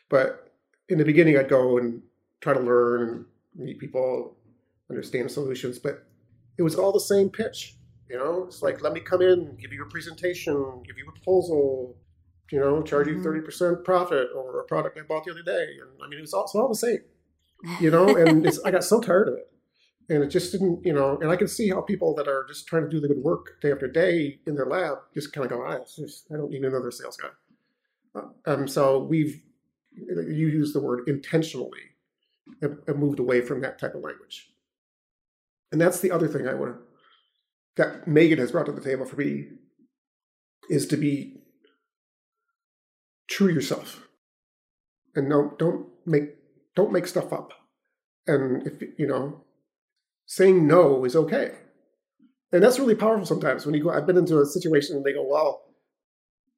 But 0.09 0.53
in 0.89 0.97
the 0.97 1.05
beginning, 1.05 1.37
I'd 1.37 1.49
go 1.49 1.77
and 1.77 2.01
try 2.41 2.53
to 2.53 2.59
learn 2.59 3.01
and 3.01 3.25
meet 3.55 3.79
people, 3.79 4.37
understand 4.89 5.31
solutions. 5.31 5.79
But 5.79 6.05
it 6.57 6.63
was 6.63 6.75
all 6.75 6.91
the 6.91 6.99
same 6.99 7.29
pitch. 7.29 7.75
You 8.09 8.17
know, 8.17 8.43
it's 8.45 8.61
like 8.61 8.81
let 8.81 8.93
me 8.93 8.99
come 8.99 9.21
in, 9.21 9.57
give 9.59 9.73
you 9.73 9.83
a 9.83 9.89
presentation, 9.89 10.83
give 10.85 10.97
you 10.97 11.07
a 11.07 11.11
proposal, 11.11 11.97
you 12.51 12.59
know, 12.59 12.81
charge 12.83 13.07
you 13.07 13.15
mm-hmm. 13.15 13.23
30 13.23 13.41
percent 13.41 13.83
profit 13.83 14.29
or 14.35 14.59
a 14.59 14.63
product 14.65 14.97
I 14.97 15.01
bought 15.01 15.25
the 15.25 15.31
other 15.31 15.43
day. 15.43 15.67
And 15.81 15.89
I 16.03 16.07
mean, 16.07 16.19
it 16.19 16.21
was 16.21 16.33
all, 16.33 16.49
all 16.55 16.69
the 16.69 16.75
same. 16.75 16.99
You 17.79 17.91
know, 17.95 18.15
and 18.15 18.47
I 18.65 18.71
got 18.71 18.83
so 18.83 19.01
tired 19.01 19.29
of 19.29 19.35
it 19.35 19.52
and 20.09 20.23
it 20.23 20.27
just 20.27 20.51
didn't, 20.51 20.85
you 20.85 20.93
know. 20.93 21.17
And 21.21 21.31
I 21.31 21.35
can 21.35 21.47
see 21.47 21.69
how 21.69 21.81
people 21.81 22.13
that 22.15 22.27
are 22.27 22.45
just 22.47 22.67
trying 22.67 22.83
to 22.83 22.89
do 22.89 22.99
the 22.99 23.07
good 23.07 23.23
work 23.23 23.61
day 23.61 23.71
after 23.71 23.87
day 23.87 24.39
in 24.45 24.55
their 24.55 24.65
lab 24.65 24.97
just 25.13 25.33
kind 25.33 25.45
of 25.45 25.51
go, 25.51 25.65
"I, 25.65 25.79
just, 25.79 26.27
I 26.31 26.37
don't 26.37 26.51
need 26.51 26.63
another 26.63 26.91
sales 26.91 27.17
guy." 27.17 27.29
Uh, 28.15 28.51
um, 28.51 28.67
so 28.67 28.99
we've 28.99 29.41
you 29.95 30.47
use 30.47 30.73
the 30.73 30.81
word 30.81 31.07
intentionally 31.07 31.79
and, 32.61 32.77
and 32.87 32.97
moved 32.97 33.19
away 33.19 33.41
from 33.41 33.61
that 33.61 33.77
type 33.79 33.93
of 33.93 34.01
language. 34.01 34.49
And 35.71 35.79
that's 35.79 35.99
the 35.99 36.11
other 36.11 36.27
thing 36.27 36.47
I 36.47 36.53
want 36.55 36.75
to 36.75 36.79
that 37.75 38.07
Megan 38.07 38.39
has 38.39 38.51
brought 38.51 38.65
to 38.67 38.71
the 38.71 38.81
table 38.81 39.05
for 39.05 39.15
me 39.15 39.47
is 40.69 40.87
to 40.87 40.97
be 40.97 41.37
true 43.27 43.51
yourself 43.51 44.07
and 45.15 45.27
no 45.27 45.53
don't 45.57 45.87
make 46.05 46.35
don't 46.75 46.91
make 46.91 47.07
stuff 47.07 47.31
up 47.33 47.51
and 48.27 48.67
if 48.67 48.81
you 48.97 49.07
know 49.07 49.43
saying 50.25 50.67
no 50.67 51.05
is 51.05 51.15
okay. 51.15 51.51
And 52.51 52.63
that's 52.63 52.79
really 52.79 52.95
powerful 52.95 53.25
sometimes 53.25 53.65
when 53.65 53.73
you 53.73 53.83
go, 53.83 53.89
I've 53.89 54.05
been 54.05 54.17
into 54.17 54.39
a 54.39 54.45
situation 54.45 54.95
and 54.95 55.03
they 55.03 55.13
go, 55.13 55.25
well, 55.27 55.63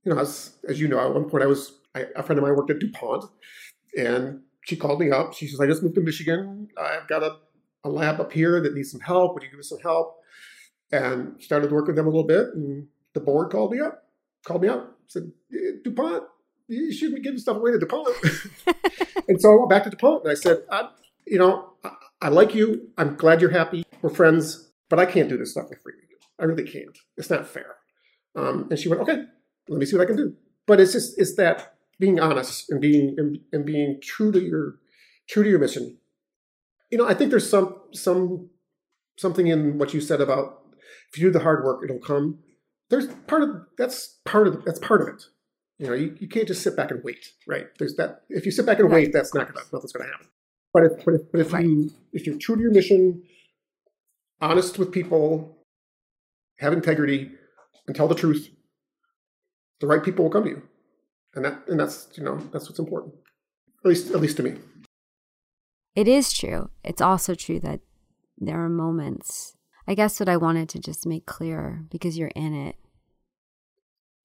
you 0.04 0.14
know, 0.14 0.20
as, 0.20 0.54
as 0.68 0.80
you 0.80 0.88
know, 0.88 1.00
at 1.00 1.14
one 1.14 1.30
point 1.30 1.44
I 1.44 1.48
was, 1.48 1.80
I, 1.96 2.06
a 2.16 2.22
friend 2.22 2.38
of 2.38 2.44
mine 2.44 2.56
worked 2.56 2.70
at 2.70 2.80
DuPont 2.80 3.26
and 3.98 4.42
she 4.66 4.76
called 4.76 5.00
me 5.00 5.10
up. 5.12 5.34
She 5.34 5.48
says, 5.48 5.60
I 5.62 5.68
just 5.68 5.84
moved 5.84 5.96
to 5.96 6.02
Michigan. 6.02 6.68
I've 6.78 7.08
got 7.08 7.24
a, 7.24 7.38
a 7.86 7.90
lab 7.90 8.20
up 8.20 8.34
here 8.34 8.62
that 8.62 8.74
needs 8.74 8.92
some 8.92 9.00
help. 9.00 9.34
Would 9.34 9.44
you 9.44 9.50
give 9.50 9.60
us 9.60 9.70
some 9.70 9.80
help? 9.80 10.18
And 10.92 11.42
started 11.42 11.72
working 11.72 11.88
with 11.88 11.96
them 11.96 12.08
a 12.08 12.10
little 12.10 12.28
bit. 12.28 12.48
And 12.56 12.88
the 13.14 13.22
board 13.22 13.52
called 13.52 13.72
me 13.72 13.80
up, 13.80 14.04
called 14.46 14.64
me 14.64 14.68
up, 14.68 14.98
said, 15.08 15.32
eh, 15.54 15.78
DuPont, 15.84 16.24
you 16.68 16.92
shouldn't 16.92 17.18
be 17.18 17.22
giving 17.22 17.40
stuff 17.40 17.58
away 17.58 17.72
to 17.72 17.80
DuPont. 17.80 18.16
and 19.28 19.40
so 19.40 19.54
I 19.54 19.56
went 19.58 19.70
back 19.70 19.84
to 19.86 19.90
DuPont 19.92 20.24
and 20.24 20.32
I 20.32 20.36
said, 20.36 20.64
I, 20.70 20.90
you 21.26 21.38
know, 21.38 21.74
I 22.26 22.30
like 22.30 22.56
you. 22.56 22.90
I'm 22.98 23.18
glad 23.18 23.40
you're 23.40 23.52
happy. 23.52 23.86
We're 24.02 24.10
friends, 24.10 24.72
but 24.90 24.98
I 24.98 25.06
can't 25.06 25.30
do 25.30 25.38
this 25.38 25.52
stuff 25.52 25.68
for 25.68 25.76
free. 25.76 25.94
I 26.40 26.46
really 26.46 26.64
can't. 26.64 26.98
It's 27.18 27.30
not 27.30 27.48
fair. 27.48 27.76
Um, 28.36 28.68
and 28.72 28.80
she 28.80 28.90
went, 28.90 29.04
okay, 29.04 29.26
let 29.70 29.78
me 29.78 29.86
see 29.86 29.96
what 29.96 30.06
I 30.06 30.08
can 30.08 30.16
do. 30.16 30.34
But 30.66 30.80
it's 30.80 30.94
just 30.94 31.20
it's 31.20 31.36
that 31.36 31.76
being 32.00 32.20
honest 32.20 32.72
and 32.72 32.82
being 32.82 33.14
and, 33.20 33.38
and 33.54 33.64
being 33.64 34.00
true 34.02 34.32
to 34.32 34.42
your 34.42 34.78
true 35.30 35.44
to 35.44 35.50
your 35.52 35.60
mission. 35.60 36.00
You 36.90 36.98
know, 36.98 37.08
I 37.08 37.14
think 37.14 37.30
there's 37.30 37.48
some 37.48 37.76
some 37.94 38.50
something 39.18 39.46
in 39.46 39.78
what 39.78 39.94
you 39.94 40.02
said 40.02 40.20
about 40.20 40.64
if 41.14 41.20
you 41.20 41.28
do 41.28 41.32
the 41.32 41.44
hard 41.44 41.64
work, 41.64 41.82
it'll 41.84 42.00
come. 42.00 42.40
There's 42.90 43.06
part 43.28 43.44
of 43.44 43.50
that's 43.78 44.18
part 44.26 44.48
of 44.48 44.66
that's 44.66 44.80
part 44.80 45.04
of 45.04 45.10
it. 45.10 45.26
You 45.78 45.88
know, 45.88 45.94
you, 45.94 46.18
you 46.20 46.28
can't 46.28 46.48
just 46.48 46.64
sit 46.64 46.76
back 46.76 46.90
and 46.90 47.04
wait, 47.04 47.34
right? 47.46 47.68
There's 47.78 47.96
that 47.98 48.22
if 48.30 48.48
you 48.48 48.52
sit 48.52 48.66
back 48.66 48.80
and 48.80 48.92
wait, 48.92 49.14
that's 49.14 49.36
not 49.36 49.46
gonna 49.48 49.68
nothing's 49.72 49.92
gonna 49.92 50.10
happen. 50.10 50.28
But 50.76 50.84
if, 50.84 51.06
but 51.06 51.14
if, 51.14 51.32
but 51.32 51.40
if 51.40 51.54
right. 51.54 51.64
you 51.64 51.90
if 52.12 52.28
you're 52.28 52.38
true 52.38 52.58
to 52.58 52.62
your 52.62 52.72
mission, 52.72 53.24
honest 54.42 54.78
with 54.78 54.92
people, 54.92 55.58
have 56.60 56.74
integrity, 56.74 57.32
and 57.88 57.96
tell 57.96 58.10
the 58.10 58.14
truth, 58.14 58.50
the 59.80 59.88
right 59.88 60.04
people 60.04 60.26
will 60.26 60.32
come 60.32 60.44
to 60.44 60.50
you, 60.50 60.64
and 61.34 61.46
that 61.46 61.66
and 61.70 61.80
that's 61.80 62.10
you 62.16 62.26
know 62.26 62.40
that's 62.52 62.68
what's 62.68 62.80
important, 62.80 63.14
at 63.86 63.88
least 63.88 64.12
at 64.12 64.20
least 64.20 64.36
to 64.36 64.44
me. 64.44 64.58
It 65.96 66.10
is 66.10 66.34
true. 66.34 66.70
It's 66.84 67.02
also 67.02 67.36
true 67.36 67.62
that 67.62 67.80
there 68.38 68.62
are 68.62 68.68
moments. 68.68 69.56
I 69.88 69.96
guess 69.96 70.20
what 70.20 70.28
I 70.28 70.36
wanted 70.36 70.68
to 70.70 70.80
just 70.80 71.08
make 71.08 71.26
clear 71.26 71.86
because 71.90 72.18
you're 72.18 72.34
in 72.36 72.54
it 72.54 72.76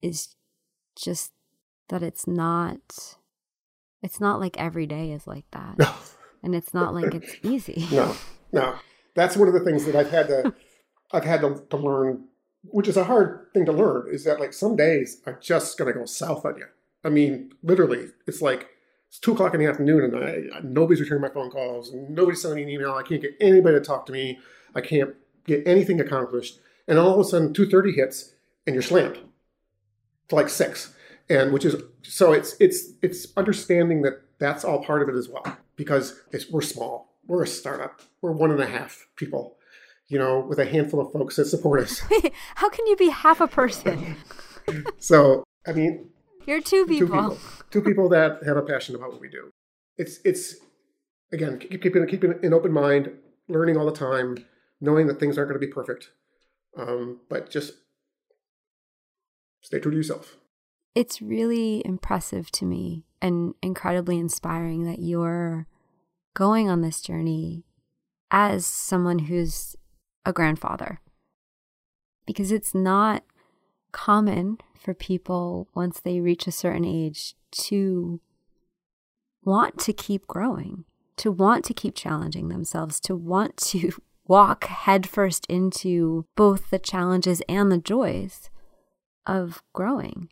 is 0.01 0.35
just 0.97 1.31
that 1.87 2.03
it's 2.03 2.27
not 2.27 3.15
it's 4.03 4.19
not 4.19 4.41
like 4.41 4.59
every 4.59 4.85
day 4.85 5.13
is 5.13 5.25
like 5.27 5.45
that. 5.51 5.77
And 6.43 6.55
it's 6.55 6.73
not 6.73 6.93
like 6.93 7.13
it's 7.13 7.35
easy. 7.43 7.87
no, 7.91 8.15
no. 8.51 8.75
That's 9.13 9.35
one 9.35 9.47
of 9.47 9.53
the 9.53 9.59
things 9.59 9.85
that 9.85 9.95
I've 9.95 10.09
had 10.09 10.27
to 10.27 10.53
I've 11.13 11.25
had 11.25 11.41
to, 11.41 11.63
to 11.69 11.77
learn, 11.77 12.25
which 12.63 12.87
is 12.87 12.95
a 12.97 13.03
hard 13.03 13.47
thing 13.53 13.65
to 13.65 13.71
learn, 13.73 14.07
is 14.11 14.23
that 14.23 14.39
like 14.39 14.53
some 14.53 14.75
days 14.75 15.21
are 15.25 15.37
just 15.41 15.77
gonna 15.77 15.93
go 15.93 16.05
south 16.05 16.45
on 16.45 16.57
you. 16.57 16.65
I 17.03 17.09
mean, 17.09 17.51
literally, 17.63 18.07
it's 18.27 18.41
like 18.41 18.67
it's 19.09 19.19
two 19.19 19.33
o'clock 19.33 19.53
in 19.53 19.59
the 19.59 19.65
afternoon, 19.65 20.03
and 20.05 20.23
I, 20.23 20.59
nobody's 20.63 21.01
returning 21.01 21.21
my 21.21 21.29
phone 21.29 21.49
calls, 21.51 21.91
nobody's 21.93 22.41
sending 22.41 22.65
me 22.65 22.73
an 22.73 22.79
email. 22.79 22.93
I 22.93 23.03
can't 23.03 23.21
get 23.21 23.35
anybody 23.41 23.77
to 23.77 23.83
talk 23.83 24.05
to 24.05 24.13
me. 24.13 24.39
I 24.73 24.79
can't 24.81 25.13
get 25.45 25.67
anything 25.67 25.99
accomplished. 25.99 26.59
and 26.87 26.97
all 26.97 27.13
of 27.13 27.19
a 27.19 27.23
sudden 27.25 27.53
230 27.53 27.91
hits 27.93 28.33
and 28.65 28.73
you're 28.75 28.81
slammed 28.83 29.17
to 30.29 30.35
like 30.35 30.47
six 30.49 30.93
and 31.29 31.51
which 31.51 31.65
is 31.65 31.75
so 32.03 32.31
it's 32.31 32.55
it's 32.59 32.91
it's 33.01 33.27
understanding 33.35 34.01
that 34.03 34.21
that's 34.39 34.63
all 34.63 34.83
part 34.83 35.01
of 35.01 35.09
it 35.09 35.15
as 35.15 35.27
well 35.27 35.43
because 35.81 36.21
it's 36.31 36.47
we're 36.51 36.61
small. 36.61 37.15
We're 37.25 37.41
a 37.41 37.47
startup. 37.47 38.01
We're 38.21 38.33
one 38.33 38.51
and 38.51 38.61
a 38.61 38.67
half 38.67 39.07
people 39.15 39.57
you 40.11 40.19
know 40.19 40.41
with 40.41 40.59
a 40.59 40.65
handful 40.65 40.99
of 40.99 41.11
folks 41.11 41.37
that 41.37 41.45
support 41.45 41.81
us. 41.81 42.03
How 42.55 42.69
can 42.69 42.85
you 42.85 42.95
be 42.95 43.09
half 43.09 43.41
a 43.41 43.47
person? 43.47 44.15
So 44.99 45.43
i 45.67 45.73
mean 45.73 46.11
you're 46.45 46.61
two 46.61 46.85
people. 46.85 47.07
two 47.07 47.13
people. 47.13 47.37
two 47.71 47.81
people 47.81 48.09
that 48.09 48.43
have 48.45 48.57
a 48.57 48.61
passion 48.61 48.95
about 48.95 49.11
what 49.11 49.19
we 49.19 49.27
do. 49.27 49.49
It's 49.97 50.19
it's 50.23 50.55
again 51.33 51.57
keep 51.57 51.81
keeping 51.81 52.05
keeping 52.05 52.35
an 52.43 52.53
open 52.53 52.71
mind 52.71 53.11
learning 53.49 53.75
all 53.75 53.87
the 53.87 53.91
time 53.91 54.37
knowing 54.79 55.07
that 55.07 55.19
things 55.19 55.37
aren't 55.37 55.49
going 55.49 55.59
to 55.59 55.65
be 55.65 55.73
perfect 55.73 56.11
um, 56.77 57.21
but 57.27 57.49
just 57.49 57.73
stay 59.61 59.79
true 59.79 59.91
to 59.91 59.97
yourself. 59.97 60.37
It's 60.93 61.21
really 61.21 61.81
impressive 61.83 62.51
to 62.51 62.65
me 62.65 63.05
and 63.21 63.55
incredibly 63.61 64.19
inspiring 64.19 64.85
that 64.85 64.99
you're 64.99 65.67
going 66.33 66.69
on 66.69 66.81
this 66.81 67.01
journey 67.01 67.63
as 68.29 68.65
someone 68.65 69.19
who's 69.19 69.75
a 70.25 70.33
grandfather. 70.33 71.01
Because 72.25 72.51
it's 72.51 72.73
not 72.73 73.23
common 73.91 74.57
for 74.79 74.93
people 74.93 75.67
once 75.75 75.99
they 75.99 76.19
reach 76.19 76.47
a 76.47 76.51
certain 76.51 76.85
age 76.85 77.35
to 77.51 78.21
want 79.43 79.79
to 79.79 79.93
keep 79.93 80.27
growing, 80.27 80.85
to 81.17 81.31
want 81.31 81.65
to 81.65 81.73
keep 81.73 81.95
challenging 81.95 82.49
themselves, 82.49 82.99
to 83.01 83.15
want 83.15 83.57
to 83.57 83.91
walk 84.27 84.65
headfirst 84.65 85.45
into 85.47 86.25
both 86.35 86.69
the 86.69 86.79
challenges 86.79 87.41
and 87.49 87.71
the 87.71 87.77
joys 87.77 88.49
of 89.25 89.61
growing. 89.73 90.29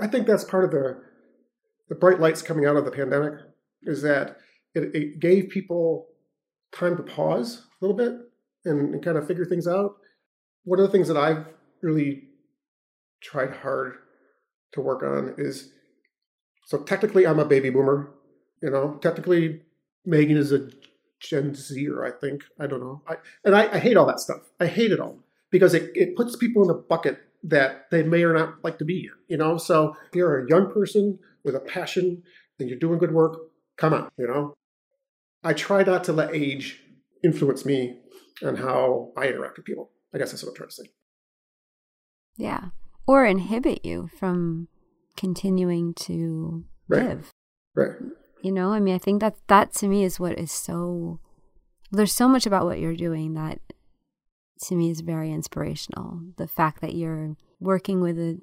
I 0.00 0.06
think 0.06 0.26
that's 0.26 0.44
part 0.44 0.64
of 0.64 0.70
the 0.70 1.00
the 1.88 1.94
bright 1.96 2.20
lights 2.20 2.40
coming 2.40 2.66
out 2.66 2.76
of 2.76 2.84
the 2.84 2.90
pandemic 2.92 3.34
is 3.82 4.02
that 4.02 4.36
it, 4.74 4.94
it 4.94 5.20
gave 5.20 5.48
people 5.48 6.08
time 6.72 6.96
to 6.96 7.02
pause 7.02 7.66
a 7.80 7.84
little 7.84 7.96
bit 7.96 8.12
and, 8.64 8.94
and 8.94 9.04
kind 9.04 9.16
of 9.16 9.26
figure 9.26 9.44
things 9.44 9.66
out. 9.66 9.96
One 10.64 10.78
of 10.78 10.86
the 10.86 10.92
things 10.92 11.08
that 11.08 11.16
I've 11.16 11.46
really 11.82 12.24
tried 13.20 13.56
hard 13.56 13.94
to 14.72 14.80
work 14.80 15.02
on 15.02 15.34
is 15.38 15.72
so 16.66 16.78
technically 16.78 17.26
I'm 17.26 17.40
a 17.40 17.44
baby 17.44 17.70
boomer, 17.70 18.12
you 18.62 18.70
know. 18.70 18.98
Technically 19.02 19.62
Megan 20.04 20.36
is 20.36 20.52
a 20.52 20.70
Gen 21.18 21.54
Zer, 21.54 22.04
I 22.04 22.12
think. 22.12 22.42
I 22.58 22.66
don't 22.66 22.80
know. 22.80 23.02
I, 23.08 23.16
and 23.44 23.54
I, 23.54 23.74
I 23.74 23.78
hate 23.78 23.96
all 23.96 24.06
that 24.06 24.20
stuff. 24.20 24.42
I 24.60 24.66
hate 24.66 24.92
it 24.92 25.00
all 25.00 25.18
because 25.50 25.74
it, 25.74 25.90
it 25.94 26.16
puts 26.16 26.36
people 26.36 26.62
in 26.62 26.70
a 26.70 26.74
bucket 26.74 27.18
that 27.42 27.90
they 27.90 28.02
may 28.02 28.22
or 28.22 28.34
not 28.34 28.62
like 28.62 28.78
to 28.78 28.84
be 28.84 29.00
in, 29.00 29.12
you 29.28 29.36
know? 29.36 29.56
So 29.56 29.96
if 30.08 30.14
you're 30.14 30.44
a 30.44 30.48
young 30.48 30.70
person 30.72 31.18
with 31.44 31.54
a 31.54 31.60
passion 31.60 32.22
and 32.58 32.68
you're 32.68 32.78
doing 32.78 32.98
good 32.98 33.12
work, 33.12 33.38
come 33.76 33.94
on, 33.94 34.10
you 34.16 34.26
know? 34.26 34.54
I 35.42 35.52
try 35.52 35.82
not 35.82 36.04
to 36.04 36.12
let 36.12 36.34
age 36.34 36.80
influence 37.24 37.64
me 37.64 37.98
and 38.42 38.58
how 38.58 39.12
I 39.16 39.28
interact 39.28 39.56
with 39.56 39.66
people. 39.66 39.90
I 40.14 40.18
guess 40.18 40.30
that's 40.30 40.42
what 40.42 40.50
I'm 40.50 40.56
trying 40.56 40.68
to 40.68 40.74
say. 40.74 40.90
Yeah. 42.36 42.68
Or 43.06 43.24
inhibit 43.24 43.84
you 43.84 44.08
from 44.18 44.68
continuing 45.16 45.94
to 45.94 46.64
right. 46.88 47.04
live. 47.04 47.30
Right. 47.74 47.92
You 48.42 48.52
know, 48.52 48.72
I 48.72 48.80
mean, 48.80 48.94
I 48.94 48.98
think 48.98 49.20
that 49.20 49.36
that 49.48 49.74
to 49.74 49.88
me 49.88 50.04
is 50.04 50.18
what 50.18 50.38
is 50.38 50.50
so, 50.50 51.20
there's 51.90 52.14
so 52.14 52.28
much 52.28 52.46
about 52.46 52.64
what 52.64 52.78
you're 52.78 52.96
doing 52.96 53.34
that 53.34 53.60
to 54.62 54.74
me 54.74 54.90
is 54.90 55.00
very 55.00 55.32
inspirational. 55.32 56.20
The 56.36 56.46
fact 56.46 56.80
that 56.80 56.94
you're 56.94 57.36
working 57.60 58.00
with 58.00 58.18
a 58.18 58.40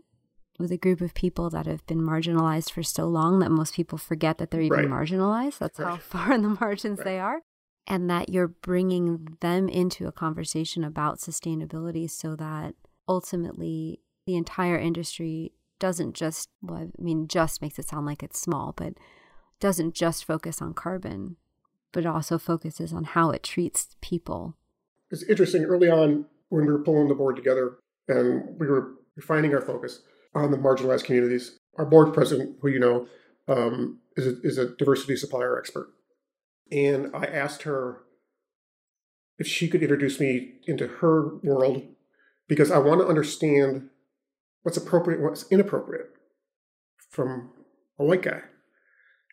with 0.58 0.72
a 0.72 0.78
group 0.78 1.02
of 1.02 1.14
people 1.14 1.50
that 1.52 1.66
have 1.66 1.86
been 1.86 2.02
marginalized 2.02 2.72
for 2.72 2.84
so 2.84 3.06
long 3.08 3.40
that 3.40 3.52
most 3.52 3.76
people 3.76 3.98
forget 3.98 4.38
that 4.38 4.52
they're 4.52 4.62
even 4.62 4.90
right. 4.90 5.08
marginalized. 5.08 5.60
That's 5.60 5.80
right. 5.80 5.90
how 5.90 5.98
far 5.98 6.34
in 6.34 6.42
the 6.42 6.58
margins 6.60 7.00
right. 7.00 7.06
they 7.06 7.20
are. 7.20 7.42
And 7.86 8.10
that 8.10 8.30
you're 8.30 8.50
bringing 8.50 9.38
them 9.40 9.70
into 9.70 10.08
a 10.08 10.12
conversation 10.12 10.84
about 10.84 11.20
sustainability 11.20 12.10
so 12.10 12.36
that 12.36 12.76
ultimately 13.08 14.02
the 14.26 14.36
entire 14.36 14.78
industry 14.78 15.54
doesn't 15.80 16.14
just, 16.14 16.50
well, 16.62 16.80
I 16.80 17.02
mean, 17.02 17.28
just 17.28 17.62
makes 17.62 17.80
it 17.80 17.88
sound 17.88 18.06
like 18.06 18.24
it's 18.24 18.40
small, 18.40 18.74
but 18.76 18.96
doesn't 19.60 19.94
just 19.94 20.26
focus 20.26 20.62
on 20.62 20.74
carbon, 20.74 21.38
but 21.94 22.06
also 22.06 22.38
focuses 22.38 22.92
on 22.92 23.06
how 23.06 23.30
it 23.30 23.44
treats 23.44 23.96
people 24.02 24.58
it's 25.12 25.24
interesting 25.24 25.64
early 25.64 25.90
on 25.90 26.26
when 26.50 26.66
we 26.66 26.72
were 26.72 26.84
pulling 26.84 27.08
the 27.08 27.16
board 27.16 27.36
together 27.36 27.78
and 28.08 28.60
we 28.60 28.68
were 28.68 28.94
refining 29.16 29.54
our 29.54 29.62
focus 29.62 30.02
on 30.44 30.52
the 30.52 30.58
marginalized 30.58 31.06
communities. 31.06 31.60
Our 31.78 31.86
board 31.86 32.14
president, 32.14 32.58
who 32.62 32.70
you 32.70 32.80
know, 32.80 33.08
um, 33.48 34.00
is, 34.16 34.28
a, 34.28 34.42
is 34.42 34.58
a 34.58 34.76
diversity 34.76 35.16
supplier 35.16 35.58
expert. 35.58 35.90
And 36.72 37.16
I 37.16 37.26
asked 37.26 37.64
her 37.64 38.02
if 39.38 39.48
she 39.48 39.68
could 39.68 39.82
introduce 39.82 40.20
me 40.20 40.56
into 40.66 40.88
her 40.88 41.38
world 41.38 41.84
because 42.48 42.72
I 42.72 42.80
want 42.80 43.02
to 43.02 43.08
understand 43.08 43.90
what's 44.64 44.78
appropriate 44.78 45.22
what's 45.22 45.50
inappropriate 45.52 46.10
from 47.10 47.52
a 48.00 48.04
white 48.04 48.22
guy. 48.22 48.42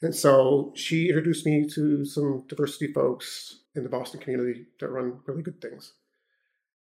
And 0.03 0.15
so 0.15 0.73
she 0.77 1.09
introduced 1.09 1.47
me 1.47 1.69
to 1.71 2.05
some 2.05 2.45
diversity 2.49 2.93
folks 2.93 3.61
in 3.75 3.83
the 3.83 3.89
Boston 3.89 4.21
community 4.21 4.67
that 4.81 4.89
run 4.89 5.21
really 5.27 5.43
good 5.43 5.61
things. 5.61 5.95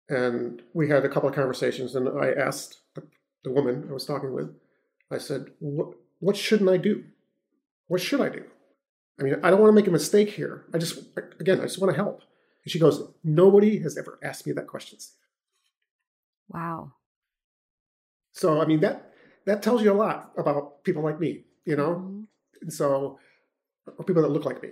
And 0.09 0.61
we 0.74 0.89
had 0.89 1.05
a 1.05 1.09
couple 1.09 1.30
of 1.30 1.36
conversations, 1.36 1.95
and 1.95 2.09
I 2.09 2.32
asked 2.32 2.82
the, 2.95 3.03
the 3.44 3.52
woman 3.52 3.88
I 3.89 3.94
was 3.94 4.06
talking 4.06 4.34
with, 4.34 4.54
I 5.12 5.18
said, 5.18 5.48
what, 5.60 5.89
what 6.20 6.36
shouldn't 6.38 6.70
I 6.70 6.78
do? 6.78 7.04
What 7.88 8.02
should 8.02 8.22
I 8.22 8.30
do? 8.30 8.46
I 9.20 9.24
mean, 9.24 9.36
I 9.44 9.50
don't 9.50 9.60
want 9.60 9.70
to 9.70 9.76
make 9.76 9.88
a 9.88 9.91
mistake 9.91 10.30
here. 10.30 10.66
I 10.74 10.78
just, 10.78 11.00
again, 11.39 11.60
I 11.60 11.64
just 11.64 11.80
want 11.80 11.91
to 11.91 11.96
help. 11.96 12.22
And 12.64 12.72
she 12.72 12.80
goes, 12.80 13.04
Nobody 13.24 13.80
has 13.80 13.98
ever 13.98 14.18
asked 14.24 14.48
me 14.48 14.54
that 14.54 14.68
question. 14.68 14.98
Wow. 16.50 16.94
So, 18.32 18.62
I 18.62 18.66
mean, 18.66 18.80
that 18.80 19.14
that 19.46 19.62
tells 19.62 19.84
you 19.84 19.91
a 19.91 19.94
lot 19.94 20.32
about 20.38 20.84
people 20.84 21.04
like 21.04 21.20
me, 21.20 21.44
you 21.66 21.76
know? 21.76 21.96
Mm-hmm. 21.96 22.22
And 22.62 22.74
so, 22.74 23.20
or 23.86 24.06
people 24.06 24.22
that 24.22 24.30
look 24.30 24.46
like 24.46 24.64
me. 24.64 24.70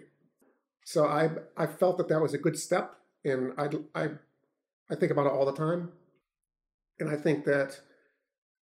So 0.86 1.06
I 1.06 1.30
I 1.58 1.68
felt 1.68 1.98
that 1.98 2.08
that 2.08 2.22
was 2.22 2.34
a 2.34 2.38
good 2.38 2.58
step, 2.58 2.96
and 3.24 3.54
I 3.58 3.70
I 3.94 4.10
I 4.90 4.96
think 4.96 5.12
about 5.12 5.28
it 5.28 5.32
all 5.34 5.46
the 5.46 5.54
time, 5.54 5.92
and 7.00 7.10
I 7.10 7.16
think 7.16 7.46
that 7.46 7.80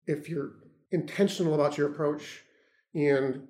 if 0.07 0.29
you're 0.29 0.51
intentional 0.91 1.53
about 1.53 1.77
your 1.77 1.89
approach 1.89 2.43
and 2.93 3.47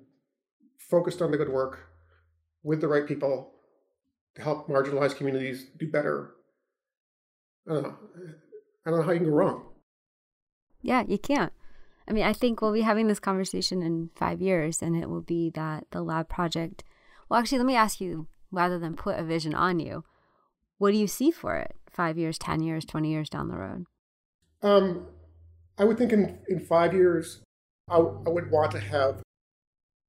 focused 0.78 1.22
on 1.22 1.30
the 1.30 1.36
good 1.36 1.48
work 1.48 1.88
with 2.62 2.80
the 2.80 2.88
right 2.88 3.06
people 3.06 3.52
to 4.36 4.42
help 4.42 4.68
marginalized 4.68 5.16
communities 5.16 5.66
do 5.78 5.90
better, 5.90 6.34
I 7.68 7.74
don't 7.74 7.82
know. 7.82 7.96
I 8.86 8.90
don't 8.90 9.00
know 9.00 9.06
how 9.06 9.12
you 9.12 9.20
can 9.20 9.28
go 9.28 9.34
wrong. 9.34 9.64
Yeah, 10.80 11.04
you 11.06 11.18
can't. 11.18 11.52
I 12.08 12.12
mean, 12.12 12.24
I 12.24 12.32
think 12.32 12.60
we'll 12.60 12.72
be 12.72 12.80
having 12.80 13.06
this 13.06 13.20
conversation 13.20 13.82
in 13.82 14.10
five 14.16 14.42
years, 14.42 14.82
and 14.82 14.96
it 14.96 15.08
will 15.08 15.20
be 15.20 15.50
that 15.50 15.86
the 15.92 16.02
lab 16.02 16.28
project. 16.28 16.82
Well, 17.28 17.38
actually, 17.38 17.58
let 17.58 17.66
me 17.66 17.76
ask 17.76 18.00
you 18.00 18.26
rather 18.50 18.78
than 18.78 18.96
put 18.96 19.18
a 19.18 19.22
vision 19.22 19.54
on 19.54 19.78
you, 19.78 20.04
what 20.78 20.90
do 20.90 20.98
you 20.98 21.06
see 21.06 21.30
for 21.30 21.56
it 21.56 21.76
five 21.90 22.18
years, 22.18 22.38
10 22.38 22.62
years, 22.62 22.84
20 22.84 23.08
years 23.08 23.28
down 23.28 23.48
the 23.48 23.56
road? 23.56 23.86
Um, 24.62 25.06
I 25.78 25.84
would 25.84 25.98
think 25.98 26.12
in, 26.12 26.38
in 26.48 26.60
five 26.60 26.94
years, 26.94 27.42
I, 27.88 27.96
w- 27.96 28.22
I 28.26 28.30
would 28.30 28.50
want 28.50 28.72
to 28.72 28.80
have 28.80 29.22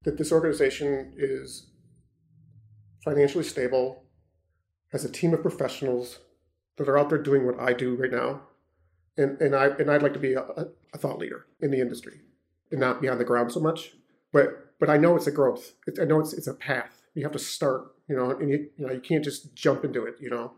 that 0.03 0.17
this 0.17 0.31
organization 0.31 1.13
is 1.17 1.67
financially 3.03 3.43
stable, 3.43 4.03
has 4.91 5.05
a 5.05 5.11
team 5.11 5.33
of 5.33 5.41
professionals 5.41 6.19
that 6.77 6.89
are 6.89 6.97
out 6.97 7.09
there 7.09 7.21
doing 7.21 7.45
what 7.45 7.59
I 7.59 7.73
do 7.73 7.95
right 7.95 8.11
now. 8.11 8.41
And, 9.17 9.39
and, 9.39 9.55
I, 9.55 9.67
and 9.67 9.91
I'd 9.91 10.03
like 10.03 10.13
to 10.13 10.19
be 10.19 10.33
a, 10.33 10.43
a 10.93 10.97
thought 10.97 11.19
leader 11.19 11.45
in 11.61 11.71
the 11.71 11.79
industry 11.79 12.21
and 12.71 12.79
not 12.79 13.01
be 13.01 13.07
on 13.07 13.17
the 13.17 13.23
ground 13.23 13.51
so 13.51 13.59
much. 13.59 13.91
But, 14.31 14.73
but 14.79 14.89
I 14.89 14.97
know 14.97 15.15
it's 15.15 15.27
a 15.27 15.31
growth. 15.31 15.73
It, 15.87 15.99
I 16.01 16.05
know 16.05 16.19
it's, 16.19 16.33
it's 16.33 16.47
a 16.47 16.53
path. 16.53 17.03
You 17.13 17.23
have 17.23 17.31
to 17.33 17.39
start 17.39 17.93
you 18.07 18.15
know, 18.15 18.31
and 18.31 18.49
you, 18.49 18.69
you 18.77 18.85
know, 18.85 18.93
you 18.93 18.99
can't 18.99 19.23
just 19.23 19.55
jump 19.55 19.85
into 19.85 20.05
it, 20.05 20.15
you 20.19 20.29
know. 20.29 20.53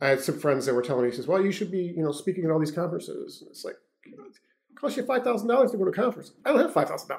I 0.00 0.08
had 0.08 0.20
some 0.20 0.38
friends 0.38 0.66
that 0.66 0.74
were 0.74 0.82
telling 0.82 1.04
me, 1.04 1.10
he 1.10 1.16
says, 1.16 1.26
well, 1.26 1.44
you 1.44 1.52
should 1.52 1.70
be, 1.70 1.92
you 1.96 2.02
know, 2.02 2.12
speaking 2.12 2.44
at 2.44 2.50
all 2.50 2.58
these 2.58 2.70
conferences. 2.70 3.40
And 3.40 3.50
it's 3.50 3.64
like, 3.64 3.76
it 4.06 4.76
costs 4.76 4.96
you 4.96 5.04
$5,000 5.04 5.70
to 5.70 5.76
go 5.76 5.84
to 5.84 5.90
a 5.90 5.92
conference. 5.92 6.32
I 6.44 6.50
don't 6.50 6.60
have 6.60 6.72
$5,000. 6.74 7.18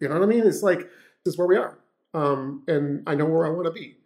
You 0.00 0.08
know 0.08 0.14
what 0.14 0.24
I 0.24 0.26
mean? 0.26 0.46
It's 0.46 0.62
like, 0.62 0.80
this 1.24 1.34
is 1.34 1.38
where 1.38 1.46
we 1.46 1.56
are. 1.56 1.78
Um, 2.14 2.62
and 2.68 3.02
I 3.06 3.14
know 3.14 3.26
where 3.26 3.46
I 3.46 3.50
want 3.50 3.66
to 3.66 3.72
be. 3.72 3.96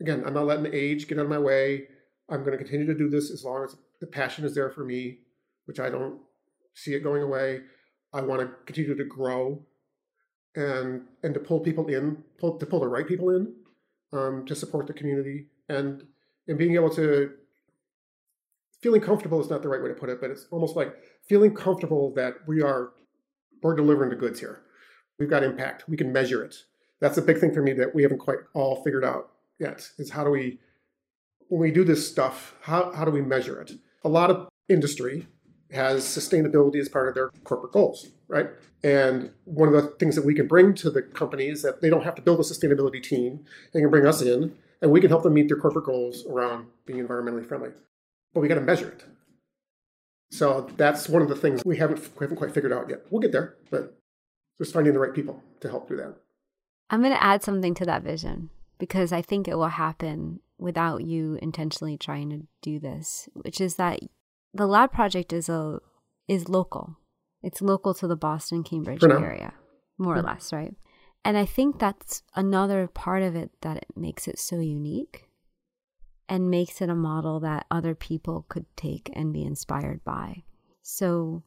Again, 0.00 0.22
I'm 0.26 0.34
not 0.34 0.46
letting 0.46 0.72
age 0.72 1.08
get 1.08 1.18
out 1.18 1.24
of 1.24 1.30
my 1.30 1.38
way. 1.38 1.88
I'm 2.28 2.40
going 2.40 2.52
to 2.52 2.58
continue 2.58 2.86
to 2.86 2.94
do 2.94 3.08
this 3.08 3.30
as 3.30 3.44
long 3.44 3.64
as 3.64 3.76
the 4.00 4.06
passion 4.06 4.44
is 4.44 4.54
there 4.54 4.70
for 4.70 4.84
me, 4.84 5.18
which 5.66 5.80
I 5.80 5.90
don't 5.90 6.20
see 6.74 6.94
it 6.94 7.00
going 7.00 7.22
away. 7.22 7.60
I 8.12 8.22
want 8.22 8.40
to 8.40 8.48
continue 8.66 8.96
to 8.96 9.04
grow 9.04 9.62
and 10.56 11.02
and 11.22 11.34
to 11.34 11.40
pull 11.40 11.60
people 11.60 11.86
in, 11.88 12.24
pull, 12.38 12.58
to 12.58 12.66
pull 12.66 12.80
the 12.80 12.88
right 12.88 13.06
people 13.06 13.30
in, 13.30 13.54
um, 14.12 14.44
to 14.46 14.54
support 14.54 14.86
the 14.86 14.92
community 14.92 15.46
and 15.68 16.04
and 16.48 16.58
being 16.58 16.74
able 16.74 16.90
to 16.90 17.32
feeling 18.82 19.00
comfortable 19.00 19.40
is 19.40 19.50
not 19.50 19.62
the 19.62 19.68
right 19.68 19.82
way 19.82 19.88
to 19.88 19.94
put 19.94 20.08
it, 20.08 20.20
but 20.20 20.30
it's 20.30 20.46
almost 20.50 20.76
like 20.76 20.94
feeling 21.28 21.54
comfortable 21.54 22.12
that 22.14 22.34
we 22.46 22.62
are 22.62 22.90
we're 23.62 23.76
delivering 23.76 24.10
the 24.10 24.16
goods 24.16 24.40
here. 24.40 24.62
We've 25.18 25.28
got 25.28 25.42
impact. 25.42 25.88
We 25.88 25.96
can 25.96 26.12
measure 26.12 26.42
it. 26.42 26.56
That's 27.00 27.18
a 27.18 27.22
big 27.22 27.38
thing 27.38 27.52
for 27.52 27.62
me 27.62 27.72
that 27.74 27.94
we 27.94 28.02
haven't 28.02 28.18
quite 28.18 28.38
all 28.54 28.82
figured 28.82 29.04
out 29.04 29.30
yet. 29.58 29.88
Is 29.98 30.10
how 30.10 30.24
do 30.24 30.30
we 30.30 30.58
when 31.50 31.60
we 31.60 31.72
do 31.72 31.84
this 31.84 32.08
stuff, 32.08 32.54
how, 32.62 32.92
how 32.92 33.04
do 33.04 33.10
we 33.10 33.20
measure 33.20 33.60
it? 33.60 33.72
A 34.04 34.08
lot 34.08 34.30
of 34.30 34.48
industry 34.68 35.26
has 35.72 36.04
sustainability 36.04 36.76
as 36.76 36.88
part 36.88 37.08
of 37.08 37.14
their 37.14 37.30
corporate 37.44 37.72
goals, 37.72 38.08
right? 38.28 38.46
And 38.84 39.30
one 39.44 39.68
of 39.68 39.74
the 39.74 39.90
things 39.98 40.14
that 40.14 40.24
we 40.24 40.34
can 40.34 40.46
bring 40.46 40.74
to 40.74 40.90
the 40.90 41.02
company 41.02 41.48
is 41.48 41.62
that 41.62 41.82
they 41.82 41.90
don't 41.90 42.04
have 42.04 42.14
to 42.14 42.22
build 42.22 42.38
a 42.38 42.42
sustainability 42.44 43.02
team. 43.02 43.44
They 43.72 43.80
can 43.80 43.90
bring 43.90 44.06
us 44.06 44.22
in 44.22 44.56
and 44.80 44.90
we 44.92 45.00
can 45.00 45.10
help 45.10 45.24
them 45.24 45.34
meet 45.34 45.48
their 45.48 45.56
corporate 45.56 45.84
goals 45.84 46.24
around 46.26 46.66
being 46.86 47.04
environmentally 47.04 47.46
friendly. 47.46 47.70
But 48.32 48.40
we 48.40 48.48
got 48.48 48.56
to 48.56 48.60
measure 48.60 48.88
it. 48.88 49.04
So 50.30 50.70
that's 50.76 51.08
one 51.08 51.22
of 51.22 51.28
the 51.28 51.34
things 51.34 51.62
we 51.64 51.76
haven't, 51.76 52.08
we 52.18 52.24
haven't 52.24 52.36
quite 52.36 52.52
figured 52.52 52.72
out 52.72 52.88
yet. 52.88 53.00
We'll 53.10 53.20
get 53.20 53.32
there, 53.32 53.56
but 53.70 53.98
just 54.58 54.72
finding 54.72 54.92
the 54.92 55.00
right 55.00 55.14
people 55.14 55.42
to 55.60 55.68
help 55.68 55.88
do 55.88 55.96
that. 55.96 56.14
I'm 56.88 57.00
going 57.00 57.12
to 57.12 57.22
add 57.22 57.42
something 57.42 57.74
to 57.74 57.84
that 57.86 58.02
vision 58.02 58.50
because 58.78 59.12
I 59.12 59.22
think 59.22 59.48
it 59.48 59.56
will 59.56 59.68
happen 59.68 60.40
without 60.58 61.04
you 61.04 61.38
intentionally 61.40 61.96
trying 61.96 62.30
to 62.30 62.46
do 62.62 62.78
this, 62.78 63.28
which 63.34 63.60
is 63.60 63.76
that 63.76 64.00
the 64.52 64.66
lab 64.66 64.92
project 64.92 65.32
is 65.32 65.48
a 65.48 65.80
is 66.28 66.48
local. 66.48 66.96
It's 67.42 67.62
local 67.62 67.94
to 67.94 68.06
the 68.06 68.16
Boston 68.16 68.62
Cambridge 68.62 69.02
area, 69.02 69.54
more 69.98 70.16
yeah. 70.16 70.20
or 70.20 70.24
less, 70.24 70.52
right? 70.52 70.74
And 71.24 71.36
I 71.36 71.46
think 71.46 71.78
that's 71.78 72.22
another 72.34 72.86
part 72.86 73.22
of 73.22 73.34
it 73.34 73.50
that 73.62 73.78
it 73.78 73.86
makes 73.96 74.28
it 74.28 74.38
so 74.38 74.60
unique 74.60 75.29
and 76.30 76.48
makes 76.48 76.80
it 76.80 76.88
a 76.88 76.94
model 76.94 77.40
that 77.40 77.66
other 77.70 77.94
people 77.94 78.46
could 78.48 78.64
take 78.76 79.10
and 79.12 79.32
be 79.32 79.42
inspired 79.42 80.02
by. 80.04 80.44
So 80.80 81.42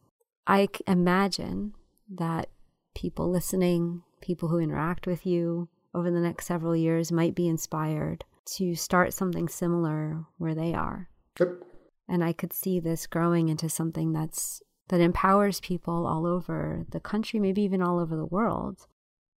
I 0.45 0.67
imagine 0.85 1.73
that 2.13 2.49
people 2.93 3.31
listening, 3.31 4.03
people 4.21 4.49
who 4.49 4.59
interact 4.59 5.07
with 5.07 5.25
you 5.25 5.69
over 5.95 6.11
the 6.11 6.19
next 6.19 6.47
several 6.47 6.75
years 6.75 7.13
might 7.13 7.33
be 7.33 7.47
inspired 7.47 8.25
to 8.45 8.75
start 8.75 9.13
something 9.13 9.47
similar 9.47 10.25
where 10.37 10.53
they 10.53 10.73
are. 10.73 11.09
Yep. 11.39 11.63
And 12.09 12.21
I 12.21 12.33
could 12.33 12.51
see 12.51 12.81
this 12.81 13.07
growing 13.07 13.47
into 13.47 13.69
something 13.69 14.11
that's 14.11 14.61
that 14.89 14.99
empowers 14.99 15.61
people 15.61 16.05
all 16.05 16.25
over 16.25 16.85
the 16.89 16.99
country, 16.99 17.39
maybe 17.39 17.61
even 17.61 17.81
all 17.81 17.99
over 17.99 18.17
the 18.17 18.25
world, 18.25 18.85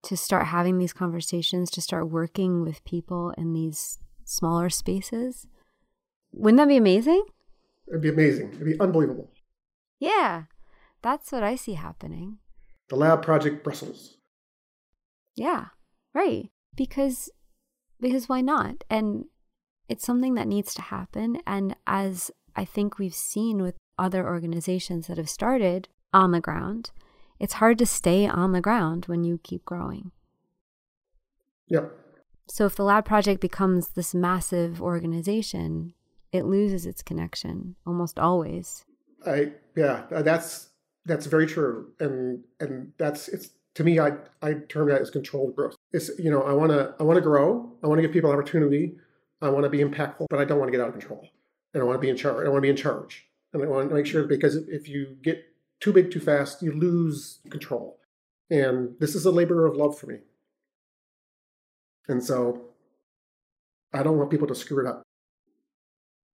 to 0.05 0.17
start 0.17 0.47
having 0.47 0.79
these 0.79 0.95
conversations, 0.95 1.71
to 1.71 1.83
start 1.83 2.09
working 2.09 2.63
with 2.63 2.83
people 2.85 3.35
in 3.37 3.53
these 3.53 3.99
smaller 4.25 4.71
spaces. 4.71 5.47
Wouldn't 6.33 6.59
that 6.59 6.69
be 6.69 6.77
amazing? 6.77 7.25
It'd 7.89 8.03
be 8.03 8.09
amazing. 8.09 8.49
It'd 8.55 8.65
be 8.65 8.81
unbelievable. 8.81 9.31
Yeah. 9.99 10.45
That's 11.03 11.31
what 11.33 11.43
I 11.43 11.55
see 11.55 11.75
happening. 11.75 12.39
The 12.89 12.97
Lab 12.97 13.23
Project 13.23 13.63
Brussels. 13.63 14.17
Yeah. 15.35 15.67
Right. 16.13 16.51
Because 16.77 17.31
because 18.01 18.29
why 18.29 18.41
not? 18.41 18.85
And 18.91 19.27
it's 19.89 20.05
something 20.05 20.35
that 20.35 20.49
needs 20.49 20.75
to 20.75 20.83
happen 20.83 21.39
and 21.47 21.77
as 21.87 22.31
I 22.57 22.65
think 22.65 22.99
we've 22.99 23.15
seen 23.15 23.63
with 23.63 23.77
other 23.99 24.27
organizations 24.27 25.07
that 25.07 25.19
have 25.19 25.29
started 25.29 25.89
on 26.13 26.31
the 26.31 26.41
ground, 26.41 26.91
it's 27.39 27.55
hard 27.55 27.79
to 27.79 27.87
stay 27.87 28.27
on 28.27 28.53
the 28.53 28.61
ground 28.61 29.07
when 29.07 29.25
you 29.25 29.41
keep 29.43 29.65
growing. 29.65 30.13
Yep. 31.69 32.04
So 32.47 32.67
if 32.67 32.77
the 32.77 32.85
lab 32.85 33.05
project 33.05 33.41
becomes 33.41 33.89
this 33.89 34.15
massive 34.15 34.83
organization, 34.83 35.95
it 36.33 36.45
loses 36.45 36.87
its 36.87 37.03
connection 37.03 37.77
almost 37.87 38.19
always. 38.19 38.85
I 39.27 39.53
yeah, 39.77 40.05
uh, 40.15 40.23
that's 40.23 40.69
that's 41.07 41.27
very 41.27 41.47
true, 41.47 41.93
and 42.01 42.45
and 42.61 42.93
that's 42.99 43.29
it's 43.29 43.51
to 43.75 43.85
me. 43.85 43.99
I 43.99 44.13
I 44.43 44.55
term 44.69 44.89
that 44.89 45.01
as 45.01 45.11
controlled 45.11 45.57
growth. 45.57 45.77
It's 45.93 46.11
you 46.19 46.31
know 46.31 46.43
I 46.43 46.53
want 46.53 46.73
to 46.73 46.95
I 47.01 47.03
want 47.03 47.17
to 47.17 47.23
grow. 47.23 47.73
I 47.83 47.87
want 47.87 47.99
to 47.99 48.03
give 48.03 48.13
people 48.13 48.31
opportunity. 48.31 48.97
I 49.41 49.49
want 49.49 49.65
to 49.65 49.71
be 49.71 49.79
impactful, 49.79 50.27
but 50.31 50.39
I 50.39 50.45
don't 50.45 50.59
want 50.59 50.69
to 50.69 50.73
get 50.73 50.81
out 50.81 50.89
of 50.89 50.99
control 50.99 51.29
and 51.75 51.83
I 51.83 51.87
want 51.87 51.97
to 51.97 52.01
be 52.01 52.09
in 52.09 52.17
charge. 52.17 52.47
I 52.47 52.49
want 52.49 52.59
to 52.59 52.63
be 52.63 52.71
in 52.71 52.77
charge, 52.77 53.27
and 53.53 53.63
I 53.63 53.67
want 53.67 53.89
to 53.89 53.95
make 53.95 54.07
sure 54.07 54.25
because 54.25 54.57
if 54.69 54.89
you 54.89 55.17
get 55.23 55.45
too 55.81 55.93
big 55.93 56.11
too 56.11 56.21
fast, 56.21 56.63
you 56.63 56.73
lose 56.73 57.41
control. 57.51 57.99
And 58.49 58.95
this 59.01 59.15
is 59.15 59.27
a 59.27 59.31
labor 59.31 59.67
of 59.67 59.77
love 59.77 59.99
for 59.99 60.07
me. 60.07 60.19
And 62.09 62.23
so 62.23 62.63
I 63.93 64.03
don't 64.03 64.19
want 64.19 64.31
people 64.31 64.49
to 64.49 64.55
screw 64.55 64.85
it 64.85 64.89
up. 64.89 65.03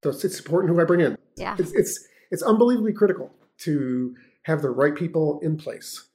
So 0.04 0.12
it's, 0.12 0.24
it's 0.24 0.40
important 0.40 0.74
who 0.74 0.82
I 0.82 0.86
bring 0.86 1.02
in. 1.02 1.18
Yeah. 1.36 1.56
It's, 1.58 1.74
it's, 1.74 2.08
it's 2.32 2.44
unbelievably 2.44 2.94
critical 2.94 3.32
to 3.60 4.16
have 4.44 4.62
the 4.62 4.70
right 4.70 4.96
people 4.96 5.40
in 5.42 5.58
place 5.58 6.08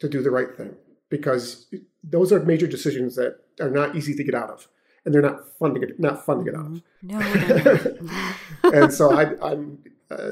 to 0.00 0.08
do 0.08 0.22
the 0.22 0.30
right 0.30 0.56
thing 0.56 0.74
because 1.10 1.72
those 2.02 2.32
are 2.32 2.40
major 2.40 2.66
decisions 2.66 3.14
that 3.16 3.36
are 3.60 3.70
not 3.70 3.94
easy 3.94 4.14
to 4.14 4.24
get 4.24 4.34
out 4.34 4.50
of 4.50 4.66
and 5.04 5.14
they're 5.14 5.22
not 5.22 5.40
fun 5.58 5.74
to 5.74 5.80
get 5.80 5.98
not 5.98 6.24
fun 6.24 6.38
to 6.38 6.44
get 6.44 6.54
out 6.54 6.66
of. 6.66 6.82
No, 7.02 7.18
no, 7.18 7.96
no. 8.00 8.34
and 8.72 8.92
so 8.92 9.12
I, 9.12 9.34
I'm 9.42 9.78
uh, 10.10 10.30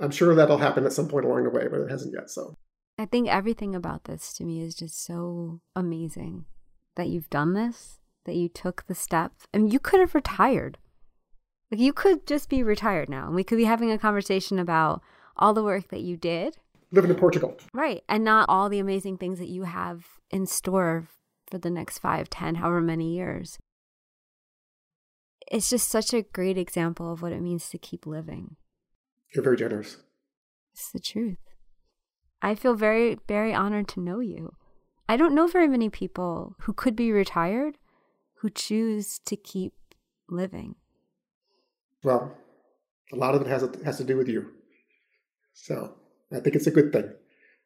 I'm 0.00 0.10
sure 0.10 0.34
that'll 0.34 0.58
happen 0.58 0.86
at 0.86 0.92
some 0.92 1.08
point 1.08 1.26
along 1.26 1.44
the 1.44 1.50
way, 1.50 1.66
but 1.68 1.80
it 1.80 1.90
hasn't 1.90 2.14
yet. 2.14 2.30
So 2.30 2.54
I 2.98 3.06
think 3.06 3.28
everything 3.28 3.74
about 3.74 4.04
this 4.04 4.32
to 4.34 4.44
me 4.44 4.62
is 4.62 4.74
just 4.74 5.04
so 5.04 5.60
amazing 5.74 6.46
that 6.96 7.08
you've 7.08 7.30
done 7.30 7.54
this, 7.54 8.00
that 8.24 8.36
you 8.36 8.48
took 8.48 8.86
the 8.86 8.94
step. 8.94 9.32
I 9.52 9.58
mean, 9.58 9.70
you 9.70 9.78
could 9.78 10.00
have 10.00 10.14
retired. 10.14 10.78
Like 11.70 11.80
you 11.80 11.92
could 11.92 12.26
just 12.26 12.48
be 12.48 12.62
retired 12.62 13.08
now, 13.08 13.26
and 13.26 13.34
we 13.34 13.44
could 13.44 13.58
be 13.58 13.64
having 13.64 13.90
a 13.90 13.98
conversation 13.98 14.58
about 14.58 15.02
all 15.36 15.54
the 15.54 15.62
work 15.62 15.88
that 15.88 16.00
you 16.00 16.16
did. 16.16 16.56
Living 16.90 17.10
in 17.10 17.16
Portugal. 17.16 17.56
Right. 17.72 18.02
And 18.08 18.24
not 18.24 18.48
all 18.48 18.68
the 18.68 18.80
amazing 18.80 19.18
things 19.18 19.38
that 19.38 19.48
you 19.48 19.62
have 19.62 20.06
in 20.30 20.46
store 20.46 21.06
for 21.48 21.58
the 21.58 21.70
next 21.70 21.98
five, 21.98 22.28
ten, 22.28 22.56
however 22.56 22.80
many 22.80 23.14
years 23.14 23.58
it's 25.50 25.68
just 25.68 25.88
such 25.88 26.14
a 26.14 26.22
great 26.22 26.56
example 26.56 27.12
of 27.12 27.22
what 27.22 27.32
it 27.32 27.42
means 27.42 27.68
to 27.70 27.78
keep 27.78 28.06
living. 28.06 28.56
You're 29.34 29.44
very 29.44 29.56
generous. 29.56 29.98
It's 30.72 30.90
the 30.92 31.00
truth. 31.00 31.38
I 32.40 32.54
feel 32.54 32.74
very, 32.74 33.18
very 33.26 33.52
honored 33.52 33.88
to 33.88 34.00
know 34.00 34.20
you. 34.20 34.54
I 35.10 35.16
don't 35.16 35.34
know 35.34 35.48
very 35.48 35.66
many 35.66 35.88
people 35.88 36.54
who 36.60 36.72
could 36.72 36.94
be 36.94 37.10
retired 37.10 37.78
who 38.34 38.48
choose 38.48 39.18
to 39.24 39.34
keep 39.34 39.74
living. 40.28 40.76
Well, 42.04 42.38
a 43.12 43.16
lot 43.16 43.34
of 43.34 43.42
it 43.42 43.48
has, 43.48 43.68
has 43.84 43.96
to 43.96 44.04
do 44.04 44.16
with 44.16 44.28
you. 44.28 44.52
So 45.52 45.96
I 46.32 46.38
think 46.38 46.54
it's 46.54 46.68
a 46.68 46.70
good 46.70 46.92
thing. 46.92 47.12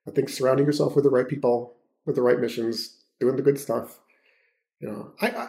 I 0.09 0.11
think 0.11 0.31
surrounding 0.31 0.65
yourself 0.65 0.95
with 0.95 1.05
the 1.05 1.11
right 1.11 1.29
people, 1.29 1.75
with 2.07 2.17
the 2.17 2.23
right 2.23 2.41
missions, 2.41 3.05
doing 3.21 3.37
the 3.37 3.43
good 3.43 3.61
stuff. 3.61 4.01
You 4.81 4.89
know, 4.89 5.13
I, 5.21 5.29
I 5.29 5.49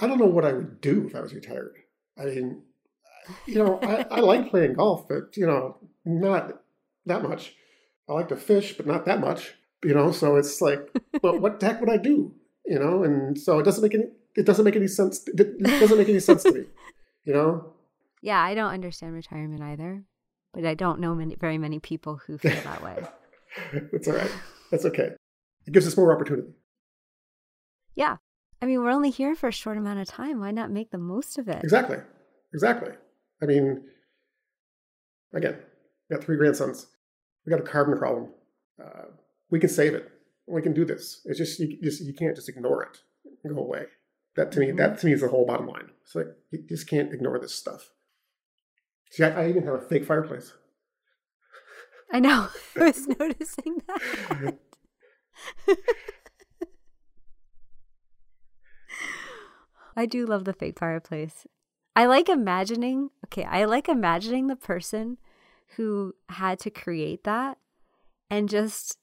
I 0.00 0.06
don't 0.06 0.18
know 0.18 0.26
what 0.26 0.44
I 0.44 0.52
would 0.52 0.82
do 0.82 1.06
if 1.06 1.16
I 1.16 1.22
was 1.22 1.32
retired. 1.32 1.76
I 2.18 2.26
mean, 2.26 2.62
you 3.46 3.64
know, 3.64 3.78
I, 3.82 4.04
I 4.10 4.20
like 4.20 4.50
playing 4.50 4.74
golf, 4.74 5.08
but 5.08 5.34
you 5.34 5.46
know, 5.46 5.78
not 6.04 6.60
that 7.06 7.22
much. 7.22 7.54
I 8.06 8.12
like 8.12 8.28
to 8.28 8.36
fish, 8.36 8.76
but 8.76 8.86
not 8.86 9.06
that 9.06 9.20
much. 9.20 9.54
You 9.84 9.94
know, 9.94 10.10
so 10.10 10.36
it's 10.36 10.60
like, 10.60 10.90
but 11.22 11.40
what 11.40 11.60
the 11.60 11.66
heck 11.66 11.80
would 11.80 11.90
I 11.90 11.96
do? 11.96 12.34
You 12.64 12.78
know, 12.78 13.04
and 13.04 13.38
so 13.38 13.58
it 13.58 13.62
doesn't 13.62 13.82
make 13.82 13.94
any 13.94 14.04
it 14.34 14.44
doesn't 14.44 14.64
make 14.64 14.76
any 14.76 14.88
sense. 14.88 15.26
It 15.26 15.58
doesn't 15.62 15.98
make 15.98 16.08
any 16.08 16.20
sense 16.20 16.42
to 16.42 16.52
me. 16.52 16.64
You 17.24 17.32
know. 17.32 17.72
Yeah, 18.22 18.40
I 18.42 18.54
don't 18.54 18.72
understand 18.72 19.14
retirement 19.14 19.62
either, 19.62 20.04
but 20.52 20.64
I 20.64 20.74
don't 20.74 21.00
know 21.00 21.14
many, 21.14 21.34
very 21.36 21.58
many 21.58 21.78
people 21.78 22.20
who 22.26 22.38
feel 22.38 22.60
that 22.64 22.82
way. 22.82 23.04
That's 23.92 24.08
all 24.08 24.14
right. 24.14 24.30
That's 24.70 24.84
okay. 24.84 25.10
It 25.66 25.72
gives 25.72 25.86
us 25.86 25.96
more 25.96 26.12
opportunity. 26.14 26.48
Yeah, 27.94 28.16
I 28.60 28.66
mean, 28.66 28.82
we're 28.82 28.90
only 28.90 29.10
here 29.10 29.34
for 29.34 29.48
a 29.48 29.52
short 29.52 29.76
amount 29.76 30.00
of 30.00 30.08
time. 30.08 30.40
Why 30.40 30.50
not 30.50 30.70
make 30.70 30.90
the 30.90 30.98
most 30.98 31.38
of 31.38 31.48
it? 31.48 31.62
Exactly. 31.62 31.98
Exactly. 32.54 32.92
I 33.42 33.46
mean, 33.46 33.82
again, 35.34 35.58
we 36.08 36.16
got 36.16 36.24
three 36.24 36.36
grandsons. 36.36 36.86
We 37.44 37.50
got 37.50 37.60
a 37.60 37.64
carbon 37.64 37.98
problem. 37.98 38.30
Uh, 38.82 39.06
we 39.50 39.60
can 39.60 39.68
save 39.68 39.94
it. 39.94 40.10
We 40.46 40.62
can 40.62 40.74
do 40.74 40.84
this. 40.84 41.22
It's 41.24 41.38
just 41.38 41.58
you, 41.58 41.78
just 41.82 42.04
you 42.04 42.14
can't 42.14 42.36
just 42.36 42.48
ignore 42.48 42.82
it 42.84 42.98
and 43.44 43.54
go 43.54 43.62
away. 43.62 43.86
That 44.36 44.52
to 44.52 44.60
me, 44.60 44.66
mm-hmm. 44.66 44.76
that 44.76 44.98
to 45.00 45.06
me 45.06 45.12
is 45.12 45.22
the 45.22 45.28
whole 45.28 45.46
bottom 45.46 45.66
line. 45.66 45.90
It's 46.02 46.14
like 46.14 46.26
you 46.50 46.62
just 46.68 46.88
can't 46.88 47.12
ignore 47.12 47.38
this 47.38 47.54
stuff. 47.54 47.90
See, 49.10 49.24
I, 49.24 49.44
I 49.44 49.48
even 49.48 49.64
have 49.64 49.74
a 49.74 49.80
fake 49.80 50.04
fireplace. 50.04 50.52
I 52.12 52.20
know. 52.20 52.48
I 52.76 52.84
was 52.84 53.06
noticing 53.08 53.82
that. 53.88 54.58
I 59.96 60.04
do 60.06 60.26
love 60.26 60.44
the 60.44 60.52
fake 60.52 60.78
fireplace. 60.78 61.46
I 61.96 62.04
like 62.04 62.28
imagining, 62.28 63.08
okay, 63.24 63.44
I 63.44 63.64
like 63.64 63.88
imagining 63.88 64.48
the 64.48 64.56
person 64.56 65.16
who 65.76 66.14
had 66.28 66.58
to 66.60 66.70
create 66.70 67.24
that 67.24 67.56
and 68.28 68.48
just 68.50 68.98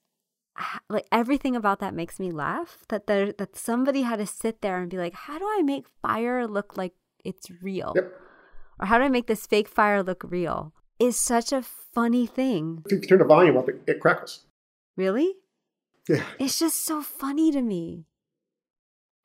like 0.88 1.06
everything 1.10 1.56
about 1.56 1.80
that 1.80 1.94
makes 1.94 2.20
me 2.20 2.30
laugh 2.30 2.78
that 2.88 3.06
there 3.06 3.32
that 3.32 3.56
somebody 3.56 4.02
had 4.02 4.18
to 4.18 4.26
sit 4.26 4.60
there 4.60 4.80
and 4.80 4.90
be 4.90 4.98
like, 4.98 5.14
"How 5.14 5.38
do 5.38 5.46
I 5.46 5.62
make 5.62 5.86
fire 6.02 6.46
look 6.46 6.76
like 6.76 6.94
it's 7.24 7.50
real?" 7.62 7.92
Yep. 7.96 8.12
or 8.80 8.86
how 8.86 8.98
do 8.98 9.04
I 9.04 9.08
make 9.08 9.26
this 9.26 9.46
fake 9.46 9.68
fire 9.68 10.02
look 10.02 10.24
real 10.28 10.72
is 10.98 11.16
such 11.16 11.52
a 11.52 11.62
funny 11.62 12.26
thing. 12.26 12.82
If 12.86 12.92
you 12.92 13.00
turn 13.00 13.18
the 13.18 13.24
volume 13.24 13.56
up, 13.56 13.68
it, 13.68 13.82
it 13.86 14.00
crackles. 14.00 14.46
Really? 14.96 15.34
Yeah. 16.08 16.22
It's 16.38 16.58
just 16.58 16.84
so 16.84 17.02
funny 17.02 17.50
to 17.50 17.62
me. 17.62 18.06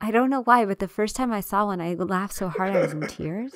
I 0.01 0.11
don't 0.11 0.29
know 0.29 0.43
why, 0.43 0.65
but 0.65 0.79
the 0.79 0.87
first 0.87 1.15
time 1.15 1.31
I 1.33 1.41
saw 1.41 1.65
one, 1.65 1.81
I 1.81 1.93
laughed 1.93 2.33
so 2.33 2.47
hard 2.47 2.75
I 2.75 2.79
was 2.81 2.93
in 2.93 3.01
tears 3.07 3.53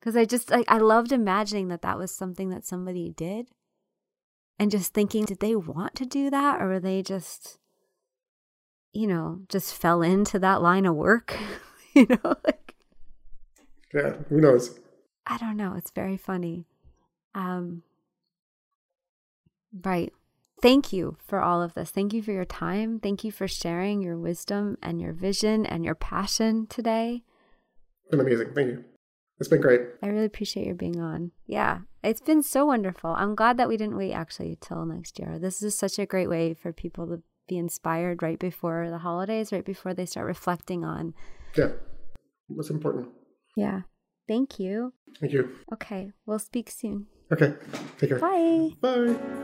because 0.00 0.16
I 0.16 0.24
just 0.24 0.50
like 0.50 0.64
I 0.68 0.78
loved 0.78 1.12
imagining 1.12 1.68
that 1.68 1.82
that 1.82 1.98
was 1.98 2.14
something 2.14 2.50
that 2.50 2.64
somebody 2.64 3.10
did, 3.10 3.48
and 4.58 4.70
just 4.70 4.92
thinking, 4.94 5.24
did 5.24 5.40
they 5.40 5.56
want 5.56 5.94
to 5.96 6.06
do 6.06 6.30
that, 6.30 6.60
or 6.60 6.68
were 6.68 6.80
they 6.80 7.02
just, 7.02 7.58
you 8.92 9.06
know, 9.06 9.40
just 9.48 9.74
fell 9.74 10.02
into 10.02 10.38
that 10.38 10.62
line 10.62 10.86
of 10.86 10.94
work, 10.94 11.36
you 11.94 12.06
know, 12.08 12.36
like 12.44 12.74
Yeah. 13.94 14.12
Who 14.28 14.40
knows? 14.40 14.78
I 15.26 15.38
don't 15.38 15.56
know. 15.56 15.74
It's 15.76 15.90
very 15.90 16.16
funny. 16.16 16.66
Um, 17.34 17.82
right. 19.84 20.12
Thank 20.60 20.92
you 20.92 21.16
for 21.26 21.40
all 21.40 21.60
of 21.60 21.74
this. 21.74 21.90
Thank 21.90 22.12
you 22.12 22.22
for 22.22 22.30
your 22.32 22.44
time. 22.44 23.00
Thank 23.00 23.24
you 23.24 23.32
for 23.32 23.48
sharing 23.48 24.00
your 24.00 24.16
wisdom 24.16 24.78
and 24.82 25.00
your 25.00 25.12
vision 25.12 25.66
and 25.66 25.84
your 25.84 25.96
passion 25.96 26.66
today. 26.68 27.22
Been 28.10 28.20
amazing. 28.20 28.52
Thank 28.54 28.68
you. 28.68 28.84
It's 29.38 29.48
been 29.48 29.60
great. 29.60 29.80
I 30.02 30.06
really 30.06 30.26
appreciate 30.26 30.66
your 30.66 30.74
being 30.74 31.00
on. 31.00 31.32
Yeah, 31.46 31.80
it's 32.02 32.20
been 32.20 32.42
so 32.42 32.66
wonderful. 32.66 33.10
I'm 33.10 33.34
glad 33.34 33.56
that 33.56 33.68
we 33.68 33.76
didn't 33.76 33.96
wait 33.96 34.12
actually 34.12 34.56
till 34.60 34.84
next 34.84 35.18
year. 35.18 35.38
This 35.38 35.62
is 35.62 35.76
such 35.76 35.98
a 35.98 36.06
great 36.06 36.28
way 36.28 36.54
for 36.54 36.72
people 36.72 37.06
to 37.08 37.22
be 37.48 37.58
inspired 37.58 38.22
right 38.22 38.38
before 38.38 38.88
the 38.88 38.98
holidays, 38.98 39.52
right 39.52 39.64
before 39.64 39.94
they 39.94 40.06
start 40.06 40.26
reflecting 40.26 40.84
on. 40.84 41.14
Yeah. 41.56 41.70
What's 42.46 42.70
important. 42.70 43.08
Yeah. 43.56 43.82
Thank 44.28 44.58
you. 44.58 44.92
Thank 45.20 45.32
you. 45.32 45.56
Okay, 45.72 46.12
we'll 46.26 46.38
speak 46.38 46.70
soon. 46.70 47.06
Okay. 47.32 47.54
Take 47.98 48.10
care. 48.10 48.18
Bye. 48.18 48.70
Bye. 48.80 49.41